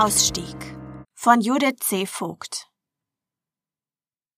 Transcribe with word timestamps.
Ausstieg 0.00 0.56
von 1.12 1.42
Judith 1.42 1.76
C. 1.80 2.06
Vogt 2.06 2.70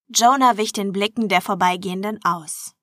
Jonah 0.09 0.57
wich 0.57 0.73
den 0.73 0.91
Blicken 0.91 1.29
der 1.29 1.41
Vorbeigehenden 1.41 2.19
aus. 2.25 2.75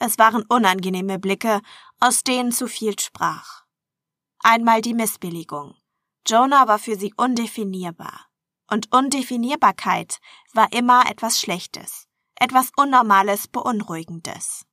Es 0.00 0.18
waren 0.18 0.42
unangenehme 0.48 1.20
Blicke, 1.20 1.60
aus 2.00 2.24
denen 2.24 2.50
zu 2.50 2.66
viel 2.66 2.98
sprach. 2.98 3.62
Einmal 4.40 4.80
die 4.80 4.94
Missbilligung. 4.94 5.76
Jonah 6.26 6.66
war 6.66 6.80
für 6.80 6.96
sie 6.96 7.14
undefinierbar. 7.16 8.26
Und 8.68 8.92
Undefinierbarkeit 8.92 10.18
war 10.54 10.72
immer 10.72 11.08
etwas 11.08 11.38
Schlechtes, 11.38 12.08
etwas 12.34 12.72
Unnormales, 12.76 13.46
Beunruhigendes. 13.46 14.66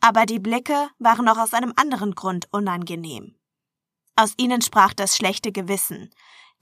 Aber 0.00 0.24
die 0.24 0.38
Blicke 0.38 0.88
waren 0.98 1.26
noch 1.26 1.36
aus 1.36 1.52
einem 1.52 1.74
anderen 1.76 2.14
Grund 2.14 2.48
unangenehm. 2.50 3.38
Aus 4.16 4.32
ihnen 4.38 4.62
sprach 4.62 4.94
das 4.94 5.18
schlechte 5.18 5.52
Gewissen, 5.52 6.10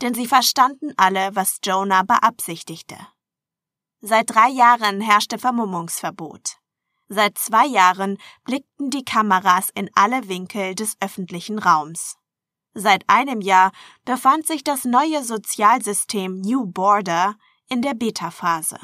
denn 0.02 0.14
sie 0.14 0.27
verstanden 0.27 0.92
alle, 0.96 1.34
was 1.34 1.59
Jonah 1.62 2.02
beabsichtigte. 2.02 2.96
Seit 4.00 4.30
drei 4.30 4.48
Jahren 4.48 5.00
herrschte 5.00 5.38
Vermummungsverbot. 5.38 6.59
Seit 7.09 7.38
zwei 7.38 7.66
Jahren 7.66 8.19
blickten 8.45 8.91
die 8.91 9.05
Kameras 9.05 9.70
in 9.74 9.91
alle 9.95 10.28
Winkel 10.28 10.74
des 10.74 10.96
öffentlichen 11.00 11.59
Raums. 11.59 12.16
Seit 12.74 13.09
einem 13.09 13.41
Jahr 13.41 13.72
befand 14.05 14.46
sich 14.46 14.62
das 14.62 14.84
neue 14.84 15.24
Sozialsystem 15.24 16.41
New 16.41 16.66
Border 16.66 17.36
in 17.69 17.80
der 17.80 17.94
Beta-Phase. 17.94 18.78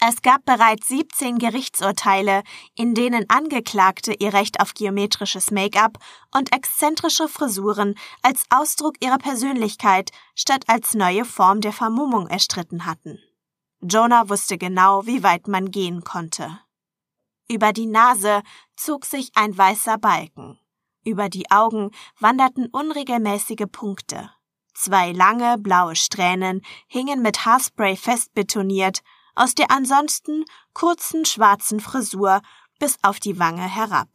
Es 0.00 0.22
gab 0.22 0.44
bereits 0.44 0.86
17 0.88 1.38
Gerichtsurteile, 1.38 2.44
in 2.76 2.94
denen 2.94 3.28
Angeklagte 3.28 4.12
ihr 4.12 4.32
Recht 4.32 4.60
auf 4.60 4.74
geometrisches 4.74 5.50
Make-up 5.50 5.98
und 6.32 6.54
exzentrische 6.54 7.26
Frisuren 7.26 7.96
als 8.22 8.44
Ausdruck 8.48 8.94
ihrer 9.02 9.18
Persönlichkeit 9.18 10.12
statt 10.36 10.64
als 10.68 10.94
neue 10.94 11.24
Form 11.24 11.60
der 11.60 11.72
Vermummung 11.72 12.28
erstritten 12.28 12.86
hatten. 12.86 13.18
Jonah 13.80 14.28
wusste 14.28 14.56
genau, 14.56 15.04
wie 15.06 15.24
weit 15.24 15.48
man 15.48 15.72
gehen 15.72 16.04
konnte. 16.04 16.60
Über 17.48 17.72
die 17.72 17.86
Nase 17.86 18.42
zog 18.76 19.04
sich 19.04 19.32
ein 19.34 19.56
weißer 19.56 19.98
Balken. 19.98 20.60
Über 21.04 21.28
die 21.28 21.50
Augen 21.50 21.90
wanderten 22.20 22.66
unregelmäßige 22.66 23.66
Punkte. 23.70 24.30
Zwei 24.74 25.10
lange 25.10 25.58
blaue 25.58 25.96
Strähnen 25.96 26.62
hingen 26.86 27.20
mit 27.20 27.44
Haarspray 27.44 27.96
festbetoniert 27.96 29.02
aus 29.38 29.54
der 29.54 29.70
ansonsten 29.70 30.44
kurzen 30.72 31.24
schwarzen 31.24 31.80
Frisur 31.80 32.42
bis 32.78 32.98
auf 33.02 33.20
die 33.20 33.38
Wange 33.38 33.62
herab. 33.62 34.08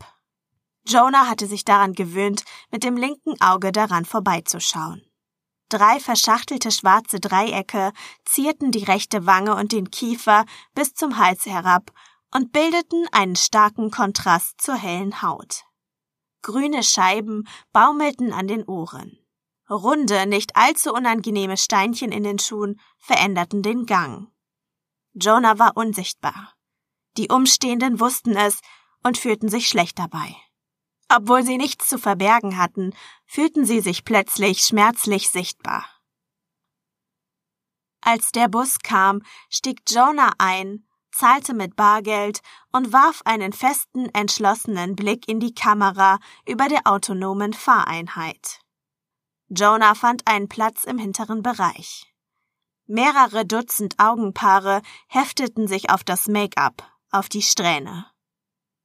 Jonah 0.86 1.28
hatte 1.30 1.48
sich 1.48 1.64
daran 1.64 1.94
gewöhnt, 1.94 2.44
mit 2.72 2.84
dem 2.84 2.98
linken 2.98 3.40
Auge 3.42 3.72
daran 3.72 4.06
vorbeizuschauen. 4.06 5.02
Drei 5.70 6.00
verschachtelte 6.00 6.72
schwarze 6.72 7.20
Dreiecke 7.20 7.94
zierten 8.26 8.72
die 8.72 8.84
rechte 8.84 9.26
Wange 9.26 9.56
und 9.56 9.72
den 9.72 9.90
Kiefer 9.92 10.46
bis 10.76 10.94
zum 10.94 11.18
Hals 11.18 11.46
herab 11.46 11.92
und 12.34 12.52
bildeten 12.52 13.08
einen 13.12 13.36
starken 13.36 13.92
Kontrast 13.92 14.62
zur 14.62 14.76
hellen 14.76 15.22
Haut. 15.22 15.64
Grüne 16.42 16.84
Scheiben 16.84 17.48
baumelten 17.72 18.34
an 18.34 18.48
den 18.48 18.66
Ohren. 18.66 19.18
Runde, 19.70 20.26
nicht 20.26 20.56
allzu 20.56 20.94
unangenehme 20.94 21.56
Steinchen 21.56 22.12
in 22.12 22.24
den 22.24 22.38
Schuhen 22.38 22.80
veränderten 22.98 23.64
den 23.64 23.86
Gang. 23.86 24.33
Jonah 25.14 25.60
war 25.60 25.78
unsichtbar. 25.78 26.54
Die 27.18 27.30
Umstehenden 27.30 28.00
wussten 28.00 28.36
es 28.36 28.60
und 29.04 29.18
fühlten 29.18 29.50
sich 29.50 29.68
schlecht 29.68 30.00
dabei. 30.00 30.36
Obwohl 31.10 31.44
sie 31.44 31.58
nichts 31.58 31.88
zu 31.90 32.00
verbergen 32.00 32.58
hatten, 32.58 32.94
fühlten 33.26 33.66
sie 33.66 33.82
sich 33.82 34.04
plötzlich 34.04 34.62
schmerzlich 34.62 35.30
sichtbar. 35.30 35.86
Als 38.02 38.32
der 38.32 38.48
Bus 38.48 38.80
kam, 38.80 39.22
stieg 39.50 39.82
Jonah 39.88 40.34
ein, 40.40 40.88
zahlte 41.12 41.54
mit 41.54 41.76
Bargeld 41.76 42.42
und 42.72 42.92
warf 42.92 43.22
einen 43.26 43.54
festen, 43.54 44.10
entschlossenen 44.14 44.96
Blick 44.96 45.28
in 45.28 45.40
die 45.40 45.54
Kamera 45.54 46.20
über 46.48 46.68
der 46.68 46.88
autonomen 46.88 47.54
Fahreinheit. 47.54 48.60
Jonah 49.50 49.94
fand 49.94 50.28
einen 50.28 50.50
Platz 50.50 50.84
im 50.84 50.98
hinteren 50.98 51.44
Bereich. 51.44 52.13
Mehrere 52.96 53.44
Dutzend 53.44 53.96
Augenpaare 53.98 54.84
hefteten 55.08 55.68
sich 55.68 55.90
auf 55.90 56.04
das 56.04 56.28
Make-up, 56.28 56.88
auf 57.10 57.28
die 57.28 57.42
Strähne. 57.42 58.06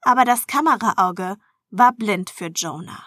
Aber 0.01 0.25
das 0.25 0.47
Kameraauge 0.47 1.37
war 1.69 1.93
blind 1.93 2.31
für 2.31 2.47
Jonah. 2.47 3.05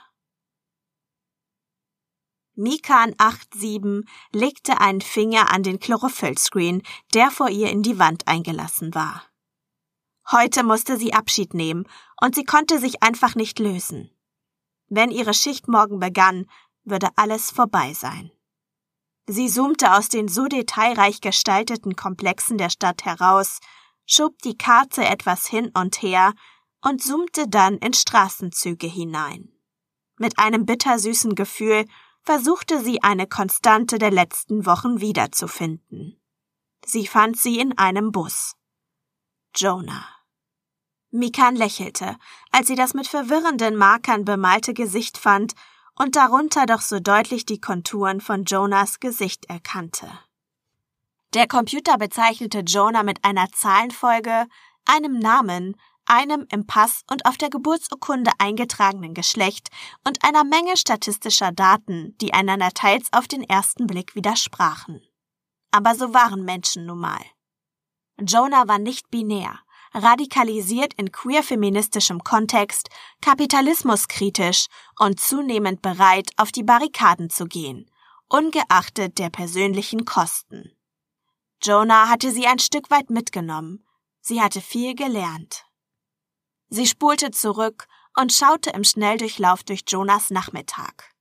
Mikan 2.53 3.15
87 3.17 4.07
legte 4.31 4.79
einen 4.79 5.01
Finger 5.01 5.51
an 5.51 5.63
den 5.63 5.79
Chlorophyllscreen, 5.79 6.83
der 7.15 7.31
vor 7.31 7.49
ihr 7.49 7.71
in 7.71 7.81
die 7.81 7.97
Wand 7.97 8.27
eingelassen 8.27 8.93
war. 8.93 9.23
Heute 10.29 10.61
musste 10.61 10.97
sie 10.97 11.15
Abschied 11.15 11.55
nehmen, 11.55 11.87
und 12.21 12.35
sie 12.35 12.43
konnte 12.43 12.77
sich 12.77 13.01
einfach 13.01 13.33
nicht 13.33 13.57
lösen. 13.57 14.15
Wenn 14.85 15.09
ihre 15.09 15.33
Schicht 15.33 15.67
morgen 15.67 15.99
begann, 15.99 16.45
würde 16.83 17.09
alles 17.15 17.49
vorbei 17.49 17.95
sein. 17.95 18.29
Sie 19.27 19.47
zoomte 19.47 19.93
aus 19.93 20.09
den 20.09 20.27
so 20.27 20.47
detailreich 20.47 21.21
gestalteten 21.21 21.95
Komplexen 21.95 22.57
der 22.57 22.69
Stadt 22.69 23.05
heraus, 23.05 23.59
schob 24.05 24.39
die 24.39 24.57
Karte 24.57 25.05
etwas 25.05 25.47
hin 25.47 25.71
und 25.73 26.01
her 26.01 26.33
und 26.81 27.01
zoomte 27.01 27.47
dann 27.47 27.77
in 27.77 27.93
Straßenzüge 27.93 28.87
hinein. 28.87 29.49
Mit 30.17 30.37
einem 30.39 30.65
bittersüßen 30.65 31.35
Gefühl 31.35 31.85
versuchte 32.23 32.81
sie 32.83 33.01
eine 33.03 33.27
Konstante 33.27 33.97
der 33.97 34.11
letzten 34.11 34.65
Wochen 34.65 35.01
wiederzufinden. 35.01 36.21
Sie 36.85 37.07
fand 37.07 37.37
sie 37.37 37.59
in 37.59 37.77
einem 37.77 38.11
Bus. 38.11 38.55
Jonah. 39.55 40.05
Mikan 41.11 41.55
lächelte, 41.55 42.17
als 42.51 42.67
sie 42.67 42.75
das 42.75 42.93
mit 42.93 43.07
verwirrenden 43.07 43.75
Markern 43.75 44.23
bemalte 44.23 44.73
Gesicht 44.73 45.17
fand 45.17 45.53
und 46.01 46.15
darunter 46.15 46.65
doch 46.65 46.81
so 46.81 46.99
deutlich 46.99 47.45
die 47.45 47.61
Konturen 47.61 48.21
von 48.21 48.43
Jonas 48.45 48.99
Gesicht 48.99 49.45
erkannte. 49.45 50.07
Der 51.35 51.47
Computer 51.47 51.99
bezeichnete 51.99 52.61
Jonah 52.61 53.03
mit 53.03 53.23
einer 53.23 53.51
Zahlenfolge, 53.51 54.47
einem 54.85 55.19
Namen, 55.19 55.79
einem 56.07 56.47
im 56.51 56.65
Pass 56.65 57.03
und 57.11 57.27
auf 57.27 57.37
der 57.37 57.51
Geburtsurkunde 57.51 58.31
eingetragenen 58.39 59.13
Geschlecht 59.13 59.69
und 60.03 60.25
einer 60.25 60.43
Menge 60.43 60.75
statistischer 60.75 61.51
Daten, 61.51 62.17
die 62.19 62.33
einander 62.33 62.71
teils 62.71 63.07
auf 63.11 63.27
den 63.27 63.43
ersten 63.43 63.85
Blick 63.85 64.15
widersprachen. 64.15 65.03
Aber 65.69 65.93
so 65.93 66.15
waren 66.15 66.43
Menschen 66.43 66.87
nun 66.87 66.99
mal. 66.99 67.21
Jonah 68.19 68.67
war 68.67 68.79
nicht 68.79 69.11
binär, 69.11 69.59
radikalisiert 69.93 70.93
in 70.95 71.11
queer-feministischem 71.11 72.23
Kontext, 72.23 72.89
kapitalismuskritisch 73.21 74.67
und 74.97 75.19
zunehmend 75.19 75.81
bereit, 75.81 76.29
auf 76.37 76.51
die 76.51 76.63
Barrikaden 76.63 77.29
zu 77.29 77.45
gehen, 77.45 77.89
ungeachtet 78.27 79.17
der 79.17 79.29
persönlichen 79.29 80.05
Kosten. 80.05 80.71
Jonah 81.63 82.09
hatte 82.09 82.31
sie 82.31 82.47
ein 82.47 82.59
Stück 82.59 82.89
weit 82.89 83.09
mitgenommen. 83.09 83.85
Sie 84.21 84.41
hatte 84.41 84.61
viel 84.61 84.95
gelernt. 84.95 85.65
Sie 86.69 86.87
spulte 86.87 87.31
zurück 87.31 87.87
und 88.17 88.31
schaute 88.31 88.71
im 88.71 88.83
Schnelldurchlauf 88.83 89.63
durch 89.63 89.81
Jonas 89.87 90.29
Nachmittag. 90.29 91.11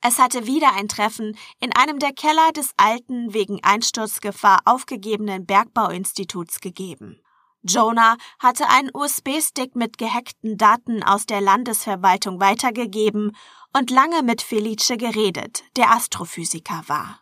Es 0.00 0.18
hatte 0.18 0.46
wieder 0.46 0.74
ein 0.74 0.88
Treffen 0.88 1.36
in 1.58 1.74
einem 1.74 1.98
der 1.98 2.12
Keller 2.12 2.52
des 2.52 2.72
alten, 2.76 3.34
wegen 3.34 3.62
Einsturzgefahr 3.64 4.60
aufgegebenen 4.64 5.46
Bergbauinstituts 5.46 6.60
gegeben. 6.60 7.20
Jonah 7.66 8.16
hatte 8.38 8.68
einen 8.68 8.90
USB-Stick 8.92 9.76
mit 9.76 9.98
gehackten 9.98 10.56
Daten 10.56 11.02
aus 11.02 11.26
der 11.26 11.40
Landesverwaltung 11.40 12.40
weitergegeben 12.40 13.36
und 13.76 13.90
lange 13.90 14.22
mit 14.22 14.42
Felice 14.42 14.96
geredet, 14.96 15.64
der 15.76 15.90
Astrophysiker 15.90 16.84
war. 16.86 17.20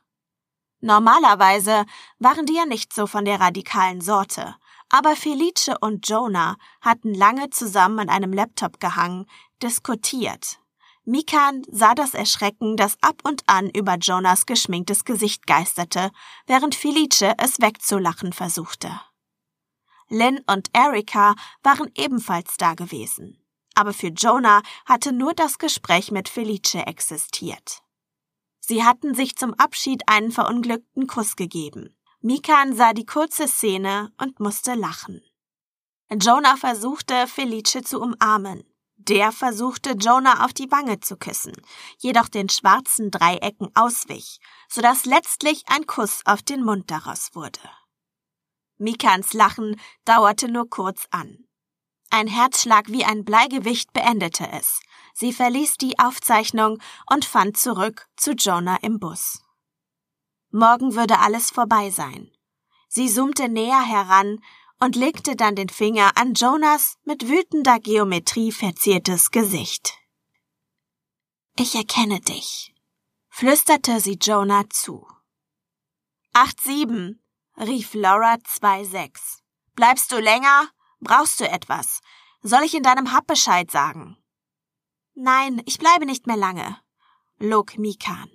Normalerweise 0.80 1.86
waren 2.18 2.46
die 2.46 2.54
ja 2.54 2.66
nicht 2.66 2.92
so 2.92 3.06
von 3.06 3.24
der 3.24 3.40
radikalen 3.40 4.00
Sorte, 4.00 4.54
aber 4.90 5.16
Felice 5.16 5.76
und 5.80 6.08
Jonah 6.08 6.56
hatten 6.80 7.14
lange 7.14 7.50
zusammen 7.50 7.98
an 8.00 8.08
einem 8.10 8.32
Laptop 8.32 8.80
gehangen, 8.80 9.26
diskutiert. 9.62 10.60
Mikan 11.06 11.62
sah 11.70 11.94
das 11.94 12.14
Erschrecken, 12.14 12.76
das 12.76 12.96
ab 13.02 13.16
und 13.24 13.42
an 13.46 13.68
über 13.70 13.96
Jonas 13.96 14.46
geschminktes 14.46 15.04
Gesicht 15.04 15.46
geisterte, 15.46 16.10
während 16.46 16.74
Felice 16.74 17.34
es 17.38 17.60
wegzulachen 17.60 18.32
versuchte. 18.32 18.90
Lynn 20.08 20.40
und 20.46 20.68
Erika 20.72 21.34
waren 21.62 21.90
ebenfalls 21.94 22.56
da 22.56 22.74
gewesen. 22.74 23.44
Aber 23.74 23.92
für 23.92 24.08
Jonah 24.08 24.62
hatte 24.86 25.12
nur 25.12 25.34
das 25.34 25.58
Gespräch 25.58 26.10
mit 26.10 26.28
Felice 26.28 26.86
existiert. 26.86 27.82
Sie 28.60 28.84
hatten 28.84 29.14
sich 29.14 29.36
zum 29.36 29.52
Abschied 29.54 30.08
einen 30.08 30.32
verunglückten 30.32 31.06
Kuss 31.06 31.36
gegeben. 31.36 31.94
Mikan 32.20 32.74
sah 32.74 32.94
die 32.94 33.04
kurze 33.04 33.46
Szene 33.48 34.12
und 34.16 34.40
musste 34.40 34.74
lachen. 34.74 35.22
Jonah 36.10 36.56
versuchte, 36.56 37.26
Felice 37.26 37.82
zu 37.82 38.00
umarmen. 38.00 38.64
Der 38.96 39.32
versuchte 39.32 39.90
Jonah 39.90 40.44
auf 40.46 40.54
die 40.54 40.70
Wange 40.70 41.00
zu 41.00 41.18
küssen, 41.18 41.52
jedoch 41.98 42.28
den 42.28 42.48
schwarzen 42.48 43.10
Dreiecken 43.10 43.70
auswich, 43.74 44.38
so 44.68 44.80
dass 44.80 45.04
letztlich 45.04 45.64
ein 45.66 45.86
Kuss 45.86 46.22
auf 46.24 46.42
den 46.42 46.64
Mund 46.64 46.90
daraus 46.90 47.34
wurde. 47.34 47.60
Mikans 48.78 49.32
Lachen 49.32 49.80
dauerte 50.04 50.48
nur 50.48 50.68
kurz 50.68 51.06
an. 51.10 51.46
Ein 52.10 52.26
Herzschlag 52.26 52.88
wie 52.88 53.04
ein 53.04 53.24
Bleigewicht 53.24 53.92
beendete 53.92 54.48
es. 54.52 54.80
Sie 55.14 55.32
verließ 55.32 55.78
die 55.78 55.98
Aufzeichnung 55.98 56.80
und 57.10 57.24
fand 57.24 57.56
zurück 57.56 58.08
zu 58.16 58.32
Jonah 58.32 58.76
im 58.82 58.98
Bus. 58.98 59.42
Morgen 60.50 60.94
würde 60.94 61.18
alles 61.18 61.50
vorbei 61.50 61.90
sein. 61.90 62.30
Sie 62.88 63.08
zoomte 63.08 63.48
näher 63.48 63.82
heran 63.82 64.38
und 64.78 64.94
legte 64.94 65.34
dann 65.34 65.56
den 65.56 65.68
Finger 65.68 66.16
an 66.16 66.34
Jonas 66.34 66.96
mit 67.04 67.28
wütender 67.28 67.80
Geometrie 67.80 68.52
verziertes 68.52 69.30
Gesicht. 69.30 69.98
Ich 71.56 71.74
erkenne 71.74 72.20
dich, 72.20 72.74
flüsterte 73.28 73.98
sie 73.98 74.18
Jonah 74.20 74.68
zu. 74.70 75.08
Acht 76.32 76.60
sieben, 76.60 77.23
rief 77.58 77.94
Laura 77.94 78.38
zwei 78.44 78.84
sechs. 78.84 79.42
Bleibst 79.74 80.12
du 80.12 80.18
länger? 80.18 80.68
Brauchst 81.00 81.40
du 81.40 81.48
etwas? 81.48 82.00
Soll 82.42 82.62
ich 82.62 82.74
in 82.74 82.82
deinem 82.82 83.14
Hub 83.14 83.26
Bescheid 83.26 83.70
sagen? 83.70 84.16
Nein, 85.14 85.62
ich 85.64 85.78
bleibe 85.78 86.06
nicht 86.06 86.26
mehr 86.26 86.36
lange, 86.36 86.78
log 87.38 87.78
Mikan. 87.78 88.30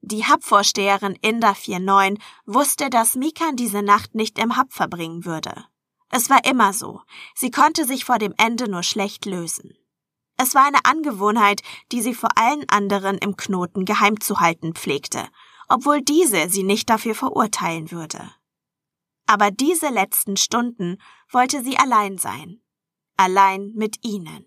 Die 0.00 0.24
Hubvorsteherin 0.24 1.18
Inda 1.20 1.54
49 1.54 2.22
wusste, 2.44 2.90
dass 2.90 3.16
Mikan 3.16 3.56
diese 3.56 3.82
Nacht 3.82 4.14
nicht 4.14 4.38
im 4.38 4.56
Hub 4.56 4.72
verbringen 4.72 5.24
würde. 5.24 5.64
Es 6.10 6.30
war 6.30 6.44
immer 6.44 6.72
so. 6.72 7.02
Sie 7.34 7.50
konnte 7.50 7.84
sich 7.84 8.04
vor 8.04 8.18
dem 8.18 8.32
Ende 8.36 8.70
nur 8.70 8.82
schlecht 8.82 9.24
lösen. 9.24 9.76
Es 10.36 10.54
war 10.54 10.66
eine 10.66 10.84
Angewohnheit, 10.84 11.62
die 11.92 12.02
sie 12.02 12.14
vor 12.14 12.30
allen 12.36 12.68
anderen 12.68 13.18
im 13.18 13.36
Knoten 13.36 13.84
geheim 13.84 14.20
zu 14.20 14.38
halten 14.38 14.74
pflegte, 14.74 15.26
obwohl 15.68 16.02
diese 16.02 16.48
sie 16.48 16.62
nicht 16.62 16.88
dafür 16.90 17.14
verurteilen 17.14 17.90
würde. 17.90 18.30
Aber 19.26 19.50
diese 19.50 19.88
letzten 19.88 20.36
Stunden 20.36 20.98
wollte 21.30 21.62
sie 21.62 21.76
allein 21.76 22.18
sein. 22.18 22.62
Allein 23.16 23.72
mit 23.74 24.04
ihnen. 24.04 24.46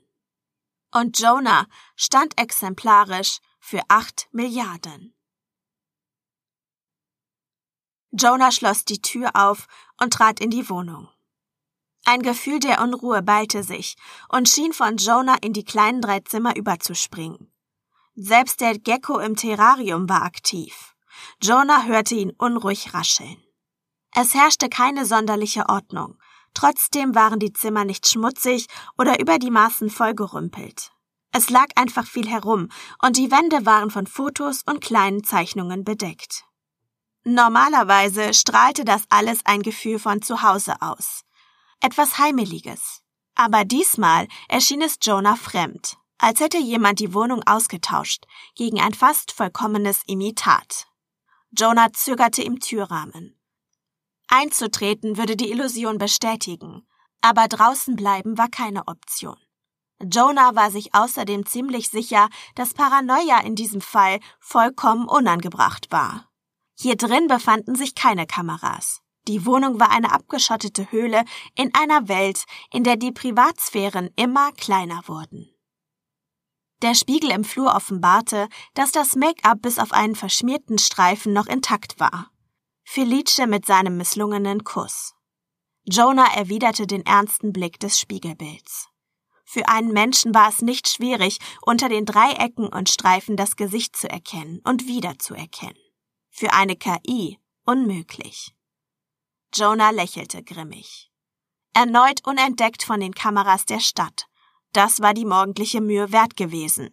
Und 0.91 1.19
Jonah 1.19 1.67
stand 1.95 2.39
exemplarisch 2.39 3.39
für 3.59 3.81
acht 3.89 4.27
Milliarden. 4.31 5.13
Jonah 8.11 8.51
schloss 8.51 8.85
die 8.85 9.01
Tür 9.01 9.31
auf 9.35 9.67
und 9.99 10.13
trat 10.13 10.39
in 10.39 10.49
die 10.49 10.69
Wohnung. 10.69 11.09
Ein 12.05 12.23
Gefühl 12.23 12.59
der 12.59 12.81
Unruhe 12.81 13.21
ballte 13.21 13.63
sich 13.63 13.95
und 14.29 14.49
schien 14.49 14.73
von 14.73 14.97
Jonah 14.97 15.37
in 15.41 15.53
die 15.53 15.65
kleinen 15.65 16.01
drei 16.01 16.21
Zimmer 16.21 16.55
überzuspringen. 16.55 17.51
Selbst 18.15 18.61
der 18.61 18.79
Gecko 18.79 19.19
im 19.19 19.35
Terrarium 19.35 20.09
war 20.09 20.23
aktiv. 20.23 20.95
Jonah 21.41 21.83
hörte 21.83 22.15
ihn 22.15 22.31
unruhig 22.37 22.93
rascheln. 22.93 23.37
Es 24.13 24.33
herrschte 24.33 24.69
keine 24.69 25.05
sonderliche 25.05 25.69
Ordnung. 25.69 26.17
Trotzdem 26.53 27.15
waren 27.15 27.39
die 27.39 27.53
Zimmer 27.53 27.85
nicht 27.85 28.07
schmutzig 28.07 28.67
oder 28.97 29.19
über 29.19 29.37
die 29.37 29.51
Maßen 29.51 29.89
vollgerümpelt. 29.89 30.91
Es 31.31 31.49
lag 31.49 31.67
einfach 31.75 32.07
viel 32.07 32.27
herum 32.27 32.69
und 33.03 33.17
die 33.17 33.29
Wände 33.31 33.65
waren 33.65 33.91
von 33.91 34.07
Fotos 34.07 34.63
und 34.65 34.81
kleinen 34.81 35.23
Zeichnungen 35.23 35.83
bedeckt. 35.83 36.45
Normalerweise 37.23 38.33
strahlte 38.33 38.83
das 38.83 39.03
alles 39.09 39.41
ein 39.45 39.61
Gefühl 39.61 39.99
von 39.99 40.21
Zuhause 40.21 40.81
aus. 40.81 41.23
Etwas 41.81 42.17
Heimeliges. 42.17 43.03
Aber 43.35 43.63
diesmal 43.63 44.27
erschien 44.47 44.81
es 44.81 44.97
Jonah 45.01 45.35
fremd, 45.35 45.97
als 46.17 46.39
hätte 46.39 46.57
jemand 46.57 46.99
die 46.99 47.13
Wohnung 47.13 47.43
ausgetauscht 47.43 48.25
gegen 48.55 48.81
ein 48.81 48.93
fast 48.93 49.31
vollkommenes 49.31 50.01
Imitat. 50.07 50.88
Jonah 51.51 51.91
zögerte 51.93 52.43
im 52.43 52.59
Türrahmen. 52.59 53.39
Einzutreten 54.27 55.17
würde 55.17 55.35
die 55.35 55.51
Illusion 55.51 55.97
bestätigen, 55.97 56.87
aber 57.21 57.47
draußen 57.47 57.95
bleiben 57.95 58.37
war 58.37 58.49
keine 58.49 58.87
Option. 58.87 59.37
Jonah 60.01 60.55
war 60.55 60.71
sich 60.71 60.93
außerdem 60.93 61.45
ziemlich 61.45 61.89
sicher, 61.89 62.29
dass 62.55 62.73
Paranoia 62.73 63.41
in 63.41 63.55
diesem 63.55 63.81
Fall 63.81 64.19
vollkommen 64.39 65.07
unangebracht 65.07 65.91
war. 65.91 66.29
Hier 66.77 66.95
drin 66.95 67.27
befanden 67.27 67.75
sich 67.75 67.95
keine 67.95 68.25
Kameras. 68.25 69.01
Die 69.27 69.45
Wohnung 69.45 69.79
war 69.79 69.91
eine 69.91 70.13
abgeschottete 70.13 70.91
Höhle 70.91 71.25
in 71.55 71.73
einer 71.73 72.07
Welt, 72.07 72.45
in 72.71 72.83
der 72.83 72.95
die 72.95 73.11
Privatsphären 73.11 74.09
immer 74.15 74.51
kleiner 74.53 75.01
wurden. 75.07 75.48
Der 76.81 76.95
Spiegel 76.95 77.31
im 77.31 77.43
Flur 77.43 77.75
offenbarte, 77.75 78.47
dass 78.73 78.91
das 78.91 79.15
Make-up 79.15 79.61
bis 79.61 79.79
auf 79.79 79.91
einen 79.91 80.15
verschmierten 80.15 80.77
Streifen 80.77 81.33
noch 81.33 81.47
intakt 81.47 81.99
war. 81.99 82.31
Felice 82.85 83.47
mit 83.47 83.65
seinem 83.65 83.97
misslungenen 83.97 84.63
Kuss. 84.63 85.13
Jonah 85.83 86.33
erwiderte 86.35 86.87
den 86.87 87.05
ernsten 87.05 87.51
Blick 87.51 87.79
des 87.79 87.99
Spiegelbilds. 87.99 88.87
Für 89.43 89.67
einen 89.67 89.91
Menschen 89.91 90.33
war 90.33 90.47
es 90.49 90.61
nicht 90.61 90.87
schwierig, 90.87 91.39
unter 91.63 91.89
den 91.89 92.05
Dreiecken 92.05 92.67
und 92.67 92.87
Streifen 92.87 93.35
das 93.35 93.55
Gesicht 93.55 93.95
zu 93.95 94.07
erkennen 94.07 94.61
und 94.63 94.87
wiederzuerkennen. 94.87 95.81
Für 96.29 96.53
eine 96.53 96.75
KI 96.75 97.39
unmöglich. 97.65 98.53
Jonah 99.53 99.89
lächelte 99.89 100.43
grimmig. 100.43 101.11
Erneut 101.73 102.25
unentdeckt 102.25 102.83
von 102.83 102.99
den 102.99 103.13
Kameras 103.13 103.65
der 103.65 103.79
Stadt. 103.79 104.28
Das 104.73 105.01
war 105.01 105.13
die 105.13 105.25
morgendliche 105.25 105.81
Mühe 105.81 106.11
wert 106.11 106.35
gewesen, 106.35 106.89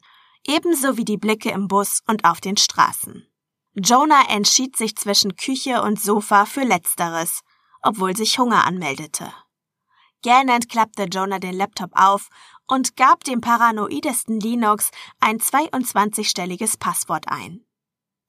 ebenso 0.46 0.96
wie 0.96 1.05
die 1.05 1.19
Blicke 1.19 1.50
im 1.50 1.69
Bus 1.69 2.02
und 2.06 2.25
auf 2.25 2.40
den 2.40 2.56
Straßen. 2.56 3.26
Jonah 3.75 4.31
entschied 4.31 4.76
sich 4.76 4.96
zwischen 4.96 5.37
Küche 5.37 5.82
und 5.82 6.00
Sofa 6.00 6.46
für 6.46 6.64
Letzteres, 6.64 7.43
obwohl 7.82 8.17
sich 8.17 8.38
Hunger 8.38 8.64
anmeldete. 8.64 9.32
Gähnend 10.23 10.69
klappte 10.70 11.05
Jonah 11.05 11.38
den 11.38 11.55
Laptop 11.55 11.90
auf 11.94 12.31
und 12.67 12.96
gab 12.96 13.23
dem 13.25 13.40
paranoidesten 13.40 14.40
Linux 14.40 14.90
ein 15.20 15.38
22-stelliges 15.38 16.78
Passwort 16.78 17.28
ein. 17.28 17.67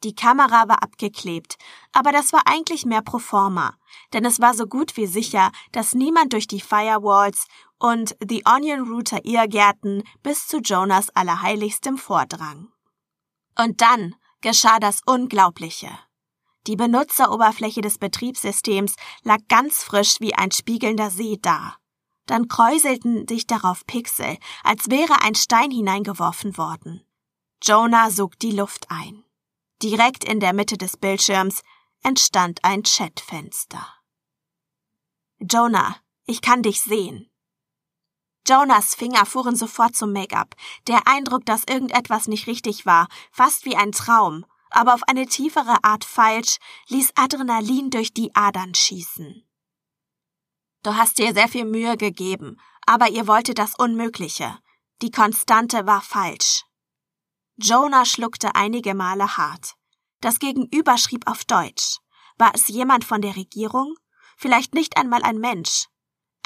Die 0.03 0.13
Kamera 0.13 0.67
war 0.67 0.83
abgeklebt, 0.83 1.57
aber 1.91 2.11
das 2.11 2.31
war 2.31 2.43
eigentlich 2.45 2.85
mehr 2.85 3.01
pro 3.01 3.17
forma, 3.17 3.73
denn 4.13 4.25
es 4.25 4.39
war 4.39 4.53
so 4.53 4.67
gut 4.67 4.95
wie 4.95 5.07
sicher, 5.07 5.51
dass 5.71 5.95
niemand 5.95 6.33
durch 6.33 6.45
die 6.45 6.61
Firewalls 6.61 7.47
und 7.79 8.15
The 8.27 8.43
Onion 8.45 8.87
Router 8.87 9.25
Irrgärten 9.25 10.03
bis 10.23 10.47
zu 10.47 10.59
Jonas 10.59 11.09
Allerheiligstem 11.09 11.97
vordrang. 11.97 12.69
Und 13.57 13.81
dann 13.81 14.15
geschah 14.41 14.79
das 14.79 15.01
Unglaubliche. 15.05 15.89
Die 16.67 16.75
Benutzeroberfläche 16.75 17.81
des 17.81 17.97
Betriebssystems 17.97 18.95
lag 19.23 19.39
ganz 19.47 19.83
frisch 19.83 20.19
wie 20.19 20.33
ein 20.33 20.51
spiegelnder 20.51 21.09
See 21.09 21.37
da. 21.41 21.77
Dann 22.25 22.49
kräuselten 22.49 23.25
sich 23.27 23.47
darauf 23.47 23.85
Pixel, 23.87 24.37
als 24.63 24.89
wäre 24.89 25.21
ein 25.21 25.33
Stein 25.33 25.71
hineingeworfen 25.71 26.57
worden. 26.57 27.05
Jonah 27.63 28.11
sog 28.11 28.37
die 28.39 28.51
Luft 28.51 28.87
ein. 28.89 29.23
Direkt 29.81 30.25
in 30.25 30.39
der 30.39 30.53
Mitte 30.53 30.77
des 30.77 30.97
Bildschirms 30.97 31.61
entstand 32.03 32.63
ein 32.63 32.83
Chatfenster. 32.83 33.87
Jonah, 35.39 35.95
ich 36.25 36.41
kann 36.41 36.63
dich 36.63 36.81
sehen. 36.81 37.29
Jonas 38.47 38.95
Finger 38.95 39.25
fuhren 39.25 39.55
sofort 39.55 39.95
zum 39.95 40.13
Make-up. 40.13 40.55
Der 40.87 41.07
Eindruck, 41.07 41.45
dass 41.45 41.63
irgendetwas 41.69 42.27
nicht 42.27 42.47
richtig 42.47 42.85
war, 42.85 43.07
fast 43.31 43.65
wie 43.65 43.75
ein 43.75 43.91
Traum, 43.91 44.45
aber 44.69 44.93
auf 44.93 45.03
eine 45.03 45.25
tiefere 45.25 45.83
Art 45.83 46.05
falsch, 46.05 46.57
ließ 46.87 47.11
Adrenalin 47.15 47.89
durch 47.89 48.13
die 48.13 48.33
Adern 48.35 48.73
schießen. 48.73 49.43
Du 50.83 50.95
hast 50.95 51.17
dir 51.17 51.33
sehr 51.33 51.47
viel 51.47 51.65
Mühe 51.65 51.97
gegeben, 51.97 52.59
aber 52.85 53.09
ihr 53.09 53.27
wolltet 53.27 53.57
das 53.57 53.73
Unmögliche. 53.77 54.57
Die 55.01 55.11
Konstante 55.11 55.85
war 55.85 56.01
falsch. 56.01 56.63
Jonah 57.57 58.05
schluckte 58.05 58.55
einige 58.55 58.93
Male 58.93 59.37
hart. 59.37 59.73
Das 60.21 60.39
Gegenüber 60.39 60.97
schrieb 60.97 61.27
auf 61.27 61.43
Deutsch. 61.43 61.97
War 62.37 62.51
es 62.53 62.67
jemand 62.67 63.03
von 63.03 63.21
der 63.21 63.35
Regierung? 63.35 63.95
Vielleicht 64.37 64.73
nicht 64.73 64.97
einmal 64.97 65.23
ein 65.23 65.39
Mensch. 65.39 65.87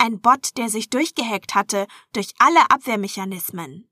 Ein 0.04 0.20
Bot, 0.20 0.58
der 0.58 0.68
sich 0.68 0.90
durchgehackt 0.90 1.54
hatte 1.54 1.86
durch 2.12 2.34
alle 2.40 2.72
Abwehrmechanismen. 2.72 3.88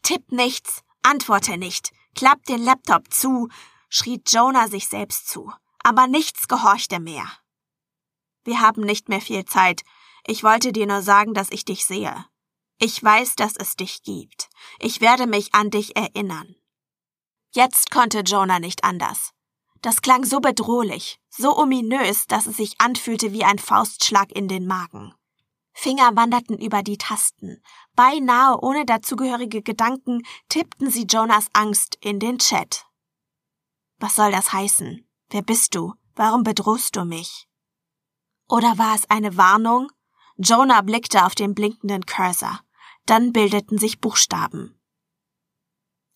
Tipp 0.00 0.32
nichts, 0.32 0.82
antworte 1.02 1.58
nicht, 1.58 1.92
klapp 2.14 2.42
den 2.46 2.64
Laptop 2.64 3.12
zu, 3.12 3.50
schrie 3.90 4.22
Jonah 4.26 4.68
sich 4.68 4.88
selbst 4.88 5.28
zu, 5.28 5.52
aber 5.84 6.06
nichts 6.06 6.48
gehorchte 6.48 7.00
mehr. 7.00 7.26
Wir 8.44 8.62
haben 8.62 8.80
nicht 8.80 9.10
mehr 9.10 9.20
viel 9.20 9.44
Zeit. 9.44 9.82
Ich 10.26 10.42
wollte 10.42 10.72
dir 10.72 10.86
nur 10.86 11.02
sagen, 11.02 11.34
dass 11.34 11.50
ich 11.50 11.66
dich 11.66 11.84
sehe. 11.84 12.24
Ich 12.78 13.04
weiß, 13.04 13.34
dass 13.34 13.56
es 13.58 13.76
dich 13.76 14.02
gibt. 14.02 14.48
Ich 14.78 15.02
werde 15.02 15.26
mich 15.26 15.54
an 15.54 15.68
dich 15.68 15.96
erinnern. 15.96 16.56
Jetzt 17.50 17.90
konnte 17.90 18.20
Jonah 18.20 18.58
nicht 18.58 18.84
anders. 18.84 19.34
Das 19.82 20.02
klang 20.02 20.24
so 20.24 20.40
bedrohlich, 20.40 21.18
so 21.30 21.56
ominös, 21.56 22.26
dass 22.26 22.46
es 22.46 22.56
sich 22.56 22.80
anfühlte 22.80 23.32
wie 23.32 23.44
ein 23.44 23.58
Faustschlag 23.58 24.30
in 24.32 24.46
den 24.48 24.66
Magen. 24.66 25.14
Finger 25.72 26.14
wanderten 26.14 26.58
über 26.58 26.82
die 26.82 26.98
Tasten. 26.98 27.62
Beinahe 27.94 28.60
ohne 28.60 28.84
dazugehörige 28.84 29.62
Gedanken 29.62 30.22
tippten 30.48 30.90
sie 30.90 31.04
Jonas 31.04 31.46
Angst 31.54 31.96
in 32.02 32.18
den 32.18 32.38
Chat. 32.38 32.84
Was 33.98 34.16
soll 34.16 34.32
das 34.32 34.52
heißen? 34.52 35.06
Wer 35.30 35.42
bist 35.42 35.74
du? 35.74 35.94
Warum 36.14 36.42
bedrohst 36.42 36.96
du 36.96 37.04
mich? 37.04 37.48
Oder 38.48 38.76
war 38.78 38.94
es 38.94 39.08
eine 39.08 39.36
Warnung? 39.36 39.90
Jonah 40.36 40.82
blickte 40.82 41.24
auf 41.24 41.34
den 41.34 41.54
blinkenden 41.54 42.04
Cursor. 42.04 42.60
Dann 43.06 43.32
bildeten 43.32 43.78
sich 43.78 44.00
Buchstaben. 44.00 44.78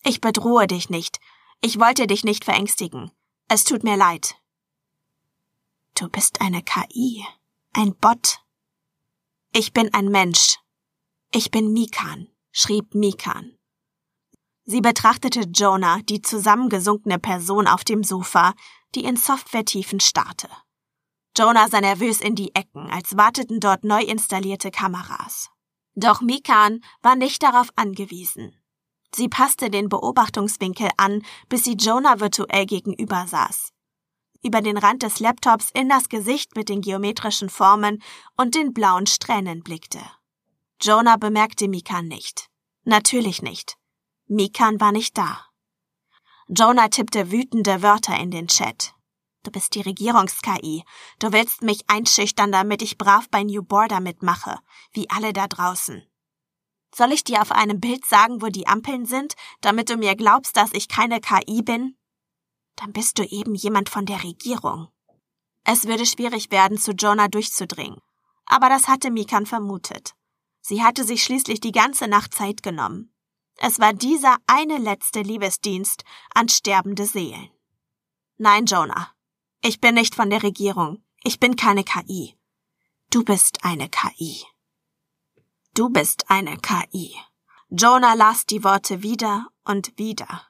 Ich 0.03 0.21
bedrohe 0.21 0.67
dich 0.67 0.89
nicht. 0.89 1.19
Ich 1.61 1.79
wollte 1.79 2.05
dich 2.05 2.23
nicht 2.23 2.45
verängstigen. 2.45 3.11
Es 3.47 3.63
tut 3.63 3.83
mir 3.83 3.95
leid. 3.95 4.35
Du 5.93 6.09
bist 6.09 6.41
eine 6.41 6.63
KI, 6.63 7.23
ein 7.73 7.95
Bot. 7.95 8.39
Ich 9.53 9.71
bin 9.71 9.93
ein 9.93 10.09
Mensch. 10.09 10.57
Ich 11.31 11.51
bin 11.51 11.71
Mikan, 11.71 12.27
schrieb 12.51 12.95
Mikan. 12.95 13.55
Sie 14.63 14.81
betrachtete 14.81 15.41
Jonah, 15.41 16.01
die 16.01 16.23
zusammengesunkene 16.23 17.19
Person 17.19 17.67
auf 17.67 17.83
dem 17.83 18.03
Sofa, 18.03 18.55
die 18.95 19.03
in 19.03 19.15
Softwaretiefen 19.15 19.99
starrte. 19.99 20.49
Jonah 21.37 21.69
sah 21.69 21.81
nervös 21.81 22.21
in 22.21 22.33
die 22.33 22.55
Ecken, 22.55 22.89
als 22.89 23.15
warteten 23.15 23.59
dort 23.59 23.83
neu 23.83 24.01
installierte 24.01 24.71
Kameras. 24.71 25.51
Doch 25.93 26.21
Mikan 26.21 26.83
war 27.03 27.15
nicht 27.15 27.43
darauf 27.43 27.69
angewiesen. 27.75 28.59
Sie 29.15 29.29
passte 29.29 29.69
den 29.69 29.87
Beobachtungswinkel 29.87 30.89
an, 30.97 31.23
bis 31.47 31.63
sie 31.63 31.75
Jonah 31.75 32.19
virtuell 32.19 32.65
gegenüber 32.65 33.25
saß. 33.25 33.71
Über 34.43 34.59
den 34.59 34.77
Rand 34.77 35.03
des 35.03 35.21
Laptops 35.21 35.69
in 35.73 35.87
das 35.87 36.09
Gesicht 36.09 36.57
mit 36.57 36.67
den 36.67 36.81
geometrischen 36.81 37.49
Formen 37.49 38.03
und 38.35 38.55
den 38.55 38.73
blauen 38.73 39.07
Strähnen 39.07 39.63
blickte. 39.63 40.01
Jonah 40.81 41.15
bemerkte 41.15 41.69
Mikan 41.69 42.09
nicht. 42.09 42.49
Natürlich 42.83 43.41
nicht. 43.41 43.77
Mikan 44.27 44.81
war 44.81 44.91
nicht 44.91 45.17
da. 45.17 45.45
Jonah 46.49 46.89
tippte 46.89 47.31
wütende 47.31 47.81
Wörter 47.81 48.19
in 48.19 48.31
den 48.31 48.49
Chat. 48.49 48.93
Du 49.43 49.51
bist 49.51 49.75
die 49.75 49.81
Regierungs-KI. 49.81 50.83
Du 51.19 51.31
willst 51.31 51.61
mich 51.61 51.85
einschüchtern, 51.87 52.51
damit 52.51 52.81
ich 52.81 52.97
brav 52.97 53.29
bei 53.29 53.43
New 53.43 53.63
Border 53.63 54.01
mitmache, 54.01 54.59
wie 54.91 55.09
alle 55.09 55.31
da 55.31 55.47
draußen. 55.47 56.05
Soll 56.95 57.11
ich 57.11 57.25
dir 57.25 57.41
auf 57.41 57.51
einem 57.51 57.81
Bild 57.81 58.05
sagen, 58.05 58.41
wo 58.41 58.47
die 58.47 58.67
Ampeln 58.67 59.05
sind, 59.05 59.35
damit 59.59 59.89
du 59.89 59.97
mir 59.97 60.15
glaubst, 60.15 60.55
dass 60.55 60.71
ich 60.71 60.87
keine 60.87 61.19
KI 61.19 61.61
bin? 61.61 61.97
Dann 62.77 62.93
bist 62.93 63.19
du 63.19 63.23
eben 63.23 63.53
jemand 63.53 63.89
von 63.89 64.05
der 64.05 64.23
Regierung. 64.23 64.87
Es 65.65 65.87
würde 65.87 66.05
schwierig 66.05 66.51
werden, 66.51 66.77
zu 66.77 66.93
Jonah 66.93 67.27
durchzudringen. 67.27 67.99
Aber 68.45 68.69
das 68.69 68.87
hatte 68.87 69.11
Mikan 69.11 69.45
vermutet. 69.45 70.15
Sie 70.61 70.83
hatte 70.83 71.03
sich 71.03 71.21
schließlich 71.21 71.59
die 71.59 71.73
ganze 71.73 72.07
Nacht 72.07 72.33
Zeit 72.33 72.63
genommen. 72.63 73.13
Es 73.57 73.79
war 73.79 73.91
dieser 73.91 74.37
eine 74.47 74.77
letzte 74.77 75.21
Liebesdienst 75.21 76.05
an 76.33 76.47
sterbende 76.47 77.05
Seelen. 77.05 77.49
Nein, 78.37 78.67
Jonah, 78.67 79.11
ich 79.61 79.81
bin 79.81 79.95
nicht 79.95 80.15
von 80.15 80.29
der 80.29 80.43
Regierung. 80.43 81.03
Ich 81.23 81.41
bin 81.41 81.57
keine 81.57 81.83
KI. 81.83 82.37
Du 83.09 83.25
bist 83.25 83.65
eine 83.65 83.89
KI. 83.89 84.45
Du 85.75 85.89
bist 85.89 86.31
eine 86.31 86.55
KI. 86.55 87.13
Jonah 87.67 88.13
las 88.13 88.45
die 88.45 88.63
Worte 88.63 89.03
wieder 89.03 89.47
und 89.65 89.91
wieder. 89.97 90.43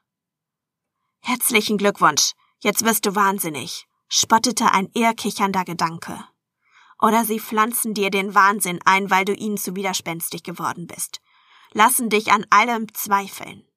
Herzlichen 1.19 1.79
Glückwunsch. 1.79 2.33
Jetzt 2.59 2.85
wirst 2.85 3.07
du 3.07 3.15
wahnsinnig, 3.15 3.87
spottete 4.07 4.71
ein 4.71 4.91
eher 4.93 5.15
kichernder 5.15 5.65
Gedanke. 5.65 6.23
Oder 7.01 7.25
sie 7.25 7.39
pflanzen 7.39 7.95
dir 7.95 8.11
den 8.11 8.35
Wahnsinn 8.35 8.79
ein, 8.85 9.09
weil 9.09 9.25
du 9.25 9.33
ihnen 9.33 9.57
zu 9.57 9.75
widerspenstig 9.75 10.43
geworden 10.43 10.85
bist. 10.85 11.21
Lassen 11.71 12.11
dich 12.11 12.31
an 12.31 12.45
allem 12.51 12.93
zweifeln. 12.93 13.67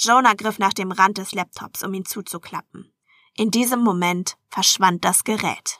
Jonah 0.00 0.34
griff 0.34 0.58
nach 0.58 0.72
dem 0.72 0.90
Rand 0.90 1.18
des 1.18 1.30
Laptops, 1.30 1.84
um 1.84 1.94
ihn 1.94 2.06
zuzuklappen. 2.06 2.92
In 3.36 3.52
diesem 3.52 3.84
Moment 3.84 4.36
verschwand 4.48 5.04
das 5.04 5.22
Gerät. 5.22 5.78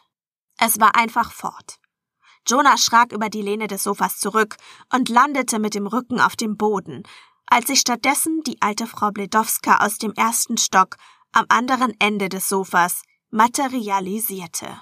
Es 0.59 0.79
war 0.79 0.95
einfach 0.95 1.33
fort. 1.33 1.81
Jonah 2.49 2.79
schrak 2.79 3.13
über 3.13 3.29
die 3.29 3.43
Lehne 3.43 3.67
des 3.67 3.83
Sofas 3.83 4.19
zurück 4.19 4.57
und 4.93 5.11
landete 5.11 5.59
mit 5.59 5.75
dem 5.75 5.87
Rücken 5.87 6.21
auf 6.21 6.35
dem 6.35 6.57
Boden, 6.57 7.03
als 7.47 7.67
sich 7.67 7.81
stattdessen 7.81 8.43
die 8.43 8.61
alte 8.63 8.87
Frau 8.87 9.11
Bledowska 9.11 9.85
aus 9.85 9.99
dem 9.99 10.13
ersten 10.15 10.57
Stock 10.57 10.97
am 11.33 11.45
anderen 11.49 11.95
Ende 12.01 12.29
des 12.29 12.49
Sofas 12.49 13.03
materialisierte. 13.31 14.81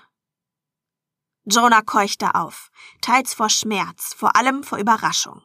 Jonah 1.44 1.82
keuchte 1.82 2.34
auf, 2.34 2.70
teils 3.00 3.34
vor 3.34 3.48
Schmerz, 3.48 4.14
vor 4.14 4.36
allem 4.36 4.62
vor 4.62 4.78
Überraschung. 4.78 5.42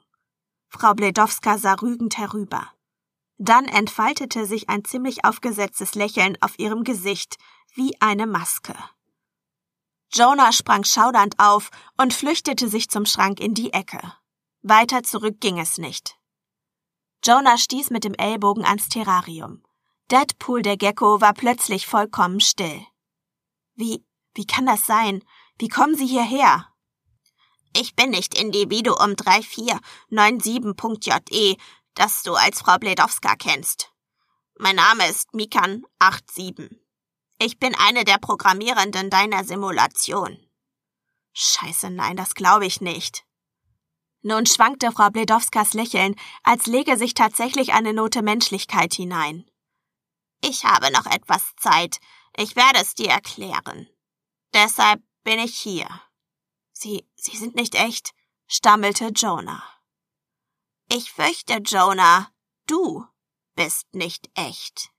Frau 0.67 0.93
Bledowska 0.93 1.57
sah 1.57 1.73
rügend 1.73 2.17
herüber. 2.17 2.71
Dann 3.37 3.65
entfaltete 3.65 4.45
sich 4.45 4.69
ein 4.69 4.85
ziemlich 4.85 5.25
aufgesetztes 5.25 5.95
Lächeln 5.95 6.37
auf 6.41 6.57
ihrem 6.59 6.83
Gesicht, 6.83 7.37
wie 7.73 7.99
eine 7.99 8.27
Maske. 8.27 8.75
Jonah 10.13 10.51
sprang 10.51 10.83
schaudernd 10.83 11.39
auf 11.39 11.71
und 11.97 12.13
flüchtete 12.13 12.67
sich 12.67 12.89
zum 12.89 13.05
Schrank 13.05 13.39
in 13.39 13.53
die 13.53 13.71
Ecke. 13.71 14.01
Weiter 14.61 15.03
zurück 15.03 15.39
ging 15.39 15.57
es 15.57 15.77
nicht. 15.77 16.17
Jonah 17.23 17.57
stieß 17.57 17.91
mit 17.91 18.03
dem 18.03 18.15
Ellbogen 18.15 18.65
ans 18.65 18.89
Terrarium. 18.89 19.63
Deadpool 20.11 20.63
der 20.63 20.75
Gecko 20.75 21.21
war 21.21 21.33
plötzlich 21.33 21.87
vollkommen 21.87 22.41
still. 22.41 22.85
Wie, 23.75 24.03
wie 24.33 24.45
kann 24.45 24.65
das 24.65 24.85
sein? 24.85 25.23
Wie 25.57 25.69
kommen 25.69 25.95
Sie 25.95 26.07
hierher? 26.07 26.67
Ich 27.73 27.95
bin 27.95 28.09
nicht 28.09 28.37
Individuum 28.37 29.13
3497.je, 29.13 31.55
das 31.93 32.23
du 32.23 32.33
als 32.33 32.59
Frau 32.59 32.77
Bledowska 32.77 33.37
kennst. 33.37 33.93
Mein 34.57 34.75
Name 34.75 35.07
ist 35.07 35.33
Mikan 35.33 35.85
87. 36.01 36.80
Ich 37.43 37.57
bin 37.57 37.73
eine 37.73 38.05
der 38.05 38.19
Programmierenden 38.19 39.09
deiner 39.09 39.43
Simulation. 39.43 40.37
Scheiße, 41.33 41.89
nein, 41.89 42.15
das 42.15 42.35
glaube 42.35 42.67
ich 42.67 42.81
nicht. 42.81 43.25
Nun 44.21 44.45
schwankte 44.45 44.91
Frau 44.91 45.09
Bledowskas 45.09 45.73
Lächeln, 45.73 46.15
als 46.43 46.67
lege 46.67 46.97
sich 46.97 47.15
tatsächlich 47.15 47.73
eine 47.73 47.95
Note 47.95 48.21
Menschlichkeit 48.21 48.93
hinein. 48.93 49.49
Ich 50.43 50.65
habe 50.65 50.91
noch 50.91 51.07
etwas 51.07 51.55
Zeit. 51.57 51.99
Ich 52.37 52.55
werde 52.55 52.77
es 52.79 52.93
dir 52.93 53.09
erklären. 53.09 53.89
Deshalb 54.53 55.01
bin 55.23 55.39
ich 55.39 55.57
hier. 55.57 55.89
Sie, 56.73 57.09
Sie 57.15 57.37
sind 57.37 57.55
nicht 57.55 57.73
echt, 57.73 58.13
stammelte 58.45 59.07
Jonah. 59.15 59.63
Ich 60.89 61.11
fürchte, 61.11 61.55
Jonah, 61.55 62.31
du 62.67 63.03
bist 63.55 63.95
nicht 63.95 64.29
echt. 64.35 64.91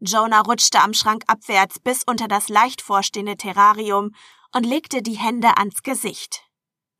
Jonah 0.00 0.40
rutschte 0.40 0.80
am 0.80 0.94
Schrank 0.94 1.24
abwärts 1.26 1.78
bis 1.80 2.04
unter 2.04 2.28
das 2.28 2.48
leicht 2.48 2.82
vorstehende 2.82 3.36
Terrarium 3.36 4.14
und 4.52 4.64
legte 4.64 5.02
die 5.02 5.18
Hände 5.18 5.56
ans 5.56 5.82
Gesicht. 5.82 6.42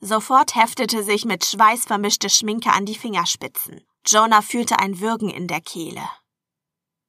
Sofort 0.00 0.54
heftete 0.54 1.02
sich 1.02 1.24
mit 1.24 1.44
Schweiß 1.44 1.84
vermischte 1.84 2.30
Schminke 2.30 2.70
an 2.70 2.86
die 2.86 2.94
Fingerspitzen. 2.94 3.86
Jonah 4.06 4.42
fühlte 4.42 4.78
ein 4.78 5.00
Würgen 5.00 5.28
in 5.28 5.48
der 5.48 5.60
Kehle. 5.60 6.08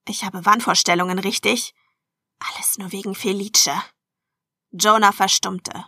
Ich 0.07 0.23
habe 0.23 0.45
Wahnvorstellungen, 0.45 1.19
richtig? 1.19 1.73
Alles 2.39 2.77
nur 2.77 2.91
wegen 2.91 3.15
Felice. 3.15 3.83
Jonah 4.71 5.11
verstummte. 5.11 5.85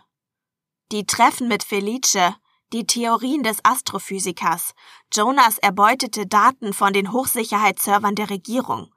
Die 0.92 1.06
Treffen 1.06 1.48
mit 1.48 1.64
Felice 1.64 2.36
die 2.72 2.86
Theorien 2.86 3.42
des 3.42 3.58
Astrophysikers, 3.64 4.72
Jonas 5.12 5.58
erbeutete 5.58 6.26
Daten 6.26 6.72
von 6.72 6.94
den 6.94 7.12
Hochsicherheitsservern 7.12 8.14
der 8.14 8.30
Regierung, 8.30 8.91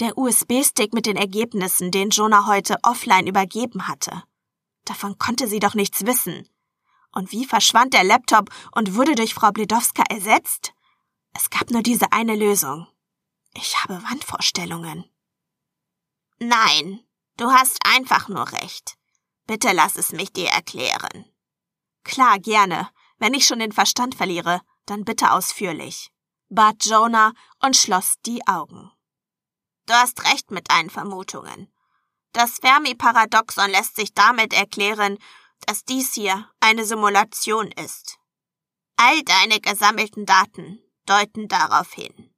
der 0.00 0.16
USB-Stick 0.16 0.92
mit 0.92 1.06
den 1.06 1.16
Ergebnissen, 1.16 1.90
den 1.90 2.10
Jonah 2.10 2.46
heute 2.46 2.76
offline 2.82 3.26
übergeben 3.26 3.86
hatte. 3.86 4.22
Davon 4.84 5.18
konnte 5.18 5.46
sie 5.46 5.60
doch 5.60 5.74
nichts 5.74 6.06
wissen. 6.06 6.48
Und 7.12 7.32
wie 7.32 7.44
verschwand 7.44 7.92
der 7.92 8.04
Laptop 8.04 8.50
und 8.72 8.94
wurde 8.94 9.14
durch 9.14 9.34
Frau 9.34 9.50
Bledowska 9.50 10.02
ersetzt? 10.08 10.72
Es 11.34 11.50
gab 11.50 11.70
nur 11.70 11.82
diese 11.82 12.12
eine 12.12 12.34
Lösung. 12.34 12.86
Ich 13.54 13.82
habe 13.82 14.02
Wandvorstellungen. 14.04 15.04
Nein, 16.38 17.00
du 17.36 17.50
hast 17.50 17.78
einfach 17.84 18.28
nur 18.28 18.50
recht. 18.52 18.96
Bitte 19.46 19.72
lass 19.72 19.96
es 19.96 20.12
mich 20.12 20.32
dir 20.32 20.48
erklären. 20.48 21.26
Klar, 22.04 22.38
gerne. 22.38 22.88
Wenn 23.18 23.34
ich 23.34 23.46
schon 23.46 23.58
den 23.58 23.72
Verstand 23.72 24.14
verliere, 24.14 24.62
dann 24.86 25.04
bitte 25.04 25.32
ausführlich, 25.32 26.10
bat 26.48 26.86
Jonah 26.86 27.32
und 27.60 27.76
schloss 27.76 28.14
die 28.24 28.46
Augen. 28.46 28.90
Du 29.86 29.94
hast 29.94 30.24
recht 30.24 30.50
mit 30.50 30.70
deinen 30.70 30.90
Vermutungen. 30.90 31.72
Das 32.32 32.58
Fermi-Paradoxon 32.58 33.70
lässt 33.70 33.96
sich 33.96 34.14
damit 34.14 34.52
erklären, 34.52 35.18
dass 35.66 35.84
dies 35.84 36.14
hier 36.14 36.48
eine 36.60 36.84
Simulation 36.84 37.70
ist. 37.72 38.18
All 38.96 39.22
deine 39.22 39.60
gesammelten 39.60 40.26
Daten 40.26 40.78
deuten 41.06 41.48
darauf 41.48 41.92
hin. 41.92 42.34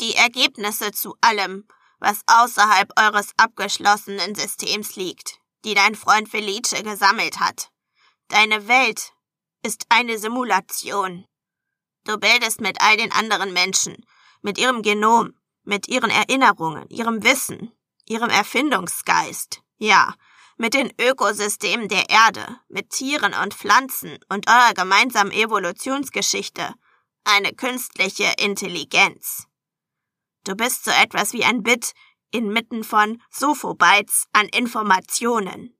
Die 0.00 0.14
Ergebnisse 0.14 0.92
zu 0.92 1.14
allem, 1.20 1.66
was 1.98 2.22
außerhalb 2.26 2.90
eures 2.98 3.30
abgeschlossenen 3.36 4.34
Systems 4.34 4.96
liegt, 4.96 5.38
die 5.64 5.74
dein 5.74 5.94
Freund 5.94 6.28
Felice 6.28 6.82
gesammelt 6.82 7.40
hat. 7.40 7.70
Deine 8.28 8.68
Welt 8.68 9.12
ist 9.62 9.86
eine 9.88 10.18
Simulation. 10.18 11.26
Du 12.04 12.18
bildest 12.18 12.60
mit 12.60 12.80
all 12.80 12.96
den 12.96 13.12
anderen 13.12 13.52
Menschen, 13.52 14.04
mit 14.42 14.58
ihrem 14.58 14.82
Genom, 14.82 15.34
mit 15.64 15.88
ihren 15.88 16.10
Erinnerungen, 16.10 16.88
ihrem 16.88 17.24
Wissen, 17.24 17.72
ihrem 18.06 18.30
Erfindungsgeist, 18.30 19.62
ja, 19.76 20.14
mit 20.56 20.74
den 20.74 20.92
Ökosystemen 21.00 21.88
der 21.88 22.08
Erde, 22.10 22.60
mit 22.68 22.90
Tieren 22.90 23.34
und 23.34 23.54
Pflanzen 23.54 24.18
und 24.28 24.48
eurer 24.48 24.74
gemeinsamen 24.74 25.32
Evolutionsgeschichte, 25.32 26.74
eine 27.24 27.52
künstliche 27.52 28.32
Intelligenz. 28.38 29.46
Du 30.44 30.54
bist 30.54 30.84
so 30.84 30.90
etwas 30.90 31.32
wie 31.32 31.44
ein 31.44 31.62
Bit 31.62 31.92
inmitten 32.30 32.84
von 32.84 33.22
Sophobytes 33.30 34.26
an 34.32 34.46
Informationen. 34.48 35.76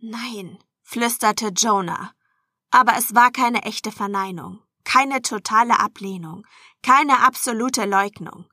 Nein, 0.00 0.58
flüsterte 0.82 1.48
Jonah. 1.48 2.12
Aber 2.70 2.96
es 2.98 3.14
war 3.14 3.30
keine 3.30 3.62
echte 3.62 3.92
Verneinung, 3.92 4.62
keine 4.84 5.22
totale 5.22 5.78
Ablehnung, 5.78 6.46
keine 6.82 7.20
absolute 7.20 7.84
Leugnung. 7.84 8.46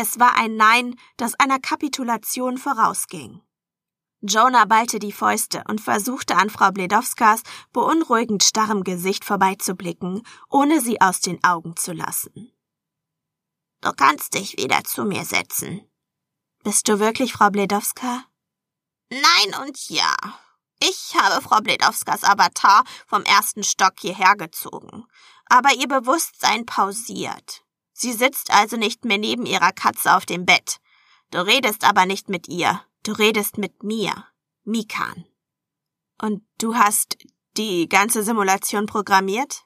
Es 0.00 0.20
war 0.20 0.36
ein 0.36 0.54
Nein, 0.54 0.94
das 1.16 1.34
einer 1.40 1.58
Kapitulation 1.58 2.56
vorausging. 2.56 3.42
Jonah 4.20 4.64
ballte 4.64 5.00
die 5.00 5.10
Fäuste 5.10 5.64
und 5.66 5.80
versuchte 5.80 6.36
an 6.36 6.50
Frau 6.50 6.70
Bledowskas 6.70 7.42
beunruhigend 7.72 8.44
starrem 8.44 8.84
Gesicht 8.84 9.24
vorbeizublicken, 9.24 10.22
ohne 10.50 10.80
sie 10.80 11.00
aus 11.00 11.18
den 11.18 11.42
Augen 11.42 11.74
zu 11.74 11.92
lassen. 11.92 12.52
Du 13.80 13.90
kannst 13.90 14.34
dich 14.34 14.56
wieder 14.56 14.84
zu 14.84 15.04
mir 15.04 15.24
setzen. 15.24 15.90
Bist 16.62 16.86
du 16.86 17.00
wirklich 17.00 17.32
Frau 17.32 17.50
Bledowska? 17.50 18.24
Nein 19.10 19.60
und 19.64 19.90
ja. 19.90 20.14
Ich 20.78 21.16
habe 21.20 21.42
Frau 21.42 21.58
Bledowskas 21.58 22.22
Avatar 22.22 22.84
vom 23.08 23.24
ersten 23.24 23.64
Stock 23.64 23.94
hierher 23.98 24.36
gezogen, 24.36 25.08
aber 25.46 25.74
ihr 25.74 25.88
Bewusstsein 25.88 26.66
pausiert. 26.66 27.64
Sie 28.00 28.12
sitzt 28.12 28.52
also 28.52 28.76
nicht 28.76 29.04
mehr 29.04 29.18
neben 29.18 29.44
ihrer 29.44 29.72
Katze 29.72 30.14
auf 30.14 30.24
dem 30.24 30.46
Bett. 30.46 30.76
Du 31.32 31.44
redest 31.44 31.82
aber 31.82 32.06
nicht 32.06 32.28
mit 32.28 32.46
ihr, 32.46 32.80
du 33.02 33.10
redest 33.10 33.58
mit 33.58 33.82
mir, 33.82 34.24
Mikan. 34.62 35.26
Und 36.22 36.44
du 36.58 36.76
hast 36.76 37.16
die 37.56 37.88
ganze 37.88 38.22
Simulation 38.22 38.86
programmiert? 38.86 39.64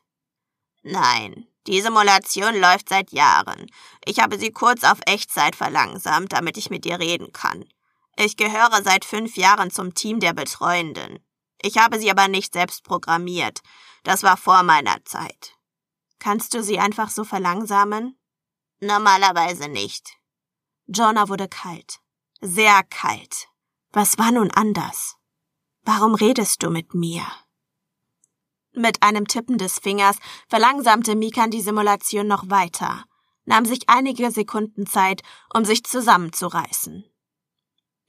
Nein, 0.82 1.46
die 1.66 1.82
Simulation 1.82 2.58
läuft 2.58 2.88
seit 2.88 3.12
Jahren. 3.12 3.66
Ich 4.06 4.18
habe 4.20 4.38
sie 4.38 4.50
kurz 4.50 4.82
auf 4.82 5.00
Echtzeit 5.04 5.54
verlangsamt, 5.54 6.32
damit 6.32 6.56
ich 6.56 6.70
mit 6.70 6.86
dir 6.86 6.98
reden 7.00 7.32
kann. 7.34 7.66
Ich 8.16 8.38
gehöre 8.38 8.82
seit 8.82 9.04
fünf 9.04 9.36
Jahren 9.36 9.70
zum 9.70 9.92
Team 9.92 10.20
der 10.20 10.32
Betreuenden. 10.32 11.18
Ich 11.60 11.76
habe 11.76 11.98
sie 11.98 12.10
aber 12.10 12.28
nicht 12.28 12.54
selbst 12.54 12.82
programmiert. 12.82 13.60
Das 14.04 14.22
war 14.22 14.38
vor 14.38 14.62
meiner 14.62 15.04
Zeit. 15.04 15.54
Kannst 16.18 16.54
du 16.54 16.62
sie 16.62 16.78
einfach 16.78 17.10
so 17.10 17.24
verlangsamen? 17.24 18.18
Normalerweise 18.84 19.68
nicht. 19.68 20.18
Jonah 20.88 21.28
wurde 21.28 21.46
kalt. 21.46 22.00
Sehr 22.40 22.82
kalt. 22.82 23.46
Was 23.92 24.18
war 24.18 24.32
nun 24.32 24.50
anders? 24.50 25.14
Warum 25.82 26.16
redest 26.16 26.64
du 26.64 26.68
mit 26.70 26.92
mir? 26.92 27.22
Mit 28.72 29.00
einem 29.04 29.28
Tippen 29.28 29.56
des 29.56 29.78
Fingers 29.78 30.16
verlangsamte 30.48 31.14
Mikan 31.14 31.52
die 31.52 31.60
Simulation 31.60 32.26
noch 32.26 32.50
weiter, 32.50 33.04
nahm 33.44 33.66
sich 33.66 33.88
einige 33.88 34.32
Sekunden 34.32 34.84
Zeit, 34.84 35.22
um 35.54 35.64
sich 35.64 35.84
zusammenzureißen. 35.84 37.04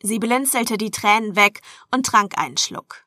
Sie 0.02 0.18
blinzelte 0.18 0.80
die 0.80 0.90
Tränen 0.90 1.36
weg 1.36 1.62
und 1.92 2.08
trank 2.08 2.36
einen 2.40 2.58
Schluck. 2.58 3.06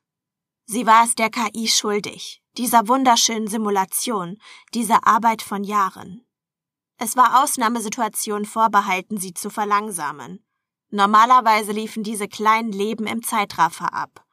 Sie 0.66 0.86
war 0.86 1.02
es 1.02 1.16
der 1.16 1.30
KI 1.30 1.66
schuldig, 1.66 2.44
dieser 2.58 2.86
wunderschönen 2.86 3.48
Simulation, 3.48 4.38
dieser 4.72 5.04
Arbeit 5.04 5.42
von 5.42 5.64
Jahren. 5.64 6.25
Es 6.98 7.16
war 7.16 7.42
Ausnahmesituation 7.42 8.44
vorbehalten, 8.44 9.18
sie 9.18 9.34
zu 9.34 9.50
verlangsamen. 9.50 10.44
Normalerweise 10.90 11.72
liefen 11.72 12.02
diese 12.02 12.28
kleinen 12.28 12.72
Leben 12.72 13.06
im 13.06 13.22
Zeitraffer 13.22 13.92
ab 13.92 14.26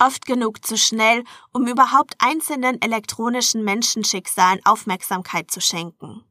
oft 0.00 0.26
genug 0.26 0.64
zu 0.64 0.76
schnell, 0.76 1.24
um 1.52 1.66
überhaupt 1.66 2.14
einzelnen 2.18 2.80
elektronischen 2.80 3.62
Menschenschicksalen 3.64 4.64
Aufmerksamkeit 4.64 5.50
zu 5.50 5.60
schenken. 5.60 6.24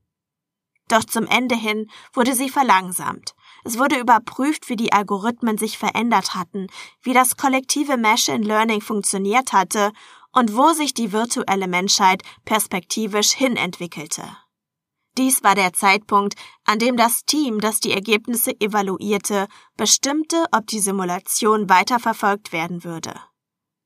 Doch 0.88 1.04
zum 1.04 1.28
Ende 1.28 1.56
hin 1.56 1.90
wurde 2.14 2.34
sie 2.34 2.50
verlangsamt. 2.50 3.36
Es 3.64 3.78
wurde 3.78 4.00
überprüft, 4.00 4.70
wie 4.70 4.76
die 4.76 4.92
Algorithmen 4.92 5.58
sich 5.58 5.78
verändert 5.78 6.34
hatten, 6.34 6.68
wie 7.04 7.14
das 7.14 7.38
kollektive 7.38 7.98
Machine 7.98 8.44
Learning 8.44 8.82
funktioniert 8.82 9.54
hatte 9.54 9.92
und 10.32 10.56
wo 10.56 10.74
sich 10.74 10.96
die 10.96 11.12
virtuelle 11.12 11.68
Menschheit 11.68 12.24
perspektivisch 12.46 13.32
hinentwickelte. 13.34 14.24
Dies 15.20 15.44
war 15.44 15.54
der 15.54 15.74
Zeitpunkt, 15.74 16.36
an 16.64 16.80
dem 16.80 16.96
das 16.96 17.26
Team, 17.26 17.60
das 17.60 17.82
die 17.82 17.92
Ergebnisse 17.92 18.58
evaluierte, 18.62 19.50
bestimmte, 19.76 20.46
ob 20.54 20.66
die 20.68 20.80
Simulation 20.80 21.68
weiterverfolgt 21.68 22.54
werden 22.54 22.86
würde. 22.86 23.20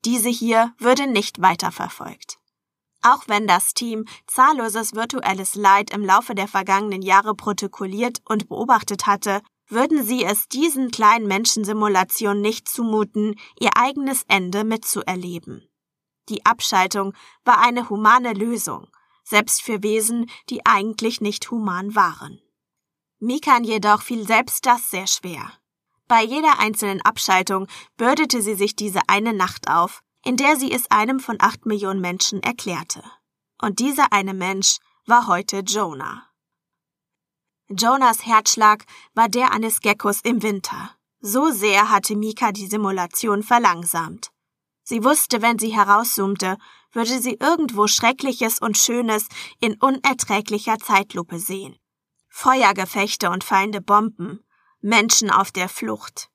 Diese 0.05 0.29
hier 0.29 0.75
würde 0.77 1.07
nicht 1.07 1.41
weiterverfolgt. 1.41 2.37
Auch 3.01 3.23
wenn 3.25 3.47
das 3.47 3.73
Team 3.73 4.05
zahlloses 4.27 4.93
virtuelles 4.93 5.55
Leid 5.55 5.89
im 5.89 6.05
Laufe 6.05 6.35
der 6.35 6.47
vergangenen 6.47 7.01
Jahre 7.01 7.33
protokolliert 7.33 8.19
und 8.25 8.47
beobachtet 8.47 9.07
hatte, 9.07 9.41
würden 9.67 10.05
sie 10.05 10.23
es 10.23 10.47
diesen 10.49 10.91
kleinen 10.91 11.27
Menschensimulationen 11.27 12.43
nicht 12.43 12.69
zumuten, 12.69 13.39
ihr 13.59 13.71
eigenes 13.75 14.21
Ende 14.27 14.63
mitzuerleben. 14.63 15.67
Die 16.29 16.45
Abschaltung 16.45 17.15
war 17.43 17.59
eine 17.59 17.89
humane 17.89 18.33
Lösung, 18.33 18.87
selbst 19.23 19.62
für 19.62 19.83
Wesen, 19.83 20.29
die 20.49 20.65
eigentlich 20.65 21.21
nicht 21.21 21.49
human 21.51 21.95
waren. 21.95 22.41
Mikan 23.19 23.63
jedoch 23.63 24.01
fiel 24.01 24.27
selbst 24.27 24.65
das 24.65 24.89
sehr 24.89 25.07
schwer. 25.07 25.51
Bei 26.07 26.21
jeder 26.21 26.59
einzelnen 26.59 27.01
Abschaltung 27.01 27.67
bürdete 27.97 28.41
sie 28.41 28.55
sich 28.55 28.75
diese 28.75 28.99
eine 29.07 29.33
Nacht 29.33 29.69
auf, 29.69 30.03
in 30.23 30.38
der 30.38 30.57
sie 30.57 30.71
es 30.71 30.91
einem 30.91 31.19
von 31.19 31.38
acht 31.39 31.65
Millionen 31.65 32.01
Menschen 32.01 32.43
erklärte. 32.43 33.03
Und 33.62 33.79
dieser 33.79 34.12
eine 34.12 34.33
Mensch 34.33 34.77
war 35.05 35.27
heute 35.27 35.59
Jonah. 35.59 36.27
Jonas 37.69 38.25
Herzschlag 38.25 38.86
war 39.13 39.29
der 39.29 39.51
eines 39.51 39.79
Geckos 39.79 40.19
im 40.21 40.43
Winter. 40.43 40.91
So 41.19 41.49
sehr 41.51 41.89
hatte 41.89 42.15
Mika 42.15 42.51
die 42.51 42.67
Simulation 42.67 43.41
verlangsamt. 43.41 44.31
Sie 44.83 45.03
wusste, 45.03 45.41
wenn 45.41 45.57
sie 45.57 45.69
herauszoomte, 45.69 46.57
würde 46.93 47.19
sie 47.19 47.38
irgendwo 47.39 47.88
Schreckliches 47.88 48.60
und 48.60 48.77
Schönes 48.77 49.27
in 49.60 49.75
unerträglicher 49.75 50.77
Zeitlupe 50.79 51.39
sehen. 51.39 51.75
Feuergefechte 52.29 53.29
und 53.29 53.43
fallende 53.43 53.82
Bomben, 53.82 54.43
Menschen 54.82 55.29
auf 55.29 55.51
der 55.51 55.69
Flucht, 55.69 56.29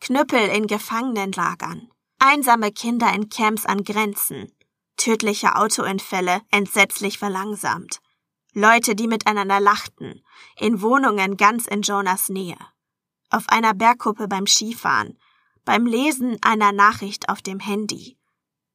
Knüppel 0.00 0.48
in 0.48 0.66
Gefangenenlagern, 0.66 1.90
einsame 2.18 2.72
Kinder 2.72 3.12
in 3.12 3.28
Camps 3.28 3.66
an 3.66 3.84
Grenzen, 3.84 4.52
tödliche 4.96 5.56
Autounfälle 5.56 6.42
entsetzlich 6.50 7.18
verlangsamt, 7.18 8.00
Leute, 8.54 8.94
die 8.94 9.08
miteinander 9.08 9.60
lachten, 9.60 10.22
in 10.58 10.82
Wohnungen 10.82 11.36
ganz 11.36 11.66
in 11.66 11.82
Jonas 11.82 12.28
Nähe, 12.28 12.58
auf 13.30 13.48
einer 13.48 13.74
Bergkuppe 13.74 14.28
beim 14.28 14.46
Skifahren, 14.46 15.18
beim 15.64 15.86
Lesen 15.86 16.36
einer 16.42 16.72
Nachricht 16.72 17.28
auf 17.28 17.40
dem 17.40 17.60
Handy. 17.60 18.18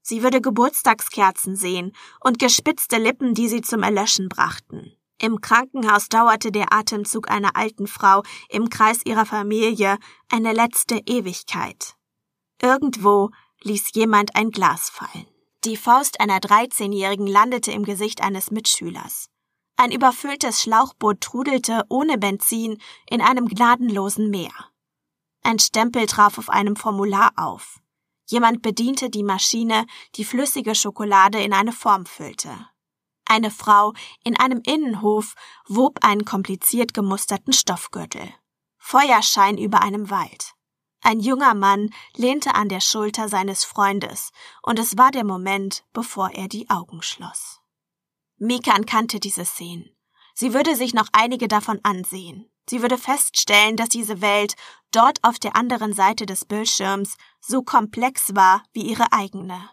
Sie 0.10 0.24
würde 0.24 0.39
Geburtstagskerzen 0.39 1.58
sehen 1.58 1.91
und 2.22 2.39
gespitzte 2.39 2.98
Lippen, 2.98 3.34
die 3.34 3.50
sie 3.50 3.60
zum 3.60 3.84
Erlöschen 3.84 4.30
brachten. 4.30 4.93
Im 5.22 5.41
Krankenhaus 5.41 6.08
dauerte 6.08 6.54
der 6.54 6.72
Atemzug 6.72 7.30
einer 7.30 7.58
alten 7.58 7.88
Frau 7.88 8.24
im 8.48 8.70
Kreis 8.70 9.02
ihrer 9.04 9.26
Familie 9.26 9.98
eine 10.32 10.54
letzte 10.54 11.02
Ewigkeit. 11.06 11.96
Irgendwo 12.62 13.32
ließ 13.63 13.96
jemand 13.96 14.34
ein 14.38 14.52
Glas 14.52 14.89
fallen. 14.89 15.28
Die 15.65 15.76
Faust 15.76 16.22
einer 16.22 16.39
13-Jährigen 16.39 17.28
landete 17.28 17.74
im 17.74 17.84
Gesicht 17.84 18.24
eines 18.24 18.50
Mitschülers. 18.50 19.28
Ein 19.76 19.91
überfülltes 19.91 20.62
Schlauchboot 20.62 21.20
trudelte 21.20 21.84
ohne 21.89 22.17
Benzin 22.17 22.78
in 23.10 23.20
einem 23.20 23.50
gnadenlosen 23.50 24.30
Meer. 24.30 24.54
Ein 25.43 25.60
Stempel 25.60 26.06
traf 26.06 26.38
auf 26.38 26.50
einem 26.50 26.78
Formular 26.78 27.34
auf. 27.36 27.82
Jemand 28.27 28.61
bediente 28.61 29.09
die 29.09 29.23
Maschine, 29.23 29.85
die 30.15 30.25
flüssige 30.25 30.75
Schokolade 30.75 31.41
in 31.41 31.53
eine 31.53 31.71
Form 31.71 32.05
füllte. 32.05 32.67
Eine 33.25 33.51
Frau 33.51 33.93
in 34.23 34.37
einem 34.37 34.61
Innenhof 34.65 35.35
wob 35.67 35.99
einen 36.03 36.25
kompliziert 36.25 36.93
gemusterten 36.93 37.53
Stoffgürtel. 37.53 38.33
Feuerschein 38.77 39.57
über 39.57 39.81
einem 39.81 40.09
Wald. 40.09 40.53
Ein 41.01 41.19
junger 41.19 41.53
Mann 41.53 41.89
lehnte 42.15 42.55
an 42.55 42.69
der 42.69 42.81
Schulter 42.81 43.29
seines 43.29 43.63
Freundes, 43.63 44.31
und 44.61 44.79
es 44.79 44.97
war 44.97 45.11
der 45.11 45.23
Moment, 45.23 45.85
bevor 45.93 46.31
er 46.31 46.47
die 46.47 46.69
Augen 46.69 47.01
schloss. 47.01 47.61
Mikan 48.37 48.85
kannte 48.85 49.19
diese 49.19 49.45
Szenen. 49.45 49.89
Sie 50.33 50.53
würde 50.53 50.75
sich 50.75 50.93
noch 50.93 51.07
einige 51.13 51.47
davon 51.47 51.79
ansehen. 51.83 52.49
Sie 52.69 52.81
würde 52.81 52.97
feststellen, 52.97 53.77
dass 53.77 53.89
diese 53.89 54.21
Welt 54.21 54.55
dort 54.91 55.23
auf 55.23 55.39
der 55.39 55.55
anderen 55.55 55.93
Seite 55.93 56.25
des 56.25 56.45
Bildschirms 56.45 57.17
so 57.47 57.63
komplex 57.63 58.36
war 58.36 58.63
wie 58.73 58.81
ihre 58.81 59.12
eigene. 59.13 59.69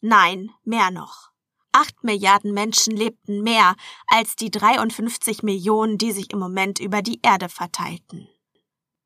Nein, 0.00 0.50
mehr 0.64 0.90
noch. 0.90 1.30
Acht 1.72 2.04
Milliarden 2.04 2.54
Menschen 2.54 2.96
lebten 2.96 3.42
mehr 3.42 3.74
als 4.06 4.36
die 4.36 4.50
53 4.50 5.42
Millionen, 5.42 5.98
die 5.98 6.12
sich 6.12 6.32
im 6.32 6.38
Moment 6.38 6.78
über 6.78 7.02
die 7.02 7.20
Erde 7.22 7.48
verteilten. 7.48 8.28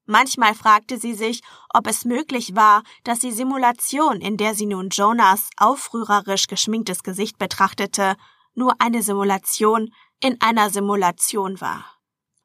Manchmal 0.07 0.55
fragte 0.55 0.99
sie 0.99 1.15
sich, 1.15 1.41
ob 1.73 1.87
es 1.87 2.05
möglich 2.05 2.55
war, 2.55 2.83
dass 3.05 3.21
die 3.21 3.33
Simulation, 3.33 4.21
in 4.21 4.37
der 4.37 4.55
sie 4.55 4.67
nun 4.67 4.91
Jonas 4.91 5.49
aufrührerisch 5.57 6.47
geschminktes 6.47 7.03
Gesicht 7.03 7.39
betrachtete, 7.39 8.17
nur 8.55 8.75
eine 8.81 9.03
Simulation 9.03 9.93
in 10.21 10.41
einer 10.41 10.71
Simulation 10.71 11.61
war. 11.61 11.85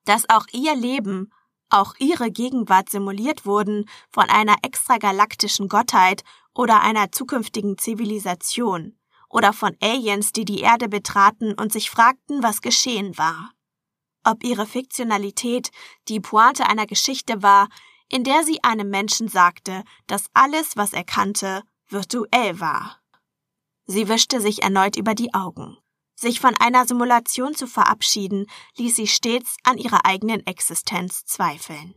Dass 0.05 0.29
auch 0.29 0.45
ihr 0.53 0.75
Leben, 0.75 1.31
auch 1.69 1.95
ihre 1.99 2.31
Gegenwart 2.31 2.89
simuliert 2.89 3.45
wurden 3.45 3.89
von 4.11 4.29
einer 4.29 4.55
extragalaktischen 4.61 5.67
Gottheit 5.67 6.23
oder 6.53 6.81
einer 6.81 7.11
zukünftigen 7.11 7.77
Zivilisation 7.77 8.97
oder 9.29 9.51
von 9.51 9.75
Aliens, 9.81 10.31
die 10.31 10.45
die 10.45 10.61
Erde 10.61 10.87
betraten 10.87 11.53
und 11.53 11.73
sich 11.73 11.89
fragten, 11.89 12.43
was 12.43 12.61
geschehen 12.61 13.17
war. 13.17 13.51
Ob 14.23 14.43
ihre 14.43 14.65
Fiktionalität 14.65 15.71
die 16.07 16.19
Pointe 16.19 16.67
einer 16.67 16.87
Geschichte 16.87 17.43
war, 17.43 17.67
in 18.09 18.23
der 18.23 18.43
sie 18.43 18.63
einem 18.63 18.89
Menschen 18.89 19.27
sagte, 19.27 19.83
dass 20.07 20.25
alles, 20.33 20.77
was 20.77 20.93
er 20.93 21.03
kannte, 21.03 21.63
virtuell 21.89 22.59
war. 22.59 22.99
Sie 23.85 24.07
wischte 24.07 24.41
sich 24.41 24.63
erneut 24.63 24.95
über 24.95 25.13
die 25.13 25.33
Augen. 25.33 25.77
Sich 26.15 26.39
von 26.39 26.55
einer 26.55 26.85
Simulation 26.87 27.55
zu 27.55 27.67
verabschieden, 27.67 28.47
ließ 28.77 28.95
sie 28.95 29.07
stets 29.07 29.57
an 29.63 29.77
ihrer 29.77 30.05
eigenen 30.05 30.45
Existenz 30.47 31.25
zweifeln. 31.25 31.93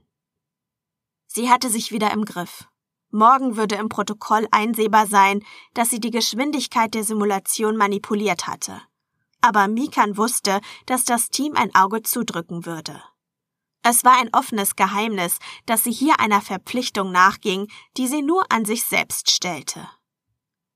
Sie 1.26 1.48
hatte 1.48 1.70
sich 1.70 1.92
wieder 1.92 2.10
im 2.12 2.24
Griff. 2.24 2.68
Morgen 3.10 3.56
würde 3.56 3.76
im 3.76 3.88
Protokoll 3.88 4.48
einsehbar 4.50 5.06
sein, 5.06 5.42
dass 5.72 5.90
sie 5.90 6.00
die 6.00 6.10
Geschwindigkeit 6.10 6.94
der 6.94 7.04
Simulation 7.04 7.76
manipuliert 7.76 8.46
hatte. 8.46 8.82
Aber 9.40 9.68
Mikan 9.68 10.16
wusste, 10.16 10.60
dass 10.86 11.04
das 11.04 11.28
Team 11.28 11.54
ein 11.54 11.74
Auge 11.74 12.02
zudrücken 12.02 12.66
würde. 12.66 13.02
Es 13.82 14.04
war 14.04 14.18
ein 14.18 14.28
offenes 14.34 14.76
Geheimnis, 14.76 15.38
dass 15.64 15.84
sie 15.84 15.92
hier 15.92 16.18
einer 16.18 16.42
Verpflichtung 16.42 17.12
nachging, 17.12 17.68
die 17.96 18.08
sie 18.08 18.22
nur 18.22 18.50
an 18.50 18.64
sich 18.64 18.84
selbst 18.84 19.30
stellte. 19.30 19.88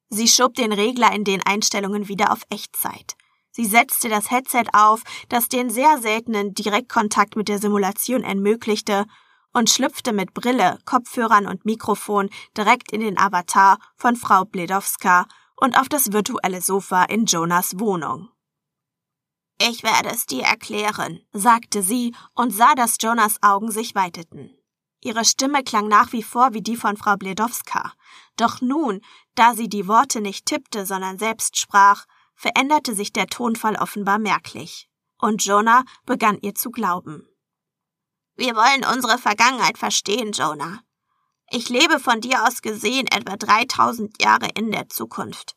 Sie 0.09 0.29
schob 0.29 0.55
den 0.55 0.73
Regler 0.73 1.13
in 1.13 1.25
den 1.25 1.43
Einstellungen 1.43 2.09
wieder 2.09 2.33
auf 2.33 2.43
Echtzeit. 2.51 3.17
Sie 3.53 3.67
setzte 3.67 4.09
das 4.09 4.31
Headset 4.31 4.65
auf, 4.73 5.03
das 5.29 5.49
den 5.49 5.71
sehr 5.71 5.99
seltenen 5.99 6.55
Direktkontakt 6.55 7.37
mit 7.37 7.49
der 7.49 7.59
Simulation 7.59 8.25
ermöglichte, 8.25 9.07
und 9.53 9.71
schlüpfte 9.71 10.13
mit 10.13 10.35
Brille, 10.35 10.79
Kopfhörern 10.87 11.47
und 11.47 11.65
Mikrofon 11.65 12.31
direkt 12.57 12.91
in 12.91 13.01
den 13.01 13.19
Avatar 13.19 13.79
von 13.97 14.17
Frau 14.17 14.45
Bledowska 14.45 15.27
und 15.57 15.79
auf 15.79 15.89
das 15.89 16.13
virtuelle 16.13 16.61
Sofa 16.61 17.05
in 17.05 17.27
Jonas 17.27 17.79
Wohnung. 17.79 18.31
Ich 19.61 19.83
werde 19.83 20.09
es 20.09 20.27
dir 20.27 20.43
erklären, 20.43 21.21
sagte 21.33 21.83
sie 21.83 22.15
und 22.35 22.51
sah, 22.51 22.75
dass 22.75 22.97
Jonas 23.01 23.43
Augen 23.43 23.71
sich 23.71 23.95
weiteten. 23.95 24.51
Ihre 25.01 25.25
Stimme 25.25 25.63
klang 25.63 25.89
nach 25.89 26.13
wie 26.13 26.23
vor 26.23 26.55
wie 26.55 26.63
die 26.63 26.77
von 26.77 26.97
Frau 26.97 27.17
Bledowska. 27.17 27.93
Doch 28.37 28.61
nun, 28.61 29.01
da 29.35 29.55
sie 29.55 29.69
die 29.69 29.87
Worte 29.87 30.21
nicht 30.21 30.47
tippte, 30.47 30.87
sondern 30.87 31.19
selbst 31.19 31.59
sprach, 31.59 32.07
veränderte 32.35 32.95
sich 32.95 33.13
der 33.13 33.27
Tonfall 33.27 33.77
offenbar 33.77 34.19
merklich. 34.19 34.89
Und 35.19 35.45
Jonah 35.45 35.85
begann 36.05 36.39
ihr 36.41 36.55
zu 36.55 36.71
glauben. 36.71 37.29
Wir 38.35 38.57
wollen 38.57 38.85
unsere 38.85 39.19
Vergangenheit 39.19 39.79
verstehen, 39.79 40.33
Jonah. 40.33 40.81
Ich 41.51 41.69
lebe 41.69 42.01
von 42.01 42.21
dir 42.21 42.47
aus 42.47 42.63
gesehen 42.63 43.07
etwa 43.07 43.37
3000 43.37 44.23
Jahre 44.23 44.49
in 44.55 44.73
der 44.73 44.89
Zukunft. 44.89 45.55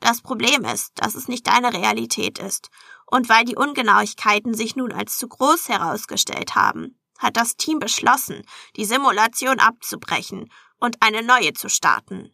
Das 0.00 0.20
Problem 0.20 0.64
ist, 0.64 0.92
dass 0.96 1.14
es 1.14 1.28
nicht 1.28 1.46
deine 1.46 1.72
Realität 1.72 2.38
ist. 2.38 2.68
Und 3.06 3.28
weil 3.28 3.44
die 3.44 3.56
Ungenauigkeiten 3.56 4.54
sich 4.54 4.76
nun 4.76 4.92
als 4.92 5.16
zu 5.16 5.28
groß 5.28 5.68
herausgestellt 5.68 6.54
haben, 6.54 7.00
hat 7.18 7.36
das 7.36 7.56
Team 7.56 7.78
beschlossen, 7.78 8.42
die 8.76 8.84
Simulation 8.84 9.58
abzubrechen 9.58 10.50
und 10.78 11.02
eine 11.02 11.22
neue 11.22 11.54
zu 11.54 11.68
starten. 11.68 12.32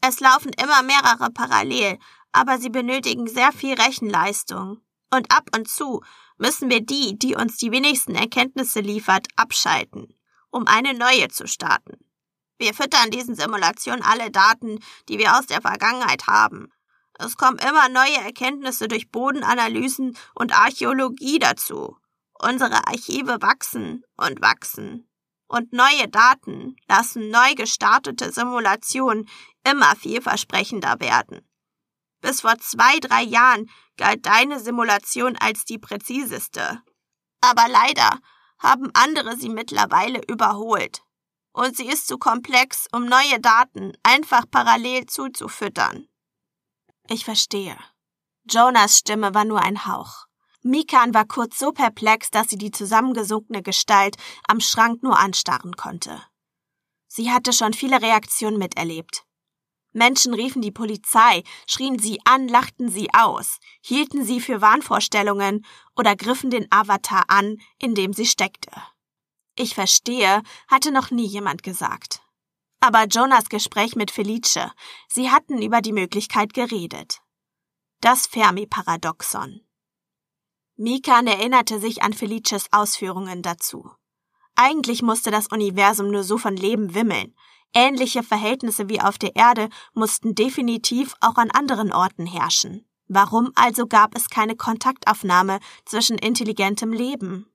Es 0.00 0.20
laufen 0.20 0.52
immer 0.60 0.82
mehrere 0.82 1.30
parallel, 1.30 1.98
aber 2.32 2.58
sie 2.58 2.70
benötigen 2.70 3.26
sehr 3.26 3.52
viel 3.52 3.74
Rechenleistung. 3.74 4.80
Und 5.10 5.30
ab 5.30 5.48
und 5.54 5.68
zu 5.68 6.02
müssen 6.38 6.70
wir 6.70 6.80
die, 6.80 7.18
die 7.18 7.34
uns 7.34 7.56
die 7.58 7.70
wenigsten 7.70 8.14
Erkenntnisse 8.14 8.80
liefert, 8.80 9.28
abschalten, 9.36 10.14
um 10.50 10.66
eine 10.66 10.94
neue 10.94 11.28
zu 11.28 11.46
starten. 11.46 11.98
Wir 12.58 12.74
füttern 12.74 13.10
diesen 13.10 13.34
Simulationen 13.34 14.02
alle 14.02 14.30
Daten, 14.30 14.78
die 15.08 15.18
wir 15.18 15.36
aus 15.36 15.46
der 15.46 15.60
Vergangenheit 15.60 16.26
haben. 16.26 16.72
Es 17.18 17.36
kommen 17.36 17.58
immer 17.58 17.88
neue 17.88 18.16
Erkenntnisse 18.24 18.88
durch 18.88 19.10
Bodenanalysen 19.10 20.16
und 20.34 20.56
Archäologie 20.56 21.38
dazu. 21.38 21.96
Unsere 22.40 22.86
Archive 22.88 23.42
wachsen 23.42 24.04
und 24.16 24.40
wachsen. 24.40 25.08
Und 25.46 25.72
neue 25.72 26.08
Daten 26.08 26.76
lassen 26.88 27.28
neu 27.30 27.54
gestartete 27.54 28.32
Simulationen 28.32 29.28
immer 29.68 29.94
vielversprechender 29.96 30.98
werden. 30.98 31.46
Bis 32.22 32.40
vor 32.40 32.56
zwei, 32.58 32.98
drei 33.00 33.22
Jahren 33.22 33.68
galt 33.98 34.24
deine 34.24 34.58
Simulation 34.60 35.36
als 35.36 35.64
die 35.64 35.78
präziseste. 35.78 36.80
Aber 37.40 37.68
leider 37.68 38.20
haben 38.58 38.90
andere 38.94 39.36
sie 39.36 39.50
mittlerweile 39.50 40.22
überholt. 40.28 41.02
Und 41.52 41.76
sie 41.76 41.86
ist 41.86 42.06
zu 42.06 42.16
komplex, 42.16 42.86
um 42.92 43.04
neue 43.04 43.38
Daten 43.40 43.92
einfach 44.02 44.44
parallel 44.50 45.04
zuzufüttern. 45.06 46.08
Ich 47.08 47.24
verstehe. 47.24 47.76
Jonas 48.48 48.98
Stimme 48.98 49.34
war 49.34 49.44
nur 49.44 49.60
ein 49.60 49.84
Hauch. 49.86 50.26
Mikan 50.62 51.12
war 51.12 51.26
kurz 51.26 51.58
so 51.58 51.72
perplex, 51.72 52.30
dass 52.30 52.48
sie 52.48 52.56
die 52.56 52.70
zusammengesunkene 52.70 53.62
Gestalt 53.62 54.16
am 54.46 54.60
Schrank 54.60 55.02
nur 55.02 55.18
anstarren 55.18 55.76
konnte. 55.76 56.22
Sie 57.08 57.32
hatte 57.32 57.52
schon 57.52 57.74
viele 57.74 58.00
Reaktionen 58.00 58.58
miterlebt. 58.58 59.24
Menschen 59.92 60.34
riefen 60.34 60.62
die 60.62 60.70
Polizei, 60.70 61.42
schrien 61.66 61.98
sie 61.98 62.18
an, 62.24 62.48
lachten 62.48 62.88
sie 62.88 63.08
aus, 63.12 63.58
hielten 63.80 64.24
sie 64.24 64.40
für 64.40 64.60
Wahnvorstellungen 64.60 65.64
oder 65.96 66.16
griffen 66.16 66.50
den 66.50 66.66
Avatar 66.70 67.24
an, 67.28 67.58
in 67.78 67.94
dem 67.94 68.12
sie 68.12 68.26
steckte. 68.26 68.70
Ich 69.54 69.74
verstehe, 69.74 70.42
hatte 70.68 70.90
noch 70.90 71.10
nie 71.10 71.26
jemand 71.26 71.62
gesagt. 71.62 72.22
Aber 72.80 73.04
Jonas 73.04 73.48
Gespräch 73.48 73.94
mit 73.94 74.10
Felice, 74.10 74.72
sie 75.08 75.30
hatten 75.30 75.62
über 75.62 75.82
die 75.82 75.92
Möglichkeit 75.92 76.54
geredet. 76.54 77.20
Das 78.00 78.26
Fermi-Paradoxon. 78.26 79.60
Mikan 80.76 81.26
erinnerte 81.26 81.78
sich 81.78 82.02
an 82.02 82.12
Felices 82.12 82.66
Ausführungen 82.72 83.42
dazu. 83.42 83.90
Eigentlich 84.56 85.02
musste 85.02 85.30
das 85.30 85.46
Universum 85.48 86.10
nur 86.10 86.24
so 86.24 86.38
von 86.38 86.56
Leben 86.56 86.94
wimmeln, 86.94 87.36
Ähnliche 87.74 88.22
Verhältnisse 88.22 88.88
wie 88.88 89.00
auf 89.00 89.18
der 89.18 89.34
Erde 89.34 89.68
mussten 89.94 90.34
definitiv 90.34 91.14
auch 91.20 91.36
an 91.36 91.50
anderen 91.50 91.92
Orten 91.92 92.26
herrschen. 92.26 92.86
Warum 93.08 93.52
also 93.54 93.86
gab 93.86 94.14
es 94.16 94.28
keine 94.28 94.56
Kontaktaufnahme 94.56 95.58
zwischen 95.84 96.18
intelligentem 96.18 96.92
Leben? 96.92 97.46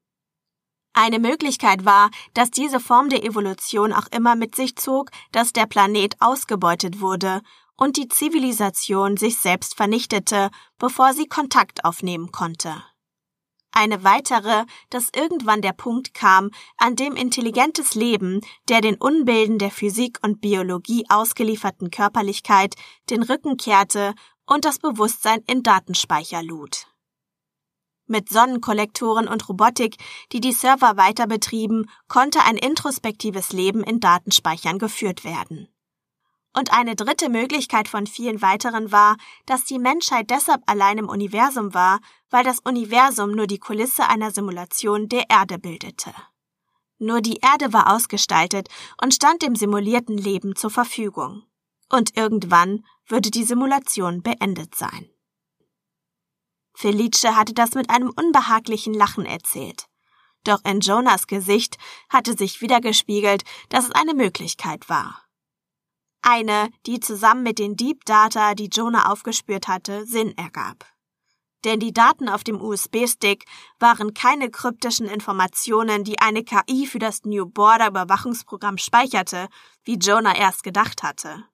Eine 0.94 1.20
Möglichkeit 1.20 1.86
war, 1.86 2.10
dass 2.34 2.50
diese 2.50 2.80
Form 2.80 3.10
der 3.10 3.24
Evolution 3.24 3.94
auch 3.94 4.08
immer 4.08 4.36
mit 4.36 4.56
sich 4.56 4.76
zog, 4.76 5.12
dass 5.32 5.54
der 5.54 5.68
Planet 5.68 6.16
ausgebeutet 6.20 7.00
wurde 7.00 7.42
und 7.76 7.98
die 7.98 8.08
Zivilisation 8.08 9.18
sich 9.18 9.38
selbst 9.38 9.76
vernichtete, 9.76 10.50
bevor 10.80 11.14
sie 11.14 11.28
Kontakt 11.28 11.86
aufnehmen 11.86 12.32
konnte. 12.32 12.84
Eine 13.80 14.04
weitere, 14.04 14.66
dass 14.90 15.12
irgendwann 15.16 15.62
der 15.62 15.72
Punkt 15.72 16.16
kam, 16.16 16.50
an 16.78 16.96
dem 16.96 17.16
intelligentes 17.16 17.94
Leben 17.94 18.42
der 18.70 18.82
den 18.82 18.96
Unbilden 18.96 19.60
der 19.60 19.70
Physik 19.70 20.18
und 20.24 20.42
Biologie 20.42 21.06
ausgelieferten 21.10 21.92
Körperlichkeit 21.92 22.74
den 23.12 23.22
Rücken 23.22 23.56
kehrte 23.56 24.16
und 24.48 24.66
das 24.66 24.80
Bewusstsein 24.80 25.44
in 25.46 25.62
Datenspeicher 25.62 26.42
lud. 26.42 26.88
Mit 28.08 28.30
Sonnenkollektoren 28.30 29.28
und 29.28 29.48
Robotik, 29.48 29.98
die 30.32 30.42
die 30.42 30.54
Server 30.54 30.98
weiter 30.98 31.28
betrieben, 31.28 31.86
konnte 32.08 32.42
ein 32.46 32.58
introspektives 32.58 33.54
Leben 33.54 33.84
in 33.84 34.00
Datenspeichern 34.00 34.80
geführt 34.80 35.24
werden. 35.24 35.68
Und 36.54 36.74
eine 36.74 36.96
dritte 36.96 37.30
Möglichkeit 37.30 37.88
von 37.88 38.08
vielen 38.08 38.42
weiteren 38.42 38.92
war, 38.92 39.18
dass 39.46 39.64
die 39.64 39.80
Menschheit 39.80 40.30
deshalb 40.30 40.62
allein 40.66 40.98
im 40.98 41.10
Universum 41.10 41.74
war, 41.74 42.00
weil 42.30 42.44
das 42.44 42.60
Universum 42.60 43.32
nur 43.32 43.48
die 43.48 43.60
Kulisse 43.60 44.08
einer 44.08 44.32
Simulation 44.32 45.08
der 45.08 45.30
Erde 45.30 45.60
bildete. 45.60 46.14
Nur 47.00 47.22
die 47.22 47.38
Erde 47.42 47.74
war 47.74 47.94
ausgestaltet 47.94 48.70
und 49.02 49.14
stand 49.14 49.44
dem 49.44 49.56
simulierten 49.56 50.18
Leben 50.18 50.56
zur 50.56 50.72
Verfügung. 50.72 51.44
Und 51.90 52.18
irgendwann 52.18 52.86
würde 53.06 53.32
die 53.32 53.44
Simulation 53.44 54.22
beendet 54.22 54.76
sein. 54.76 55.10
Felice 56.74 57.36
hatte 57.36 57.54
das 57.54 57.72
mit 57.76 57.90
einem 57.90 58.10
unbehaglichen 58.10 58.94
Lachen 58.94 59.26
erzählt. 59.26 59.88
Doch 60.44 60.64
in 60.64 60.80
Jonas 60.80 61.28
Gesicht 61.28 61.78
hatte 62.10 62.38
sich 62.38 62.62
wieder 62.62 62.82
gespiegelt, 62.82 63.44
dass 63.70 63.86
es 63.86 63.92
eine 63.92 64.14
Möglichkeit 64.14 64.88
war. 64.90 65.27
Eine, 66.22 66.70
die 66.86 67.00
zusammen 67.00 67.44
mit 67.44 67.60
den 67.60 67.76
Deep 67.76 68.06
Data, 68.06 68.54
die 68.54 68.70
Jonah 68.72 69.12
aufgespürt 69.12 69.68
hatte, 69.68 70.06
Sinn 70.06 70.38
ergab. 70.38 70.86
Denn 71.64 71.80
die 71.80 71.94
Daten 71.94 72.30
auf 72.30 72.44
dem 72.44 72.62
USB-Stick 72.62 73.46
waren 73.80 74.14
keine 74.14 74.52
kryptischen 74.52 75.08
Informationen, 75.08 76.04
die 76.04 76.20
eine 76.20 76.44
KI 76.44 76.86
für 76.86 77.00
das 77.00 77.24
New 77.24 77.46
Border 77.46 77.88
Überwachungsprogramm 77.88 78.78
speicherte, 78.78 79.48
wie 79.84 79.96
Jonah 79.96 80.36
erst 80.36 80.64
gedacht 80.64 81.04
hatte. 81.04 81.46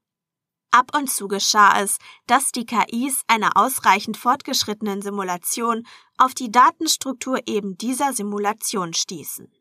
Ab 0.71 0.91
und 0.95 1.09
zu 1.09 1.27
geschah 1.27 1.81
es, 1.81 1.99
dass 2.25 2.51
die 2.51 2.65
KIs 2.65 3.21
einer 3.27 3.55
ausreichend 3.55 4.17
fortgeschrittenen 4.17 5.03
Simulation 5.03 5.85
auf 6.17 6.33
die 6.33 6.51
Datenstruktur 6.51 7.39
eben 7.45 7.77
dieser 7.77 8.11
Simulation 8.11 8.93
stießen. 8.93 9.53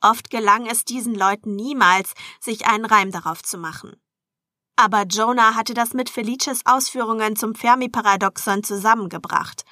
Oft 0.00 0.30
gelang 0.30 0.66
es 0.66 0.84
diesen 0.84 1.14
Leuten 1.14 1.56
niemals, 1.56 2.12
sich 2.38 2.66
einen 2.66 2.84
Reim 2.84 3.10
darauf 3.10 3.42
zu 3.42 3.58
machen. 3.58 3.96
Aber 4.78 5.02
Jonah 5.02 5.56
hatte 5.56 5.74
das 5.74 5.92
mit 5.92 6.08
Felices 6.08 6.64
Ausführungen 6.64 7.34
zum 7.34 7.56
Fermi-Paradoxon 7.56 8.62
zusammengebracht. 8.62 9.64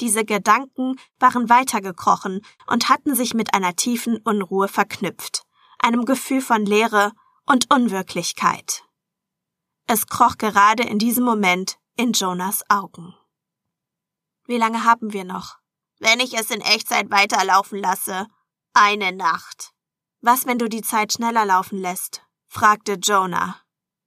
Diese 0.00 0.24
Gedanken 0.24 0.98
waren 1.18 1.50
weitergekrochen 1.50 2.40
und 2.66 2.88
hatten 2.88 3.14
sich 3.14 3.34
mit 3.34 3.52
einer 3.52 3.76
tiefen 3.76 4.16
Unruhe 4.16 4.68
verknüpft, 4.68 5.42
einem 5.78 6.06
Gefühl 6.06 6.40
von 6.40 6.64
Leere 6.64 7.12
und 7.44 7.70
Unwirklichkeit. 7.70 8.84
Es 9.86 10.06
kroch 10.06 10.38
gerade 10.38 10.84
in 10.84 10.98
diesem 10.98 11.24
Moment 11.24 11.76
in 11.94 12.12
Jonas 12.12 12.62
Augen. 12.70 13.14
Wie 14.46 14.56
lange 14.56 14.84
haben 14.84 15.12
wir 15.12 15.24
noch? 15.24 15.58
Wenn 15.98 16.20
ich 16.20 16.38
es 16.38 16.50
in 16.50 16.62
Echtzeit 16.62 17.10
weiterlaufen 17.10 17.78
lasse, 17.78 18.28
eine 18.72 19.12
Nacht. 19.12 19.74
Was, 20.22 20.46
wenn 20.46 20.58
du 20.58 20.70
die 20.70 20.82
Zeit 20.82 21.12
schneller 21.12 21.44
laufen 21.44 21.78
lässt? 21.78 22.22
fragte 22.48 22.94
Jonah. 22.94 23.60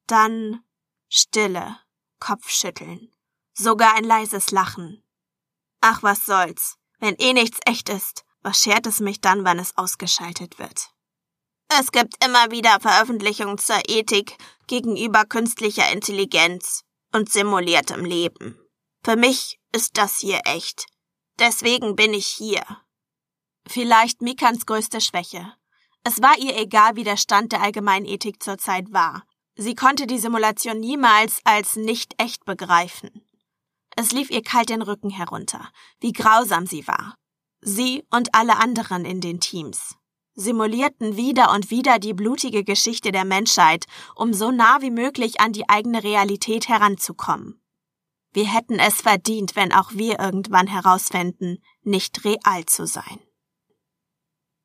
Dann 0.10 0.64
Stille, 1.08 1.78
Kopfschütteln, 2.20 3.14
sogar 3.54 3.94
ein 3.94 4.04
leises 4.04 4.50
Lachen. 4.50 5.04
Ach, 5.82 6.02
was 6.02 6.26
soll's. 6.26 6.78
Wenn 6.98 7.14
eh 7.20 7.34
nichts 7.34 7.60
echt 7.68 7.90
ist, 7.90 8.26
was 8.42 8.60
schert 8.60 8.88
es 8.88 9.02
mich 9.02 9.22
dann, 9.22 9.46
wann 9.46 9.60
es 9.60 9.78
ausgeschaltet 9.78 10.58
wird? 10.58 10.90
Es 11.68 11.92
gibt 11.92 12.26
immer 12.26 12.50
wieder 12.50 12.80
Veröffentlichungen 12.80 13.60
zur 13.60 13.88
Ethik 13.88 14.36
gegenüber 14.66 15.26
künstlicher 15.26 15.92
Intelligenz 15.92 16.86
und 17.14 17.32
simuliertem 17.32 18.04
Leben. 18.04 18.60
Für 19.04 19.16
mich 19.16 19.60
ist 19.72 19.96
das 20.00 20.18
hier 20.18 20.42
echt. 20.46 20.88
Deswegen 21.38 21.96
bin 21.96 22.16
ich 22.16 22.26
hier. 22.26 22.64
Vielleicht 23.68 24.24
Mikans 24.24 24.66
größte 24.66 25.02
Schwäche. 25.02 25.54
Es 26.04 26.20
war 26.20 26.36
ihr 26.40 26.58
egal, 26.58 26.96
wie 26.96 27.04
der 27.04 27.18
Stand 27.18 27.52
der 27.52 27.62
allgemeinen 27.62 28.08
Ethik 28.08 28.42
zurzeit 28.42 28.92
war. 28.92 29.24
Sie 29.62 29.76
konnte 29.76 30.08
die 30.08 30.20
Simulation 30.20 30.80
niemals 30.80 31.42
als 31.44 31.76
nicht 31.76 32.16
echt 32.18 32.46
begreifen. 32.46 33.10
Es 33.98 34.14
lief 34.14 34.30
ihr 34.32 34.42
kalt 34.42 34.70
den 34.70 34.82
Rücken 34.82 35.10
herunter, 35.10 35.70
wie 36.00 36.14
grausam 36.14 36.66
sie 36.66 36.88
war. 36.88 37.16
Sie 37.60 38.06
und 38.10 38.34
alle 38.34 38.56
anderen 38.56 39.04
in 39.04 39.20
den 39.20 39.42
Teams 39.42 39.98
simulierten 40.34 41.18
wieder 41.18 41.52
und 41.52 41.70
wieder 41.70 42.00
die 42.00 42.14
blutige 42.14 42.64
Geschichte 42.64 43.12
der 43.12 43.26
Menschheit, 43.26 43.84
um 44.16 44.34
so 44.34 44.52
nah 44.52 44.82
wie 44.82 44.92
möglich 44.92 45.42
an 45.42 45.52
die 45.52 45.68
eigene 45.68 46.06
Realität 46.06 46.70
heranzukommen. 46.70 47.62
Wir 48.32 48.46
hätten 48.46 48.80
es 48.80 49.02
verdient, 49.02 49.58
wenn 49.58 49.74
auch 49.74 49.92
wir 49.92 50.20
irgendwann 50.20 50.68
herausfänden, 50.68 51.62
nicht 51.82 52.24
real 52.24 52.66
zu 52.66 52.88
sein. 52.88 53.20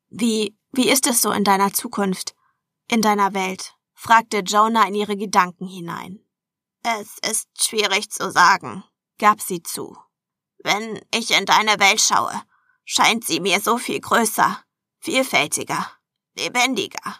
Wie, 0.07 0.55
wie 0.71 0.87
ist 0.87 1.07
es 1.07 1.21
so 1.21 1.31
in 1.31 1.43
deiner 1.43 1.73
Zukunft, 1.73 2.35
in 2.89 3.01
deiner 3.01 3.33
Welt? 3.33 3.74
Fragte 3.95 4.39
Jonah 4.39 4.87
in 4.87 4.95
ihre 4.95 5.17
Gedanken 5.17 5.65
hinein. 5.65 6.19
Es 6.83 7.17
ist 7.27 7.49
schwierig 7.59 8.11
zu 8.11 8.29
sagen, 8.29 8.83
gab 9.17 9.41
sie 9.41 9.63
zu. 9.63 9.97
Wenn 10.59 11.01
ich 11.13 11.31
in 11.31 11.45
deine 11.45 11.79
Welt 11.79 12.01
schaue, 12.01 12.43
scheint 12.83 13.25
sie 13.25 13.39
mir 13.39 13.59
so 13.59 13.77
viel 13.77 13.99
größer, 13.99 14.63
vielfältiger, 14.99 15.89
lebendiger. 16.37 17.19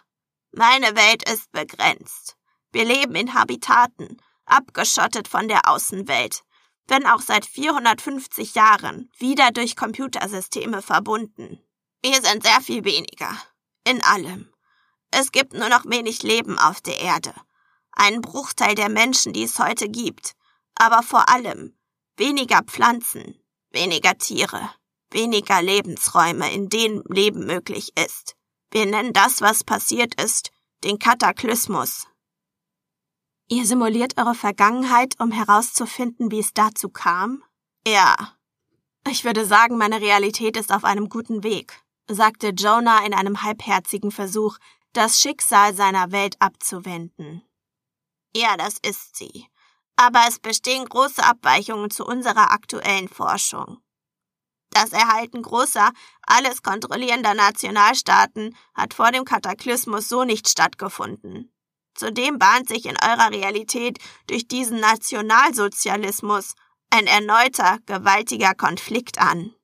Meine 0.51 0.95
Welt 0.95 1.27
ist 1.27 1.51
begrenzt. 1.51 2.37
Wir 2.71 2.85
leben 2.85 3.15
in 3.15 3.33
Habitaten, 3.33 4.21
abgeschottet 4.45 5.27
von 5.27 5.47
der 5.47 5.67
Außenwelt, 5.69 6.43
wenn 6.87 7.05
auch 7.07 7.21
seit 7.21 7.45
450 7.45 8.53
Jahren 8.53 9.11
wieder 9.17 9.51
durch 9.51 9.75
Computersysteme 9.75 10.81
verbunden. 10.81 11.59
Wir 12.03 12.21
sind 12.21 12.43
sehr 12.43 12.61
viel 12.61 12.83
weniger. 12.83 13.35
In 13.87 14.03
allem. 14.03 14.54
Es 15.17 15.31
gibt 15.31 15.53
nur 15.53 15.69
noch 15.69 15.85
wenig 15.85 16.23
Leben 16.23 16.59
auf 16.59 16.81
der 16.81 16.99
Erde. 16.99 17.33
Einen 17.93 18.19
Bruchteil 18.21 18.75
der 18.75 18.89
Menschen, 18.89 19.31
die 19.31 19.43
es 19.43 19.59
heute 19.59 19.87
gibt. 19.87 20.33
Aber 20.75 21.03
vor 21.03 21.29
allem 21.29 21.73
weniger 22.17 22.61
Pflanzen, 22.63 23.39
weniger 23.71 24.17
Tiere, 24.17 24.69
weniger 25.11 25.61
Lebensräume, 25.61 26.51
in 26.51 26.67
denen 26.67 27.01
Leben 27.07 27.45
möglich 27.45 27.93
ist. 27.97 28.35
Wir 28.71 28.85
nennen 28.85 29.13
das, 29.13 29.39
was 29.39 29.63
passiert 29.63 30.21
ist, 30.21 30.51
den 30.83 30.99
Kataklysmus. 30.99 32.07
Ihr 33.47 33.65
simuliert 33.65 34.19
eure 34.19 34.35
Vergangenheit, 34.35 35.17
um 35.19 35.31
herauszufinden, 35.31 36.29
wie 36.29 36.39
es 36.39 36.53
dazu 36.53 36.89
kam? 36.89 37.41
Ja. 37.87 38.35
Ich 39.07 39.23
würde 39.23 39.45
sagen, 39.45 39.77
meine 39.77 40.01
Realität 40.01 40.57
ist 40.57 40.73
auf 40.73 40.83
einem 40.83 41.07
guten 41.07 41.43
Weg, 41.43 41.81
sagte 42.09 42.49
Jonah 42.49 43.05
in 43.05 43.13
einem 43.13 43.43
halbherzigen 43.43 44.11
Versuch, 44.11 44.57
das 44.95 45.19
Schicksal 45.19 45.73
seiner 45.73 46.11
Welt 46.11 46.35
abzuwenden. 46.39 47.43
Ja, 48.35 48.57
das 48.57 48.77
ist 48.79 49.15
sie. 49.15 49.47
Aber 49.97 50.23
es 50.27 50.39
bestehen 50.39 50.85
große 50.85 51.23
Abweichungen 51.23 51.89
zu 51.89 52.05
unserer 52.05 52.51
aktuellen 52.51 53.07
Forschung. 53.07 53.77
Das 54.71 54.91
Erhalten 54.91 55.41
großer, 55.41 55.91
alles 56.23 56.61
kontrollierender 56.61 57.33
Nationalstaaten 57.33 58.57
hat 58.73 58.93
vor 58.93 59.11
dem 59.11 59.23
Kataklysmus 59.23 60.09
so 60.09 60.25
nicht 60.25 60.49
stattgefunden. 60.49 61.53
Zudem 61.93 62.39
bahnt 62.39 62.67
sich 62.67 62.85
in 62.85 62.97
eurer 63.01 63.31
Realität 63.31 63.99
durch 64.27 64.49
diesen 64.49 64.81
Nationalsozialismus 64.81 66.55
ein 66.89 67.07
erneuter, 67.07 67.79
gewaltiger 67.85 68.53
Konflikt 68.53 69.17
an. 69.17 69.55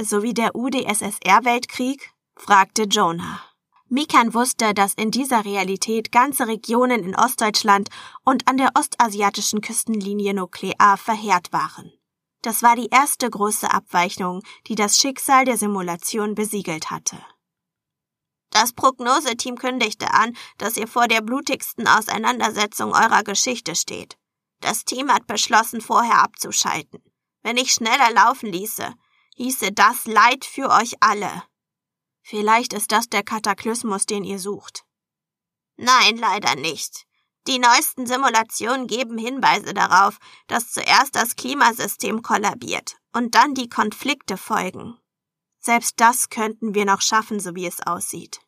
So 0.00 0.22
wie 0.22 0.34
der 0.34 0.56
UdSSR-Weltkrieg? 0.56 2.12
fragte 2.34 2.84
Jonah. 2.84 3.51
Mikan 3.92 4.32
wusste, 4.32 4.72
dass 4.72 4.94
in 4.94 5.10
dieser 5.10 5.44
Realität 5.44 6.12
ganze 6.12 6.46
Regionen 6.46 7.04
in 7.04 7.14
Ostdeutschland 7.14 7.90
und 8.24 8.48
an 8.48 8.56
der 8.56 8.70
ostasiatischen 8.74 9.60
Küstenlinie 9.60 10.32
nuklear 10.32 10.96
verheert 10.96 11.52
waren. 11.52 11.92
Das 12.40 12.62
war 12.62 12.74
die 12.74 12.88
erste 12.88 13.28
große 13.28 13.70
Abweichung, 13.70 14.42
die 14.66 14.76
das 14.76 14.96
Schicksal 14.96 15.44
der 15.44 15.58
Simulation 15.58 16.34
besiegelt 16.34 16.90
hatte. 16.90 17.18
Das 18.48 18.72
Prognoseteam 18.72 19.56
kündigte 19.56 20.10
an, 20.14 20.34
dass 20.56 20.78
ihr 20.78 20.88
vor 20.88 21.06
der 21.06 21.20
blutigsten 21.20 21.86
Auseinandersetzung 21.86 22.94
eurer 22.94 23.22
Geschichte 23.24 23.74
steht. 23.74 24.16
Das 24.60 24.86
Team 24.86 25.12
hat 25.12 25.26
beschlossen, 25.26 25.82
vorher 25.82 26.22
abzuschalten. 26.22 27.04
Wenn 27.42 27.58
ich 27.58 27.72
schneller 27.72 28.10
laufen 28.10 28.50
ließe, 28.50 28.90
hieße 29.36 29.70
das 29.72 30.06
Leid 30.06 30.46
für 30.46 30.70
euch 30.70 30.94
alle. 31.00 31.42
Vielleicht 32.22 32.72
ist 32.72 32.92
das 32.92 33.08
der 33.08 33.22
Kataklysmus, 33.22 34.06
den 34.06 34.24
ihr 34.24 34.38
sucht. 34.38 34.84
Nein, 35.76 36.16
leider 36.16 36.54
nicht. 36.54 37.06
Die 37.48 37.58
neuesten 37.58 38.06
Simulationen 38.06 38.86
geben 38.86 39.18
Hinweise 39.18 39.74
darauf, 39.74 40.18
dass 40.46 40.70
zuerst 40.70 41.16
das 41.16 41.34
Klimasystem 41.34 42.22
kollabiert 42.22 42.96
und 43.12 43.34
dann 43.34 43.54
die 43.54 43.68
Konflikte 43.68 44.36
folgen. 44.36 44.96
Selbst 45.58 45.98
das 45.98 46.28
könnten 46.28 46.74
wir 46.74 46.84
noch 46.84 47.00
schaffen, 47.00 47.40
so 47.40 47.54
wie 47.54 47.66
es 47.66 47.84
aussieht. 47.84 48.40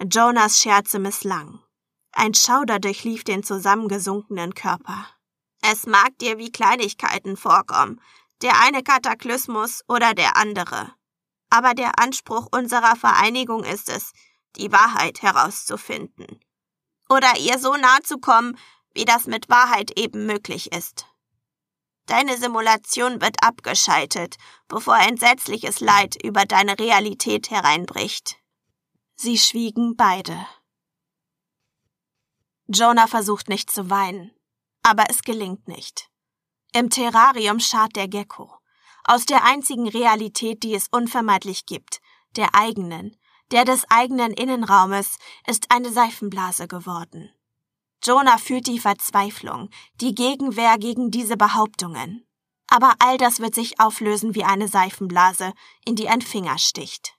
Jonas 0.00 0.58
Scherze 0.60 0.98
misslang. 0.98 1.60
Ein 2.12 2.34
Schauder 2.34 2.80
durchlief 2.80 3.22
den 3.22 3.44
zusammengesunkenen 3.44 4.54
Körper. 4.54 5.06
Es 5.62 5.86
mag 5.86 6.18
dir 6.18 6.38
wie 6.38 6.50
Kleinigkeiten 6.50 7.36
vorkommen, 7.36 8.00
der 8.42 8.60
eine 8.60 8.82
Kataklysmus 8.82 9.84
oder 9.88 10.14
der 10.14 10.36
andere. 10.36 10.92
Aber 11.50 11.74
der 11.74 11.98
Anspruch 11.98 12.48
unserer 12.52 12.96
Vereinigung 12.96 13.64
ist 13.64 13.88
es, 13.88 14.12
die 14.56 14.72
Wahrheit 14.72 15.22
herauszufinden 15.22 16.40
oder 17.10 17.36
ihr 17.38 17.58
so 17.58 17.74
nahe 17.74 18.00
zu 18.02 18.18
kommen, 18.18 18.56
wie 18.94 19.04
das 19.04 19.26
mit 19.26 19.50
Wahrheit 19.50 19.98
eben 19.98 20.26
möglich 20.26 20.72
ist. 20.72 21.06
Deine 22.06 22.36
Simulation 22.38 23.20
wird 23.20 23.42
abgeschaltet, 23.42 24.36
bevor 24.68 24.98
entsetzliches 24.98 25.80
Leid 25.80 26.16
über 26.22 26.44
deine 26.44 26.78
Realität 26.78 27.50
hereinbricht. 27.50 28.38
Sie 29.14 29.38
schwiegen 29.38 29.96
beide. 29.96 30.46
Jonah 32.66 33.06
versucht 33.06 33.48
nicht 33.48 33.70
zu 33.70 33.90
weinen, 33.90 34.32
aber 34.82 35.04
es 35.10 35.22
gelingt 35.22 35.68
nicht. 35.68 36.08
Im 36.72 36.88
Terrarium 36.88 37.60
schart 37.60 37.96
der 37.96 38.08
Gecko. 38.08 38.59
Aus 39.10 39.26
der 39.26 39.42
einzigen 39.42 39.88
Realität, 39.88 40.62
die 40.62 40.72
es 40.72 40.86
unvermeidlich 40.86 41.66
gibt, 41.66 42.00
der 42.36 42.54
eigenen, 42.54 43.16
der 43.50 43.64
des 43.64 43.84
eigenen 43.90 44.32
Innenraumes 44.32 45.18
ist 45.48 45.72
eine 45.72 45.90
Seifenblase 45.90 46.68
geworden. 46.68 47.28
Jonah 48.04 48.38
fühlt 48.38 48.68
die 48.68 48.78
Verzweiflung, 48.78 49.68
die 49.94 50.14
Gegenwehr 50.14 50.78
gegen 50.78 51.10
diese 51.10 51.36
Behauptungen. 51.36 52.24
Aber 52.68 52.94
all 53.00 53.18
das 53.18 53.40
wird 53.40 53.52
sich 53.52 53.80
auflösen 53.80 54.36
wie 54.36 54.44
eine 54.44 54.68
Seifenblase, 54.68 55.54
in 55.84 55.96
die 55.96 56.08
ein 56.08 56.22
Finger 56.22 56.58
sticht. 56.58 57.18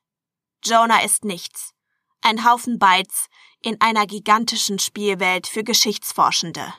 Jonah 0.64 1.04
ist 1.04 1.26
nichts. 1.26 1.74
Ein 2.22 2.46
Haufen 2.50 2.80
Bytes 2.80 3.28
in 3.62 3.82
einer 3.82 4.08
gigantischen 4.08 4.80
Spielwelt 4.80 5.46
für 5.46 5.66
Geschichtsforschende. 5.66 6.74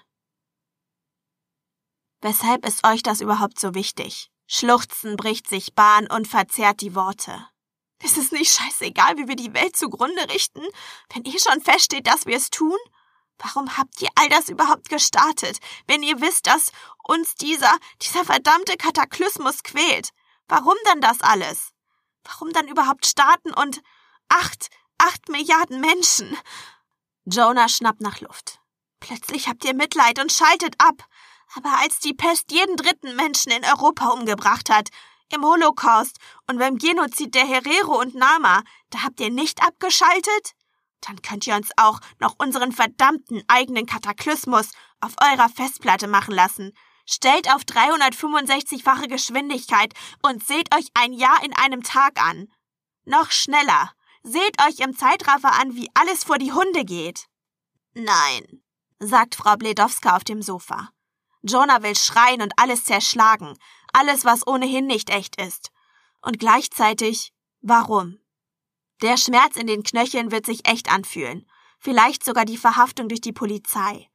Weshalb 2.23 2.65
ist 2.65 2.87
euch 2.87 3.03
das 3.03 3.21
überhaupt 3.21 3.61
so 3.61 3.75
wichtig? 3.75 4.32
Schluchzen 4.55 5.17
bricht 5.17 5.49
sich 5.49 5.75
Bahn 5.75 6.07
und 6.07 6.29
verzerrt 6.29 6.83
die 6.83 6.95
Worte. 6.95 7.49
Ist 8.03 8.19
es 8.19 8.33
nicht 8.33 8.53
scheißegal, 8.53 9.17
wie 9.17 9.27
wir 9.27 9.35
die 9.35 9.55
Welt 9.55 9.75
zugrunde 9.75 10.29
richten, 10.29 10.61
wenn 11.15 11.25
eh 11.25 11.39
schon 11.39 11.63
feststeht, 11.63 12.07
dass 12.07 12.27
wir 12.27 12.37
es 12.37 12.51
tun? 12.51 12.77
Warum 13.39 13.79
habt 13.79 14.03
ihr 14.03 14.11
all 14.15 14.29
das 14.29 14.51
überhaupt 14.51 14.91
gestartet, 14.91 15.59
wenn 15.87 16.03
ihr 16.03 16.21
wisst, 16.21 16.49
dass 16.49 16.71
uns 17.03 17.35
dieser, 17.35 17.75
dieser 18.03 18.27
verdammte 18.27 18.77
Kataklysmus 18.77 19.63
quält? 19.63 20.11
Warum 20.49 20.77
dann 20.85 21.01
das 21.01 21.23
alles? 21.23 21.71
Warum 22.23 22.53
dann 22.53 22.69
überhaupt 22.69 23.07
starten 23.07 23.55
und 23.55 23.81
acht, 24.29 24.69
acht 24.99 25.31
Milliarden 25.31 25.81
Menschen? 25.81 26.37
Jonah 27.25 27.71
schnappt 27.71 28.03
nach 28.03 28.21
Luft. 28.21 28.61
Plötzlich 29.01 29.49
habt 29.49 29.65
ihr 29.65 29.75
Mitleid 29.75 30.21
und 30.21 30.31
schaltet 30.31 30.75
ab. 30.77 31.09
Aber 31.55 31.79
als 31.79 31.99
die 31.99 32.15
Pest 32.15 32.51
jeden 32.51 32.77
dritten 32.77 33.15
Menschen 33.17 33.53
in 33.53 33.65
Europa 33.65 34.09
umgebracht 34.09 34.71
hat, 34.71 34.89
im 35.33 35.45
Holocaust 35.45 36.19
und 36.47 36.59
beim 36.59 36.79
Genozid 36.79 37.35
der 37.35 37.47
Herero 37.47 38.01
und 38.01 38.15
Nama, 38.15 38.63
da 38.91 39.03
habt 39.03 39.21
ihr 39.21 39.31
nicht 39.31 39.63
abgeschaltet? 39.63 40.55
Dann 41.01 41.21
könnt 41.21 41.47
ihr 41.47 41.57
uns 41.57 41.71
auch 41.77 42.01
noch 42.21 42.37
unseren 42.39 42.73
verdammten 42.73 43.43
eigenen 43.49 43.87
Kataklysmus 43.87 44.71
auf 45.01 45.15
eurer 45.21 45.49
Festplatte 45.49 46.07
machen 46.07 46.35
lassen. 46.35 46.73
Stellt 47.07 47.53
auf 47.53 47.63
365-fache 47.63 49.09
Geschwindigkeit 49.09 49.93
und 50.23 50.47
seht 50.47 50.73
euch 50.75 50.87
ein 50.95 51.13
Jahr 51.13 51.43
in 51.45 51.53
einem 51.55 51.83
Tag 51.83 52.23
an. 52.23 52.49
Noch 53.05 53.33
schneller. 53.33 53.91
Seht 54.23 54.63
euch 54.63 54.79
im 54.79 54.97
Zeitraffer 54.97 55.53
an, 55.61 55.75
wie 55.75 55.91
alles 55.95 56.23
vor 56.23 56.39
die 56.39 56.53
Hunde 56.53 56.85
geht. 56.85 57.27
Nein, 57.95 58.63
sagt 59.01 59.35
Frau 59.35 59.57
Bledowska 59.57 60.17
auf 60.17 60.23
dem 60.23 60.43
Sofa. 60.43 60.91
Jonah 61.43 61.83
will 61.83 61.97
schreien 61.97 62.43
und 62.43 62.53
alles 62.57 62.85
zerschlagen, 62.85 63.59
alles, 63.93 64.25
was 64.25 64.47
ohnehin 64.47 64.87
nicht 64.87 65.11
echt 65.11 65.41
ist. 65.41 65.71
Und 66.23 66.39
gleichzeitig, 66.39 67.33
warum? 67.61 68.19
Der 69.03 69.17
Schmerz 69.17 69.57
in 69.57 69.67
den 69.67 69.83
Knöcheln 69.83 70.31
wird 70.31 70.47
sich 70.47 70.67
echt 70.67 70.91
anfühlen, 70.91 71.49
vielleicht 71.79 72.25
sogar 72.25 72.45
die 72.45 72.57
Verhaftung 72.57 73.09
durch 73.09 73.21
die 73.21 73.33
Polizei. 73.33 74.09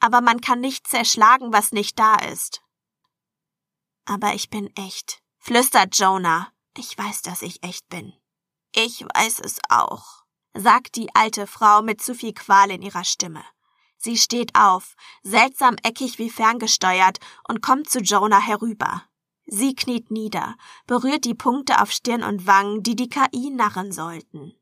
Aber 0.00 0.20
man 0.20 0.40
kann 0.40 0.60
nicht 0.60 0.88
zerschlagen, 0.88 1.52
was 1.52 1.70
nicht 1.70 1.98
da 1.98 2.16
ist. 2.16 2.60
Aber 4.04 4.34
ich 4.34 4.50
bin 4.50 4.74
echt, 4.76 5.22
flüstert 5.38 5.96
Jonah. 5.96 6.52
Ich 6.76 6.98
weiß, 6.98 7.22
dass 7.22 7.42
ich 7.42 7.62
echt 7.62 7.88
bin. 7.88 8.12
Ich 8.74 9.02
weiß 9.02 9.40
es 9.40 9.58
auch, 9.68 10.24
sagt 10.54 10.96
die 10.96 11.14
alte 11.14 11.46
Frau 11.46 11.82
mit 11.82 12.02
zu 12.02 12.14
viel 12.14 12.32
Qual 12.32 12.70
in 12.70 12.82
ihrer 12.82 13.04
Stimme. 13.04 13.44
Sie 14.04 14.16
steht 14.16 14.56
auf, 14.56 14.96
seltsam 15.22 15.76
eckig 15.84 16.18
wie 16.18 16.28
ferngesteuert, 16.28 17.20
und 17.48 17.62
kommt 17.62 17.88
zu 17.88 18.00
Jonah 18.00 18.40
herüber. 18.40 19.04
Sie 19.46 19.76
kniet 19.76 20.10
nieder, 20.10 20.56
berührt 20.88 21.24
die 21.24 21.36
Punkte 21.36 21.80
auf 21.80 21.92
Stirn 21.92 22.24
und 22.24 22.48
Wangen, 22.48 22.82
die 22.82 22.96
die 22.96 23.08
KI 23.08 23.50
narren 23.50 23.92
sollten. 23.92 24.54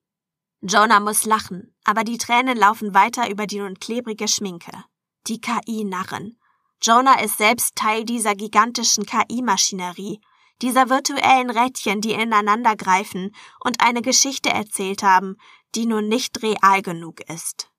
Jonah 0.61 1.00
muss 1.00 1.24
lachen, 1.24 1.74
aber 1.85 2.05
die 2.05 2.18
Tränen 2.18 2.59
laufen 2.59 2.92
weiter 2.92 3.31
über 3.31 3.46
die 3.46 3.61
nun 3.61 3.81
klebrige 3.81 4.29
Schminke. 4.29 4.85
Die 5.26 5.40
KI 5.40 5.85
narren. 5.85 6.38
Jonah 6.83 7.18
ist 7.22 7.38
selbst 7.38 7.76
Teil 7.76 8.05
dieser 8.05 8.35
gigantischen 8.35 9.07
KI-Maschinerie, 9.07 10.20
dieser 10.61 10.90
virtuellen 10.90 11.48
Rädchen, 11.48 12.03
die 12.03 12.12
ineinander 12.12 12.76
greifen 12.76 13.35
und 13.61 13.81
eine 13.81 14.03
Geschichte 14.03 14.50
erzählt 14.50 15.03
haben, 15.03 15.38
die 15.74 15.87
nun 15.87 16.09
nicht 16.09 16.42
real 16.42 16.83
genug 16.83 17.20
ist. 17.31 17.69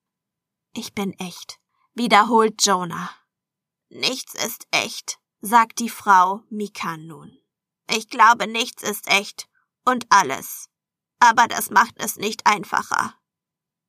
Ich 0.73 0.93
bin 0.93 1.11
echt, 1.19 1.59
wiederholt 1.95 2.65
Jonah. 2.65 3.09
Nichts 3.89 4.33
ist 4.35 4.67
echt, 4.71 5.19
sagt 5.41 5.79
die 5.79 5.89
Frau 5.89 6.43
Mika 6.49 6.95
nun. 6.95 7.37
Ich 7.89 8.07
glaube, 8.07 8.47
nichts 8.47 8.81
ist 8.81 9.07
echt 9.07 9.49
und 9.83 10.05
alles. 10.09 10.69
Aber 11.19 11.47
das 11.47 11.71
macht 11.71 11.95
es 11.97 12.15
nicht 12.15 12.47
einfacher. 12.47 13.15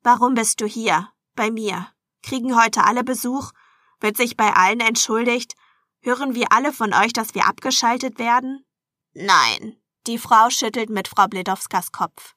Warum 0.03 0.35
bist 0.35 0.61
du 0.61 0.67
hier, 0.67 1.09
bei 1.37 1.53
mir? 1.53 1.87
Kriegen 2.21 2.61
heute 2.61 2.83
alle 2.83 3.05
Besuch? 3.05 3.53
Wird 4.01 4.17
sich 4.17 4.37
bei 4.37 4.53
allen 4.53 4.81
entschuldigt? 4.81 5.55
Hören 6.01 6.35
wir 6.35 6.51
alle 6.51 6.73
von 6.73 6.93
euch, 6.95 7.13
dass 7.13 7.37
wir 7.37 7.47
abgeschaltet 7.47 8.19
werden? 8.19 8.67
Nein, 9.13 9.81
die 10.09 10.19
Frau 10.19 10.51
schüttelt 10.51 10.91
mit 10.91 11.07
Frau 11.07 11.29
Bledowskas 11.29 11.93
Kopf. 11.93 12.35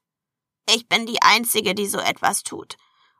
Ich 0.69 0.87
bin 0.87 1.07
die 1.07 1.23
Einzige, 1.23 1.73
die 1.73 1.87
so 1.87 1.97
etwas 1.97 2.43
tut 2.43 2.77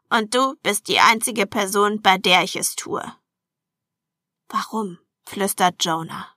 und 0.09 0.33
du 0.35 0.55
bist 0.61 0.87
die 0.87 0.99
einzige 0.99 1.45
Person, 1.45 2.01
bei 2.01 2.17
der 2.17 2.43
ich 2.43 2.55
es 2.55 2.75
tue. 2.75 3.03
Warum? 4.49 4.99
flüstert 5.25 5.83
Jonah. 5.83 6.27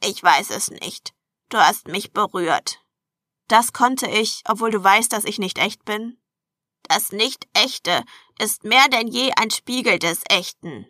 Ich 0.00 0.22
weiß 0.22 0.50
es 0.50 0.70
nicht. 0.70 1.12
Du 1.48 1.58
hast 1.58 1.88
mich 1.88 2.12
berührt. 2.12 2.80
Das 3.48 3.72
konnte 3.72 4.08
ich, 4.08 4.42
obwohl 4.46 4.70
du 4.70 4.82
weißt, 4.82 5.12
dass 5.12 5.24
ich 5.24 5.38
nicht 5.38 5.58
echt 5.58 5.84
bin? 5.84 6.18
Das 6.84 7.12
Nicht-Echte 7.12 8.04
ist 8.38 8.64
mehr 8.64 8.88
denn 8.88 9.08
je 9.08 9.32
ein 9.36 9.50
Spiegel 9.50 9.98
des 9.98 10.22
Echten, 10.28 10.86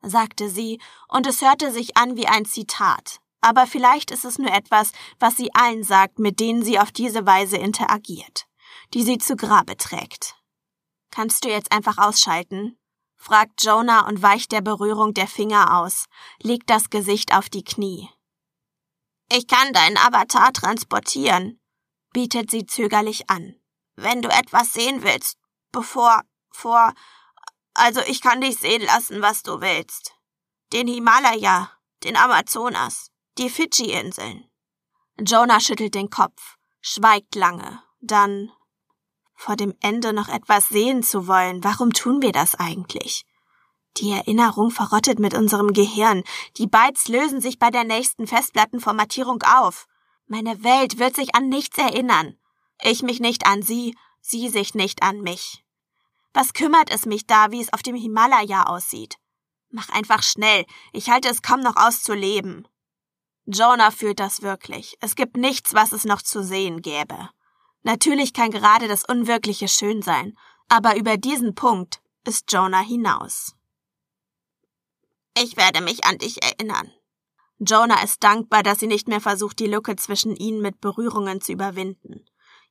sagte 0.00 0.48
sie, 0.48 0.80
und 1.08 1.26
es 1.26 1.42
hörte 1.42 1.72
sich 1.72 1.96
an 1.96 2.16
wie 2.16 2.26
ein 2.26 2.44
Zitat. 2.44 3.20
Aber 3.40 3.66
vielleicht 3.66 4.10
ist 4.10 4.24
es 4.24 4.38
nur 4.38 4.50
etwas, 4.50 4.92
was 5.18 5.36
sie 5.36 5.54
allen 5.54 5.84
sagt, 5.84 6.18
mit 6.18 6.40
denen 6.40 6.64
sie 6.64 6.78
auf 6.78 6.90
diese 6.90 7.26
Weise 7.26 7.56
interagiert, 7.56 8.46
die 8.94 9.02
sie 9.02 9.18
zu 9.18 9.36
Grabe 9.36 9.76
trägt. 9.76 10.37
Kannst 11.10 11.44
du 11.44 11.48
jetzt 11.48 11.72
einfach 11.72 11.98
ausschalten? 11.98 12.78
fragt 13.16 13.64
Jonah 13.64 14.06
und 14.06 14.22
weicht 14.22 14.52
der 14.52 14.60
Berührung 14.60 15.12
der 15.12 15.26
Finger 15.26 15.78
aus, 15.78 16.06
legt 16.40 16.70
das 16.70 16.88
Gesicht 16.88 17.34
auf 17.34 17.48
die 17.48 17.64
Knie. 17.64 18.08
Ich 19.30 19.46
kann 19.46 19.72
deinen 19.72 19.98
Avatar 19.98 20.52
transportieren, 20.52 21.60
bietet 22.12 22.50
sie 22.50 22.64
zögerlich 22.64 23.28
an. 23.28 23.56
Wenn 23.96 24.22
du 24.22 24.28
etwas 24.28 24.72
sehen 24.72 25.02
willst, 25.02 25.36
bevor, 25.72 26.22
vor, 26.50 26.94
also 27.74 28.00
ich 28.06 28.20
kann 28.22 28.40
dich 28.40 28.58
sehen 28.58 28.82
lassen, 28.82 29.20
was 29.20 29.42
du 29.42 29.60
willst. 29.60 30.14
Den 30.72 30.86
Himalaya, 30.86 31.72
den 32.04 32.16
Amazonas, 32.16 33.10
die 33.36 33.50
Fidschi-Inseln. 33.50 34.48
Jonah 35.20 35.60
schüttelt 35.60 35.94
den 35.94 36.10
Kopf, 36.10 36.56
schweigt 36.80 37.34
lange, 37.34 37.82
dann 38.00 38.52
vor 39.38 39.54
dem 39.54 39.72
Ende 39.80 40.12
noch 40.12 40.28
etwas 40.28 40.68
sehen 40.68 41.04
zu 41.04 41.28
wollen. 41.28 41.62
Warum 41.62 41.92
tun 41.92 42.20
wir 42.20 42.32
das 42.32 42.56
eigentlich? 42.56 43.24
Die 43.96 44.10
Erinnerung 44.10 44.72
verrottet 44.72 45.20
mit 45.20 45.32
unserem 45.32 45.72
Gehirn. 45.72 46.24
Die 46.56 46.66
Bytes 46.66 47.06
lösen 47.06 47.40
sich 47.40 47.60
bei 47.60 47.70
der 47.70 47.84
nächsten 47.84 48.26
Festplattenformatierung 48.26 49.42
auf. 49.44 49.86
Meine 50.26 50.64
Welt 50.64 50.98
wird 50.98 51.14
sich 51.14 51.36
an 51.36 51.48
nichts 51.48 51.78
erinnern. 51.78 52.36
Ich 52.82 53.02
mich 53.02 53.20
nicht 53.20 53.46
an 53.46 53.62
sie, 53.62 53.96
sie 54.20 54.48
sich 54.48 54.74
nicht 54.74 55.04
an 55.04 55.20
mich. 55.20 55.64
Was 56.34 56.52
kümmert 56.52 56.90
es 56.90 57.06
mich 57.06 57.26
da, 57.26 57.52
wie 57.52 57.62
es 57.62 57.72
auf 57.72 57.82
dem 57.82 57.94
Himalaya 57.94 58.64
aussieht? 58.64 59.18
Mach 59.70 59.88
einfach 59.90 60.24
schnell. 60.24 60.66
Ich 60.92 61.10
halte 61.10 61.28
es 61.28 61.42
kaum 61.42 61.60
noch 61.60 61.76
aus 61.76 62.02
zu 62.02 62.12
leben. 62.12 62.66
Jonah 63.46 63.92
fühlt 63.92 64.18
das 64.18 64.42
wirklich. 64.42 64.96
Es 65.00 65.14
gibt 65.14 65.36
nichts, 65.36 65.74
was 65.74 65.92
es 65.92 66.04
noch 66.04 66.22
zu 66.22 66.42
sehen 66.42 66.82
gäbe. 66.82 67.30
Natürlich 67.82 68.32
kann 68.32 68.50
gerade 68.50 68.88
das 68.88 69.04
Unwirkliche 69.04 69.68
schön 69.68 70.02
sein, 70.02 70.36
aber 70.68 70.96
über 70.96 71.16
diesen 71.16 71.54
Punkt 71.54 72.00
ist 72.24 72.52
Jonah 72.52 72.82
hinaus. 72.82 73.54
Ich 75.36 75.56
werde 75.56 75.80
mich 75.80 76.04
an 76.04 76.18
dich 76.18 76.42
erinnern. 76.42 76.90
Jonah 77.58 78.02
ist 78.02 78.22
dankbar, 78.22 78.62
dass 78.62 78.78
sie 78.80 78.86
nicht 78.86 79.08
mehr 79.08 79.20
versucht, 79.20 79.58
die 79.58 79.66
Lücke 79.66 79.96
zwischen 79.96 80.36
ihnen 80.36 80.60
mit 80.60 80.80
Berührungen 80.80 81.40
zu 81.40 81.52
überwinden. 81.52 82.24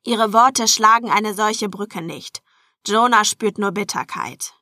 Ihre 0.04 0.32
Worte 0.32 0.68
schlagen 0.68 1.10
eine 1.10 1.34
solche 1.34 1.70
Brücke 1.70 2.02
nicht. 2.02 2.42
Jonah 2.86 3.26
spürt 3.26 3.58
nur 3.58 3.72
Bitterkeit. 3.72 4.54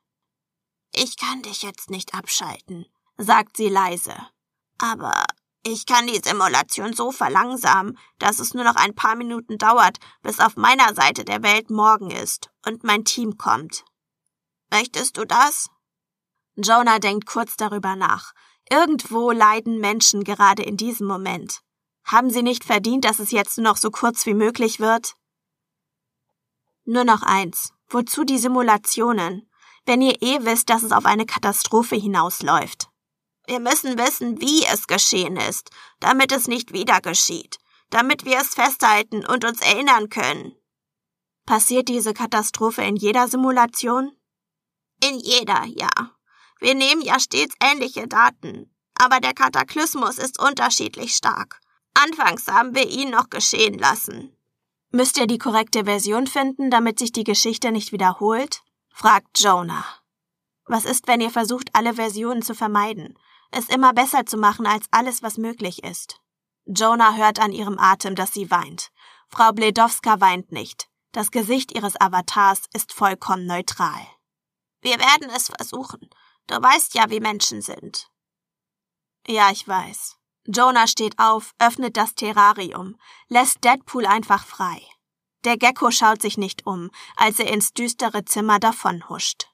Ich 0.93 1.18
kann 1.18 1.41
dich 1.41 1.62
jetzt 1.62 1.89
nicht 1.89 2.14
abschalten, 2.14 2.86
sagt 3.18 3.58
sie 3.58 3.70
leise. 3.70 4.16
Aber 4.78 5.26
ich 5.68 5.88
kann 5.88 6.05
die 6.05 6.22
Simulation 6.24 6.93
so 6.93 7.11
verlangsamen, 7.11 7.97
dass 8.20 8.38
es 8.38 8.53
nur 8.53 8.63
noch 8.63 8.76
ein 8.76 8.93
paar 8.93 9.16
Minuten 9.16 9.57
dauert, 9.57 9.97
bis 10.22 10.39
auf 10.39 10.57
meiner 10.57 10.93
Seite 10.93 11.26
der 11.26 11.41
Welt 11.41 11.72
morgen 11.72 12.11
ist 12.11 12.51
und 12.66 12.84
mein 12.84 13.03
Team 13.03 13.38
kommt. 13.38 13.84
Möchtest 14.70 15.18
du 15.18 15.26
das? 15.26 15.70
Jonah 16.55 16.99
denkt 16.99 17.26
kurz 17.26 17.57
darüber 17.57 17.95
nach. 17.95 18.34
Irgendwo 18.70 19.32
leiden 19.32 19.80
Menschen 19.80 20.24
gerade 20.24 20.61
in 20.61 20.78
diesem 20.78 21.07
Moment. 21.07 21.61
Haben 22.03 22.30
sie 22.30 22.43
nicht 22.43 22.63
verdient, 22.63 23.03
dass 23.03 23.18
es 23.18 23.32
jetzt 23.32 23.57
nur 23.57 23.63
noch 23.72 23.78
so 23.78 23.89
kurz 23.89 24.28
wie 24.28 24.36
möglich 24.36 24.80
wird? 24.80 25.16
Nur 26.84 27.03
noch 27.03 27.24
eins. 27.24 27.74
Wozu 27.89 28.24
die 28.24 28.38
Simulationen? 28.38 29.49
Wenn 29.86 30.01
ihr 30.01 30.22
eh 30.22 30.45
wisst, 30.45 30.70
dass 30.70 30.84
es 30.84 30.91
auf 30.91 31.05
eine 31.05 31.26
Katastrophe 31.26 31.95
hinausläuft. 31.95 32.89
Wir 33.48 33.60
müssen 33.60 33.98
wissen, 33.98 34.41
wie 34.41 34.66
es 34.66 34.88
geschehen 34.88 35.38
ist, 35.38 35.70
damit 36.00 36.32
es 36.32 36.48
nicht 36.48 36.74
wieder 36.74 37.02
geschieht, 37.02 37.58
damit 37.89 38.26
wir 38.26 38.39
es 38.39 38.56
festhalten 38.56 39.26
und 39.26 39.46
uns 39.46 39.62
erinnern 39.62 40.10
können. 40.10 40.56
Passiert 41.46 41.88
diese 41.88 42.14
Katastrophe 42.14 42.82
in 42.84 42.96
jeder 42.96 43.28
Simulation? 43.28 44.12
In 45.04 45.20
jeder, 45.20 45.66
ja. 45.66 45.91
Wir 46.60 46.74
nehmen 46.74 47.02
ja 47.02 47.20
stets 47.20 47.54
ähnliche 47.62 48.08
Daten, 48.08 48.74
aber 48.96 49.20
der 49.20 49.34
Kataklysmus 49.34 50.18
ist 50.18 50.39
unterschiedlich 50.39 51.16
stark. 51.16 51.60
Anfangs 51.93 52.48
haben 52.48 52.74
wir 52.74 52.89
ihn 52.89 53.12
noch 53.12 53.30
geschehen 53.30 53.78
lassen. 53.78 54.36
Müsst 54.91 55.18
ihr 55.18 55.28
die 55.28 55.38
korrekte 55.38 55.86
Version 55.86 56.26
finden, 56.26 56.72
damit 56.72 57.00
sich 57.00 57.12
die 57.12 57.24
Geschichte 57.24 57.72
nicht 57.72 57.91
wiederholt? 57.91 58.64
fragt 58.93 59.39
Jonah. 59.39 59.86
Was 60.66 60.86
ist, 60.86 61.08
wenn 61.08 61.22
ihr 61.22 61.30
versucht, 61.30 61.70
alle 61.74 61.93
Versionen 61.93 62.41
zu 62.41 62.56
vermeiden? 62.56 63.18
Es 63.52 63.70
immer 63.70 63.93
besser 63.93 64.26
zu 64.26 64.38
machen 64.38 64.66
als 64.66 64.86
alles, 64.91 65.24
was 65.24 65.38
möglich 65.38 65.84
ist. 65.84 66.20
Jonah 66.66 67.16
hört 67.16 67.39
an 67.39 67.52
ihrem 67.52 67.78
Atem, 67.80 68.16
dass 68.16 68.34
sie 68.34 68.50
weint. 68.50 68.91
Frau 69.30 69.52
Bledowska 69.52 70.20
weint 70.20 70.52
nicht. 70.52 70.89
Das 71.12 71.32
Gesicht 71.32 71.74
ihres 71.76 72.00
Avatars 72.00 72.64
ist 72.74 72.91
vollkommen 72.91 73.46
neutral. 73.46 74.06
Wir 74.82 75.00
werden 75.00 75.30
es 75.36 75.48
versuchen. 75.48 76.10
Du 76.48 76.56
weißt 76.56 76.93
ja, 76.96 77.10
wie 77.10 77.20
Menschen 77.20 77.62
sind. 77.62 78.10
Ja, 79.28 79.50
ich 79.52 79.68
weiß. 79.68 80.18
Jonah 80.48 80.88
steht 80.88 81.18
auf, 81.18 81.54
öffnet 81.58 81.98
das 81.98 82.14
Terrarium, 82.14 83.00
lässt 83.30 83.64
Deadpool 83.64 84.06
einfach 84.06 84.46
frei. 84.46 84.80
Der 85.43 85.58
Gecko 85.58 85.89
schaut 85.89 86.22
sich 86.22 86.38
nicht 86.38 86.66
um, 86.68 86.91
als 87.16 87.39
er 87.39 87.52
ins 87.52 87.74
düstere 87.74 88.26
Zimmer 88.26 88.60
davonhuscht. 88.60 89.48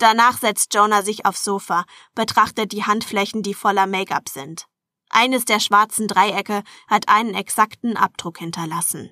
Danach 0.00 0.38
setzt 0.38 0.72
Jonah 0.72 1.02
sich 1.02 1.26
aufs 1.26 1.44
Sofa, 1.44 1.84
betrachtet 2.14 2.72
die 2.72 2.84
Handflächen, 2.84 3.42
die 3.42 3.52
voller 3.52 3.86
Make-up 3.86 4.30
sind. 4.30 4.66
Eines 5.10 5.44
der 5.44 5.60
schwarzen 5.60 6.08
Dreiecke 6.08 6.62
hat 6.88 7.08
einen 7.08 7.34
exakten 7.34 7.98
Abdruck 7.98 8.38
hinterlassen. 8.38 9.10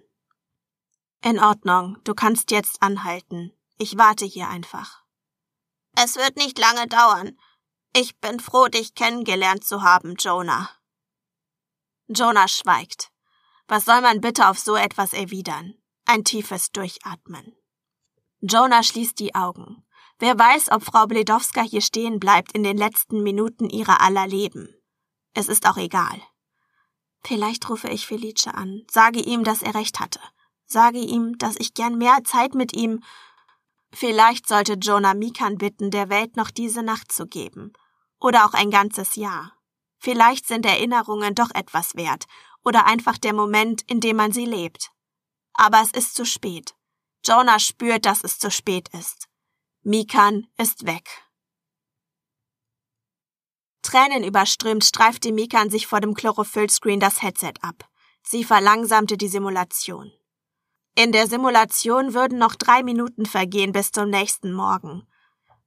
In 1.22 1.38
Ordnung, 1.40 1.98
du 2.04 2.14
kannst 2.14 2.50
jetzt 2.52 2.82
anhalten. 2.82 3.52
Ich 3.76 3.98
warte 3.98 4.24
hier 4.24 4.48
einfach. 4.48 5.02
Es 5.94 6.16
wird 6.16 6.36
nicht 6.36 6.58
lange 6.58 6.86
dauern. 6.86 7.38
Ich 7.94 8.18
bin 8.18 8.40
froh, 8.40 8.68
dich 8.68 8.94
kennengelernt 8.94 9.64
zu 9.64 9.82
haben, 9.82 10.14
Jonah. 10.18 10.70
Jonah 12.06 12.48
schweigt. 12.48 13.12
Was 13.66 13.84
soll 13.84 14.00
man 14.00 14.22
bitte 14.22 14.48
auf 14.48 14.58
so 14.58 14.74
etwas 14.74 15.12
erwidern? 15.12 15.74
Ein 16.06 16.24
tiefes 16.24 16.70
Durchatmen. 16.70 17.54
Jonah 18.40 18.82
schließt 18.82 19.18
die 19.18 19.34
Augen. 19.34 19.84
Wer 20.18 20.38
weiß, 20.38 20.70
ob 20.72 20.82
Frau 20.82 21.06
Bledowska 21.06 21.62
hier 21.62 21.80
stehen 21.80 22.18
bleibt 22.18 22.52
in 22.52 22.62
den 22.62 22.76
letzten 22.76 23.22
Minuten 23.22 23.70
ihrer 23.70 24.00
aller 24.00 24.26
Leben. 24.26 24.74
Es 25.34 25.48
ist 25.48 25.66
auch 25.66 25.76
egal. 25.76 26.20
Vielleicht 27.22 27.68
rufe 27.68 27.88
ich 27.88 28.06
Felice 28.06 28.48
an, 28.48 28.82
sage 28.90 29.20
ihm, 29.20 29.44
dass 29.44 29.62
er 29.62 29.74
recht 29.74 30.00
hatte, 30.00 30.20
sage 30.66 30.98
ihm, 30.98 31.38
dass 31.38 31.56
ich 31.58 31.74
gern 31.74 31.98
mehr 31.98 32.18
Zeit 32.24 32.54
mit 32.54 32.72
ihm 32.74 33.02
Vielleicht 33.92 34.46
sollte 34.46 34.74
Jonah 34.74 35.14
Mikan 35.14 35.56
bitten, 35.56 35.90
der 35.90 36.10
Welt 36.10 36.36
noch 36.36 36.50
diese 36.50 36.82
Nacht 36.82 37.10
zu 37.10 37.26
geben. 37.26 37.72
Oder 38.20 38.44
auch 38.44 38.52
ein 38.52 38.70
ganzes 38.70 39.16
Jahr. 39.16 39.52
Vielleicht 39.98 40.46
sind 40.46 40.66
Erinnerungen 40.66 41.34
doch 41.34 41.50
etwas 41.54 41.94
wert. 41.96 42.26
Oder 42.64 42.86
einfach 42.86 43.18
der 43.18 43.32
Moment, 43.32 43.82
in 43.90 44.00
dem 44.00 44.16
man 44.16 44.32
sie 44.32 44.44
lebt. 44.44 44.90
Aber 45.54 45.80
es 45.80 45.90
ist 45.92 46.14
zu 46.14 46.24
spät. 46.24 46.74
Jonah 47.24 47.58
spürt, 47.58 48.04
dass 48.04 48.22
es 48.22 48.38
zu 48.38 48.50
spät 48.50 48.88
ist. 48.90 49.27
Mikan 49.90 50.46
ist 50.58 50.84
weg. 50.84 51.08
Tränen 53.80 54.22
überströmt 54.22 54.84
streifte 54.84 55.32
Mikan 55.32 55.70
sich 55.70 55.86
vor 55.86 56.02
dem 56.02 56.12
Chlorophyllscreen 56.12 57.00
das 57.00 57.22
Headset 57.22 57.54
ab. 57.62 57.88
Sie 58.22 58.44
verlangsamte 58.44 59.16
die 59.16 59.28
Simulation. 59.28 60.12
In 60.94 61.10
der 61.10 61.26
Simulation 61.26 62.12
würden 62.12 62.36
noch 62.36 62.54
drei 62.54 62.82
Minuten 62.82 63.24
vergehen 63.24 63.72
bis 63.72 63.90
zum 63.90 64.10
nächsten 64.10 64.52
Morgen. 64.52 65.08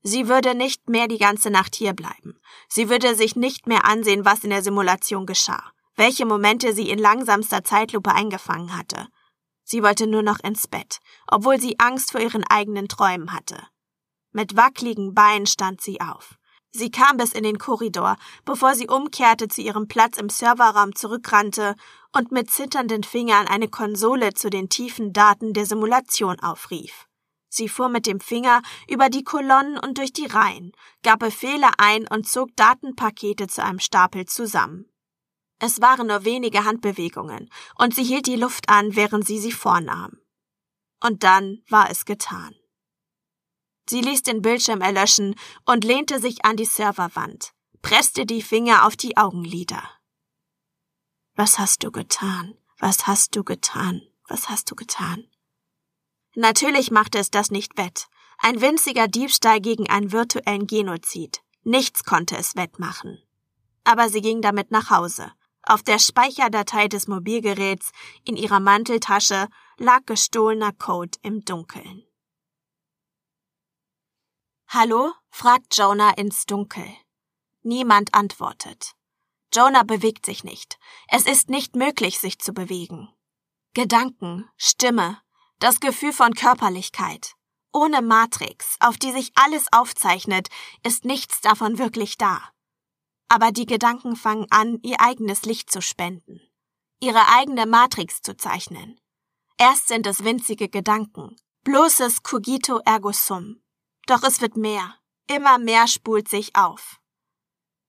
Sie 0.04 0.28
würde 0.28 0.54
nicht 0.54 0.88
mehr 0.88 1.08
die 1.08 1.18
ganze 1.18 1.50
Nacht 1.50 1.74
hier 1.74 1.92
bleiben. 1.92 2.38
Sie 2.68 2.88
würde 2.88 3.16
sich 3.16 3.34
nicht 3.34 3.66
mehr 3.66 3.86
ansehen, 3.86 4.24
was 4.24 4.44
in 4.44 4.50
der 4.50 4.62
Simulation 4.62 5.26
geschah, 5.26 5.72
welche 5.96 6.26
Momente 6.26 6.74
sie 6.74 6.90
in 6.90 7.00
langsamster 7.00 7.64
Zeitlupe 7.64 8.12
eingefangen 8.12 8.78
hatte. 8.78 9.08
Sie 9.64 9.82
wollte 9.82 10.06
nur 10.06 10.22
noch 10.22 10.38
ins 10.38 10.68
Bett, 10.68 11.00
obwohl 11.26 11.60
sie 11.60 11.80
Angst 11.80 12.12
vor 12.12 12.20
ihren 12.20 12.44
eigenen 12.44 12.86
Träumen 12.86 13.32
hatte. 13.32 13.66
Mit 14.32 14.56
wackligen 14.56 15.14
Beinen 15.14 15.46
stand 15.46 15.80
sie 15.80 16.00
auf. 16.00 16.38
Sie 16.74 16.90
kam 16.90 17.18
bis 17.18 17.32
in 17.32 17.42
den 17.42 17.58
Korridor, 17.58 18.16
bevor 18.46 18.74
sie 18.74 18.88
umkehrte 18.88 19.46
zu 19.46 19.60
ihrem 19.60 19.88
Platz 19.88 20.16
im 20.16 20.30
Serverraum 20.30 20.94
zurückrannte 20.94 21.74
und 22.12 22.32
mit 22.32 22.50
zitternden 22.50 23.04
Fingern 23.04 23.46
eine 23.46 23.68
Konsole 23.68 24.32
zu 24.32 24.48
den 24.48 24.70
tiefen 24.70 25.12
Daten 25.12 25.52
der 25.52 25.66
Simulation 25.66 26.40
aufrief. 26.40 27.06
Sie 27.50 27.68
fuhr 27.68 27.90
mit 27.90 28.06
dem 28.06 28.20
Finger 28.20 28.62
über 28.88 29.10
die 29.10 29.24
Kolonnen 29.24 29.78
und 29.78 29.98
durch 29.98 30.14
die 30.14 30.24
Reihen, 30.24 30.72
gab 31.02 31.18
Befehle 31.18 31.68
ein 31.76 32.08
und 32.08 32.26
zog 32.26 32.56
Datenpakete 32.56 33.46
zu 33.48 33.62
einem 33.62 33.78
Stapel 33.78 34.24
zusammen. 34.24 34.86
Es 35.58 35.82
waren 35.82 36.06
nur 36.06 36.24
wenige 36.24 36.64
Handbewegungen, 36.64 37.50
und 37.78 37.94
sie 37.94 38.02
hielt 38.02 38.26
die 38.26 38.36
Luft 38.36 38.70
an, 38.70 38.96
während 38.96 39.26
sie 39.26 39.38
sie 39.38 39.52
vornahm. 39.52 40.18
Und 41.04 41.22
dann 41.22 41.62
war 41.68 41.90
es 41.90 42.06
getan. 42.06 42.54
Sie 43.92 44.00
ließ 44.00 44.22
den 44.22 44.40
Bildschirm 44.40 44.80
erlöschen 44.80 45.34
und 45.66 45.84
lehnte 45.84 46.18
sich 46.18 46.46
an 46.46 46.56
die 46.56 46.64
Serverwand, 46.64 47.52
presste 47.82 48.24
die 48.24 48.40
Finger 48.40 48.86
auf 48.86 48.96
die 48.96 49.18
Augenlider. 49.18 49.82
Was 51.34 51.58
hast 51.58 51.84
du 51.84 51.90
getan? 51.90 52.54
Was 52.78 53.06
hast 53.06 53.36
du 53.36 53.44
getan? 53.44 54.00
Was 54.26 54.48
hast 54.48 54.70
du 54.70 54.76
getan? 54.76 55.26
Natürlich 56.34 56.90
machte 56.90 57.18
es 57.18 57.30
das 57.30 57.50
nicht 57.50 57.76
wett. 57.76 58.06
Ein 58.38 58.62
winziger 58.62 59.08
Diebstahl 59.08 59.60
gegen 59.60 59.90
einen 59.90 60.10
virtuellen 60.10 60.66
Genozid. 60.66 61.42
Nichts 61.62 62.02
konnte 62.02 62.38
es 62.38 62.56
wettmachen. 62.56 63.22
Aber 63.84 64.08
sie 64.08 64.22
ging 64.22 64.40
damit 64.40 64.70
nach 64.70 64.88
Hause. 64.88 65.32
Auf 65.64 65.82
der 65.82 65.98
Speicherdatei 65.98 66.88
des 66.88 67.08
Mobilgeräts 67.08 67.92
in 68.24 68.38
ihrer 68.38 68.58
Manteltasche 68.58 69.48
lag 69.76 70.06
gestohlener 70.06 70.72
Code 70.72 71.18
im 71.20 71.44
Dunkeln. 71.44 72.06
Hallo? 74.74 75.12
fragt 75.28 75.76
Jonah 75.76 76.16
ins 76.16 76.46
Dunkel. 76.46 76.86
Niemand 77.62 78.14
antwortet. 78.14 78.94
Jonah 79.52 79.82
bewegt 79.82 80.24
sich 80.24 80.44
nicht. 80.44 80.78
Es 81.08 81.26
ist 81.26 81.50
nicht 81.50 81.76
möglich, 81.76 82.18
sich 82.18 82.38
zu 82.38 82.54
bewegen. 82.54 83.10
Gedanken, 83.74 84.48
Stimme, 84.56 85.20
das 85.58 85.78
Gefühl 85.78 86.14
von 86.14 86.32
Körperlichkeit. 86.32 87.34
Ohne 87.74 88.00
Matrix, 88.00 88.76
auf 88.80 88.96
die 88.96 89.12
sich 89.12 89.32
alles 89.34 89.66
aufzeichnet, 89.72 90.48
ist 90.82 91.04
nichts 91.04 91.42
davon 91.42 91.76
wirklich 91.76 92.16
da. 92.16 92.40
Aber 93.28 93.52
die 93.52 93.66
Gedanken 93.66 94.16
fangen 94.16 94.46
an, 94.48 94.78
ihr 94.82 95.02
eigenes 95.02 95.42
Licht 95.42 95.70
zu 95.70 95.82
spenden, 95.82 96.40
ihre 96.98 97.28
eigene 97.28 97.66
Matrix 97.66 98.22
zu 98.22 98.38
zeichnen. 98.38 98.98
Erst 99.58 99.88
sind 99.88 100.06
es 100.06 100.24
winzige 100.24 100.70
Gedanken, 100.70 101.36
bloßes 101.62 102.22
cogito 102.22 102.78
ergo 102.86 103.12
sum. 103.12 103.61
Doch 104.06 104.22
es 104.22 104.40
wird 104.40 104.56
mehr. 104.56 104.94
Immer 105.28 105.58
mehr 105.58 105.86
spult 105.86 106.28
sich 106.28 106.56
auf. 106.56 107.00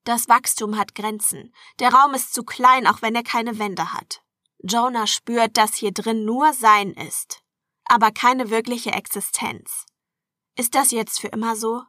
Das 0.04 0.28
Wachstum 0.28 0.78
hat 0.78 0.96
Grenzen. 0.96 1.54
Der 1.80 1.94
Raum 1.94 2.14
ist 2.14 2.34
zu 2.34 2.44
klein, 2.44 2.88
auch 2.88 3.02
wenn 3.02 3.16
er 3.16 3.24
keine 3.24 3.58
Wände 3.58 3.94
hat. 3.94 4.22
Jonah 4.60 5.08
spürt, 5.08 5.58
dass 5.58 5.76
hier 5.76 5.92
drin 5.92 6.26
nur 6.26 6.54
Sein 6.54 6.92
ist, 6.92 7.42
aber 7.86 8.12
keine 8.12 8.50
wirkliche 8.50 8.92
Existenz. 8.92 9.86
Ist 10.56 10.76
das 10.76 10.92
jetzt 10.92 11.20
für 11.20 11.28
immer 11.28 11.56
so? 11.56 11.84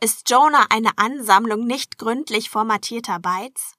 Ist 0.00 0.28
Jonah 0.28 0.66
eine 0.70 0.98
Ansammlung 0.98 1.66
nicht 1.66 1.98
gründlich 1.98 2.50
formatierter 2.50 3.18
Bytes? 3.18 3.74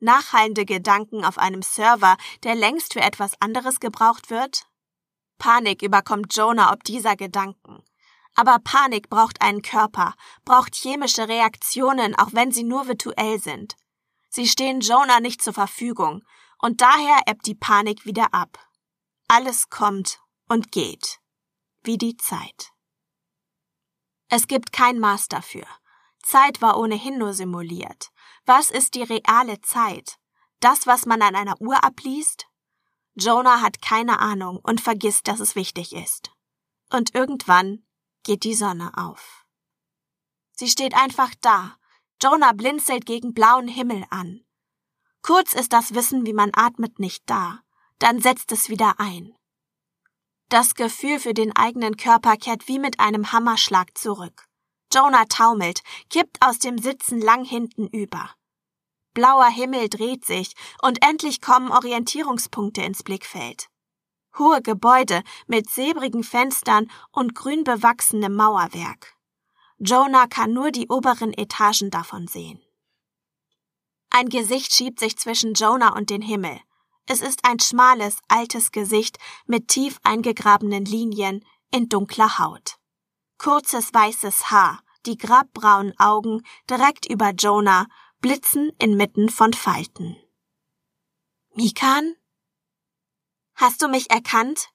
Nachhallende 0.00 0.64
Gedanken 0.64 1.24
auf 1.24 1.38
einem 1.38 1.62
Server, 1.62 2.16
der 2.42 2.54
längst 2.54 2.92
für 2.92 3.00
etwas 3.00 3.40
anderes 3.40 3.80
gebraucht 3.80 4.28
wird? 4.30 4.66
Panik 5.38 5.82
überkommt 5.82 6.36
Jonah 6.36 6.72
ob 6.72 6.84
dieser 6.84 7.16
Gedanken. 7.16 7.82
Aber 8.34 8.58
Panik 8.58 9.08
braucht 9.08 9.40
einen 9.40 9.62
Körper, 9.62 10.14
braucht 10.44 10.74
chemische 10.74 11.28
Reaktionen, 11.28 12.14
auch 12.16 12.32
wenn 12.32 12.50
sie 12.50 12.64
nur 12.64 12.88
virtuell 12.88 13.38
sind. 13.40 13.76
Sie 14.28 14.48
stehen 14.48 14.80
Jonah 14.80 15.20
nicht 15.20 15.42
zur 15.42 15.52
Verfügung, 15.52 16.24
und 16.58 16.80
daher 16.80 17.20
ebbt 17.26 17.46
die 17.46 17.54
Panik 17.54 18.04
wieder 18.06 18.34
ab. 18.34 18.58
Alles 19.28 19.70
kommt 19.70 20.20
und 20.48 20.72
geht, 20.72 21.20
wie 21.82 21.98
die 21.98 22.16
Zeit. 22.16 22.72
Es 24.28 24.48
gibt 24.48 24.72
kein 24.72 24.98
Maß 24.98 25.28
dafür. 25.28 25.66
Zeit 26.22 26.62
war 26.62 26.78
ohnehin 26.78 27.18
nur 27.18 27.34
simuliert. 27.34 28.10
Was 28.46 28.70
ist 28.70 28.94
die 28.94 29.02
reale 29.02 29.60
Zeit? 29.60 30.18
Das, 30.60 30.86
was 30.86 31.06
man 31.06 31.22
an 31.22 31.36
einer 31.36 31.60
Uhr 31.60 31.84
abliest? 31.84 32.46
Jonah 33.14 33.60
hat 33.60 33.80
keine 33.80 34.18
Ahnung 34.18 34.58
und 34.62 34.80
vergisst, 34.80 35.28
dass 35.28 35.40
es 35.40 35.54
wichtig 35.54 35.92
ist. 35.92 36.32
Und 36.90 37.14
irgendwann 37.14 37.86
geht 38.24 38.44
die 38.44 38.54
Sonne 38.54 38.90
auf. 38.96 39.44
Sie 40.52 40.68
steht 40.68 40.94
einfach 40.94 41.32
da, 41.40 41.76
Jonah 42.22 42.52
blinzelt 42.52 43.06
gegen 43.06 43.34
blauen 43.34 43.68
Himmel 43.68 44.04
an. 44.10 44.44
Kurz 45.22 45.54
ist 45.54 45.72
das 45.72 45.94
Wissen, 45.94 46.26
wie 46.26 46.32
man 46.32 46.50
atmet, 46.54 46.98
nicht 46.98 47.22
da. 47.26 47.60
Dann 47.98 48.20
setzt 48.20 48.52
es 48.52 48.68
wieder 48.68 48.98
ein. 48.98 49.34
Das 50.48 50.74
Gefühl 50.74 51.18
für 51.18 51.34
den 51.34 51.56
eigenen 51.56 51.96
Körper 51.96 52.36
kehrt 52.36 52.68
wie 52.68 52.78
mit 52.78 53.00
einem 53.00 53.32
Hammerschlag 53.32 53.96
zurück. 53.96 54.46
Jonah 54.92 55.24
taumelt, 55.24 55.82
kippt 56.10 56.38
aus 56.40 56.58
dem 56.58 56.78
Sitzen 56.78 57.20
lang 57.20 57.44
hinten 57.44 57.88
über. 57.88 58.30
Blauer 59.14 59.48
Himmel 59.48 59.88
dreht 59.88 60.24
sich 60.24 60.54
und 60.82 61.04
endlich 61.04 61.40
kommen 61.40 61.70
Orientierungspunkte 61.70 62.82
ins 62.82 63.02
Blickfeld. 63.02 63.68
Hohe 64.38 64.62
Gebäude 64.62 65.22
mit 65.46 65.70
silbrigen 65.70 66.24
Fenstern 66.24 66.90
und 67.12 67.34
grün 67.34 67.64
bewachsenem 67.64 68.34
Mauerwerk. 68.34 69.14
Jonah 69.78 70.26
kann 70.26 70.52
nur 70.52 70.70
die 70.70 70.88
oberen 70.88 71.32
Etagen 71.32 71.90
davon 71.90 72.26
sehen. 72.26 72.60
Ein 74.10 74.28
Gesicht 74.28 74.72
schiebt 74.72 75.00
sich 75.00 75.18
zwischen 75.18 75.54
Jonah 75.54 75.96
und 75.96 76.10
den 76.10 76.22
Himmel. 76.22 76.60
Es 77.06 77.20
ist 77.20 77.44
ein 77.44 77.60
schmales, 77.60 78.18
altes 78.28 78.72
Gesicht 78.72 79.18
mit 79.46 79.68
tief 79.68 79.98
eingegrabenen 80.04 80.84
Linien 80.84 81.44
in 81.70 81.88
dunkler 81.88 82.38
Haut. 82.38 82.76
Kurzes 83.38 83.92
weißes 83.92 84.50
Haar, 84.50 84.80
die 85.04 85.18
grabbraunen 85.18 85.98
Augen 85.98 86.42
direkt 86.70 87.10
über 87.10 87.30
Jonah 87.30 87.86
blitzen 88.20 88.70
inmitten 88.78 89.28
von 89.28 89.52
Falten. 89.52 90.16
Mikan? 91.54 92.14
Hast 93.56 93.82
du 93.82 93.88
mich 93.88 94.10
erkannt? 94.10 94.68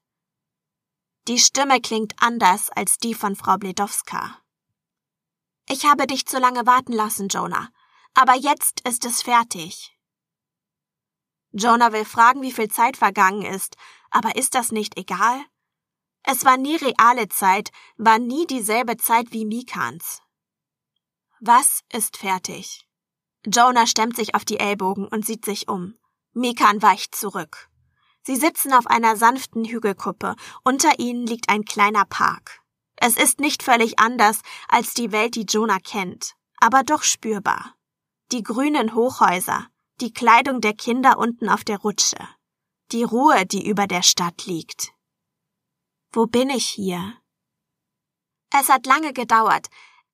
Die 1.27 1.37
Stimme 1.37 1.81
klingt 1.81 2.13
anders 2.21 2.69
als 2.69 2.97
die 2.97 3.13
von 3.13 3.35
Frau 3.35 3.57
Bledowska. 3.57 4.41
Ich 5.67 5.85
habe 5.85 6.07
dich 6.07 6.25
zu 6.25 6.39
lange 6.39 6.65
warten 6.65 6.93
lassen, 6.93 7.27
Jonah, 7.27 7.69
aber 8.13 8.35
jetzt 8.35 8.81
ist 8.87 9.05
es 9.05 9.21
fertig. 9.21 9.95
Jonah 11.51 11.91
will 11.91 12.05
fragen, 12.05 12.41
wie 12.41 12.53
viel 12.53 12.69
Zeit 12.69 12.95
vergangen 12.95 13.41
ist, 13.41 13.75
aber 14.11 14.35
ist 14.35 14.55
das 14.55 14.71
nicht 14.71 14.97
egal? 14.97 15.43
Es 16.23 16.45
war 16.45 16.57
nie 16.57 16.77
reale 16.77 17.27
Zeit, 17.27 17.71
war 17.97 18.17
nie 18.17 18.47
dieselbe 18.47 18.97
Zeit 18.97 19.31
wie 19.31 19.45
Mikans. 19.45 20.21
Was 21.39 21.81
ist 21.91 22.17
fertig? 22.17 22.87
Jonah 23.45 23.87
stemmt 23.87 24.15
sich 24.15 24.35
auf 24.35 24.45
die 24.45 24.59
Ellbogen 24.59 25.07
und 25.07 25.25
sieht 25.25 25.45
sich 25.45 25.67
um. 25.67 25.97
Mikan 26.33 26.81
weicht 26.81 27.15
zurück. 27.15 27.68
Sie 28.29 28.35
sitzen 28.35 28.73
auf 28.73 28.85
einer 28.85 29.17
sanften 29.17 29.65
Hügelkuppe. 29.65 30.35
Unter 30.63 30.99
ihnen 30.99 31.25
liegt 31.25 31.49
ein 31.49 31.65
kleiner 31.65 32.05
Park. 32.05 32.61
Es 32.95 33.17
ist 33.17 33.39
nicht 33.39 33.63
völlig 33.63 33.97
anders 33.97 34.41
als 34.67 34.93
die 34.93 35.11
Welt, 35.11 35.33
die 35.33 35.47
Jonah 35.49 35.79
kennt, 35.79 36.35
aber 36.59 36.83
doch 36.83 37.01
spürbar. 37.01 37.73
Die 38.31 38.43
grünen 38.43 38.93
Hochhäuser, 38.93 39.65
die 39.99 40.13
Kleidung 40.13 40.61
der 40.61 40.75
Kinder 40.75 41.17
unten 41.17 41.49
auf 41.49 41.63
der 41.63 41.79
Rutsche, 41.79 42.19
die 42.91 43.01
Ruhe, 43.01 43.47
die 43.47 43.67
über 43.67 43.87
der 43.87 44.03
Stadt 44.03 44.45
liegt. 44.45 44.93
Wo 46.11 46.27
bin 46.27 46.51
ich 46.51 46.69
hier? 46.69 47.15
Es 48.51 48.69
hat 48.69 48.85
lange 48.85 49.11
gedauert. 49.11 49.69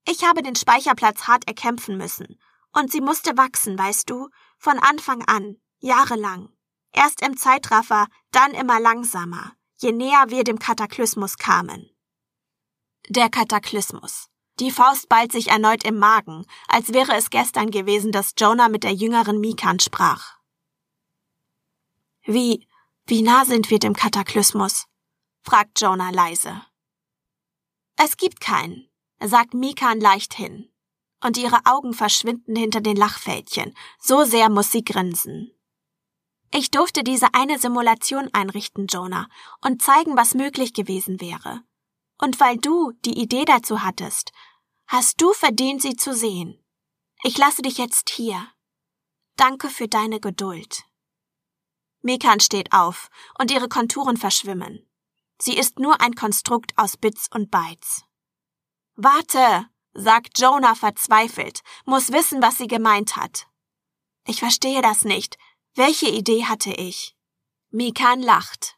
Ich 0.07 0.23
habe 0.23 0.41
den 0.41 0.55
Speicherplatz 0.55 1.23
hart 1.23 1.49
erkämpfen 1.49 1.97
müssen. 1.97 2.39
Und 2.71 2.93
sie 2.93 3.01
musste 3.01 3.35
wachsen, 3.35 3.77
weißt 3.77 4.09
du, 4.09 4.29
von 4.57 4.79
Anfang 4.79 5.21
an, 5.25 5.57
jahrelang. 5.81 6.54
Erst 6.95 7.21
im 7.21 7.35
Zeitraffer, 7.35 8.07
dann 8.31 8.51
immer 8.53 8.79
langsamer, 8.79 9.51
je 9.79 9.91
näher 9.91 10.29
wir 10.29 10.45
dem 10.45 10.59
Kataklysmus 10.59 11.37
kamen. 11.37 11.89
Der 13.09 13.29
Kataklysmus. 13.29 14.29
Die 14.61 14.71
Faust 14.71 15.09
ballt 15.09 15.33
sich 15.33 15.49
erneut 15.49 15.83
im 15.83 15.99
Magen, 15.99 16.45
als 16.69 16.93
wäre 16.93 17.13
es 17.15 17.29
gestern 17.29 17.69
gewesen, 17.69 18.13
dass 18.13 18.33
Jonah 18.37 18.69
mit 18.69 18.85
der 18.85 18.93
jüngeren 18.93 19.41
Mikan 19.41 19.81
sprach. 19.81 20.37
Wie, 22.23 22.65
wie 23.05 23.21
nah 23.21 23.43
sind 23.43 23.69
wir 23.69 23.79
dem 23.79 23.93
Kataklysmus? 23.93 24.87
fragt 25.43 25.81
Jonah 25.81 26.11
leise. 26.11 26.65
Es 27.97 28.15
gibt 28.15 28.39
keinen, 28.39 28.89
sagt 29.19 29.53
Mikan 29.53 29.99
leicht 29.99 30.33
hin. 30.33 30.71
Und 31.21 31.37
ihre 31.37 31.65
Augen 31.65 31.93
verschwinden 31.93 32.55
hinter 32.55 32.79
den 32.79 32.95
Lachfältchen, 32.95 33.75
so 33.99 34.23
sehr 34.23 34.49
muss 34.49 34.71
sie 34.71 34.85
grinsen. 34.85 35.54
Ich 36.57 36.71
durfte 36.71 37.03
diese 37.03 37.33
eine 37.33 37.59
Simulation 37.59 38.29
einrichten, 38.31 38.87
Jonah, 38.87 39.27
und 39.59 39.81
zeigen, 39.81 40.15
was 40.15 40.35
möglich 40.35 40.73
gewesen 40.73 41.19
wäre. 41.19 41.61
Und 42.17 42.39
weil 42.39 42.55
du 42.55 42.93
die 43.03 43.19
Idee 43.21 43.43
dazu 43.43 43.83
hattest, 43.83 44.31
hast 44.87 45.19
du 45.19 45.33
verdient, 45.33 45.81
sie 45.81 45.97
zu 45.97 46.13
sehen. 46.13 46.63
Ich 47.23 47.37
lasse 47.37 47.61
dich 47.61 47.77
jetzt 47.77 48.09
hier. 48.09 48.47
Danke 49.35 49.67
für 49.67 49.89
deine 49.89 50.21
Geduld. 50.21 50.85
Mekan 52.01 52.39
steht 52.39 52.71
auf 52.71 53.09
und 53.37 53.51
ihre 53.51 53.67
Konturen 53.67 54.15
verschwimmen. 54.15 54.89
Sie 55.37 55.57
ist 55.57 55.79
nur 55.79 55.99
ein 55.99 56.15
Konstrukt 56.15 56.71
aus 56.77 56.95
Bits 56.95 57.27
und 57.33 57.51
Bytes. 57.51 58.05
Warte, 58.95 59.67
sagt 59.93 60.39
Jonah 60.39 60.75
verzweifelt, 60.75 61.63
muss 61.83 62.13
wissen, 62.13 62.41
was 62.41 62.57
sie 62.57 62.67
gemeint 62.67 63.17
hat. 63.17 63.47
Ich 64.25 64.39
verstehe 64.39 64.81
das 64.81 65.03
nicht. 65.03 65.37
Welche 65.77 66.07
Idee 66.07 66.45
hatte 66.45 66.71
ich? 66.71 67.17
Mikan 67.69 68.21
lacht. 68.21 68.77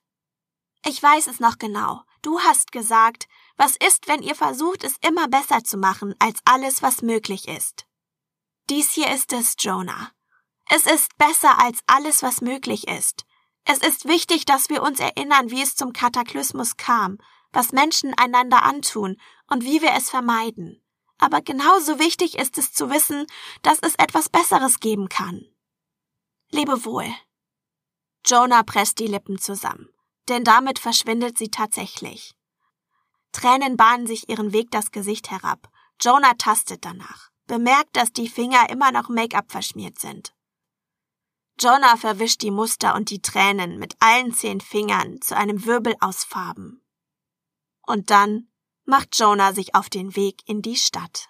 Ich 0.83 1.01
weiß 1.01 1.27
es 1.27 1.39
noch 1.39 1.59
genau. 1.59 2.01
Du 2.23 2.39
hast 2.39 2.71
gesagt, 2.71 3.27
was 3.55 3.75
ist, 3.75 4.07
wenn 4.07 4.23
ihr 4.23 4.33
versucht, 4.33 4.83
es 4.83 4.95
immer 5.07 5.27
besser 5.27 5.63
zu 5.63 5.77
machen 5.77 6.15
als 6.17 6.39
alles, 6.43 6.81
was 6.81 7.03
möglich 7.03 7.47
ist? 7.47 7.85
Dies 8.71 8.93
hier 8.93 9.13
ist 9.13 9.31
es, 9.31 9.55
Jonah. 9.59 10.11
Es 10.71 10.87
ist 10.87 11.15
besser 11.19 11.59
als 11.59 11.81
alles, 11.85 12.23
was 12.23 12.41
möglich 12.41 12.87
ist. 12.87 13.25
Es 13.63 13.77
ist 13.77 14.07
wichtig, 14.07 14.45
dass 14.45 14.69
wir 14.69 14.81
uns 14.81 14.99
erinnern, 14.99 15.51
wie 15.51 15.61
es 15.61 15.75
zum 15.75 15.93
Kataklysmus 15.93 16.77
kam, 16.77 17.19
was 17.51 17.73
Menschen 17.73 18.15
einander 18.15 18.63
antun 18.63 19.21
und 19.45 19.63
wie 19.63 19.83
wir 19.83 19.93
es 19.93 20.09
vermeiden. 20.09 20.81
Aber 21.19 21.41
genauso 21.41 21.99
wichtig 21.99 22.39
ist 22.39 22.57
es 22.57 22.73
zu 22.73 22.89
wissen, 22.89 23.27
dass 23.61 23.77
es 23.83 23.93
etwas 23.95 24.29
Besseres 24.29 24.79
geben 24.79 25.09
kann. 25.09 25.45
Lebe 26.51 26.85
wohl. 26.85 27.13
Jonah 28.25 28.63
presst 28.63 28.99
die 28.99 29.07
Lippen 29.07 29.37
zusammen, 29.37 29.89
denn 30.29 30.43
damit 30.43 30.79
verschwindet 30.79 31.37
sie 31.37 31.49
tatsächlich. 31.49 32.35
Tränen 33.31 33.77
bahnen 33.77 34.07
sich 34.07 34.29
ihren 34.29 34.53
Weg 34.53 34.71
das 34.71 34.91
Gesicht 34.91 35.29
herab. 35.29 35.69
Jonah 36.01 36.33
tastet 36.35 36.85
danach, 36.85 37.29
bemerkt, 37.45 37.95
dass 37.95 38.11
die 38.11 38.29
Finger 38.29 38.69
immer 38.69 38.91
noch 38.91 39.09
Make-up 39.09 39.51
verschmiert 39.51 39.99
sind. 39.99 40.33
Jonah 41.59 41.97
verwischt 41.97 42.41
die 42.43 42.51
Muster 42.51 42.95
und 42.95 43.09
die 43.09 43.21
Tränen 43.21 43.79
mit 43.79 43.95
allen 43.99 44.31
zehn 44.33 44.61
Fingern 44.61 45.21
zu 45.21 45.35
einem 45.35 45.65
Wirbel 45.65 45.95
aus 45.99 46.23
Farben. 46.23 46.83
Und 47.81 48.11
dann 48.11 48.49
macht 48.85 49.17
Jonah 49.17 49.53
sich 49.53 49.73
auf 49.73 49.89
den 49.89 50.15
Weg 50.15 50.41
in 50.45 50.61
die 50.61 50.75
Stadt. 50.75 51.29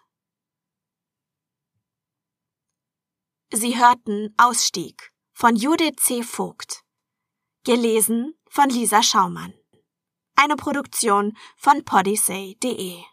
Sie 3.54 3.80
hörten 3.80 4.34
Ausstieg 4.36 5.14
von 5.32 5.56
Judith 5.56 5.95
C. 6.00 6.22
Vogt. 6.22 6.84
Gelesen 7.64 8.34
von 8.50 8.70
Lisa 8.70 9.02
Schaumann. 9.02 9.54
Eine 10.36 10.58
Produktion 10.58 11.38
von 11.56 11.86
podyssey.de 11.86 13.04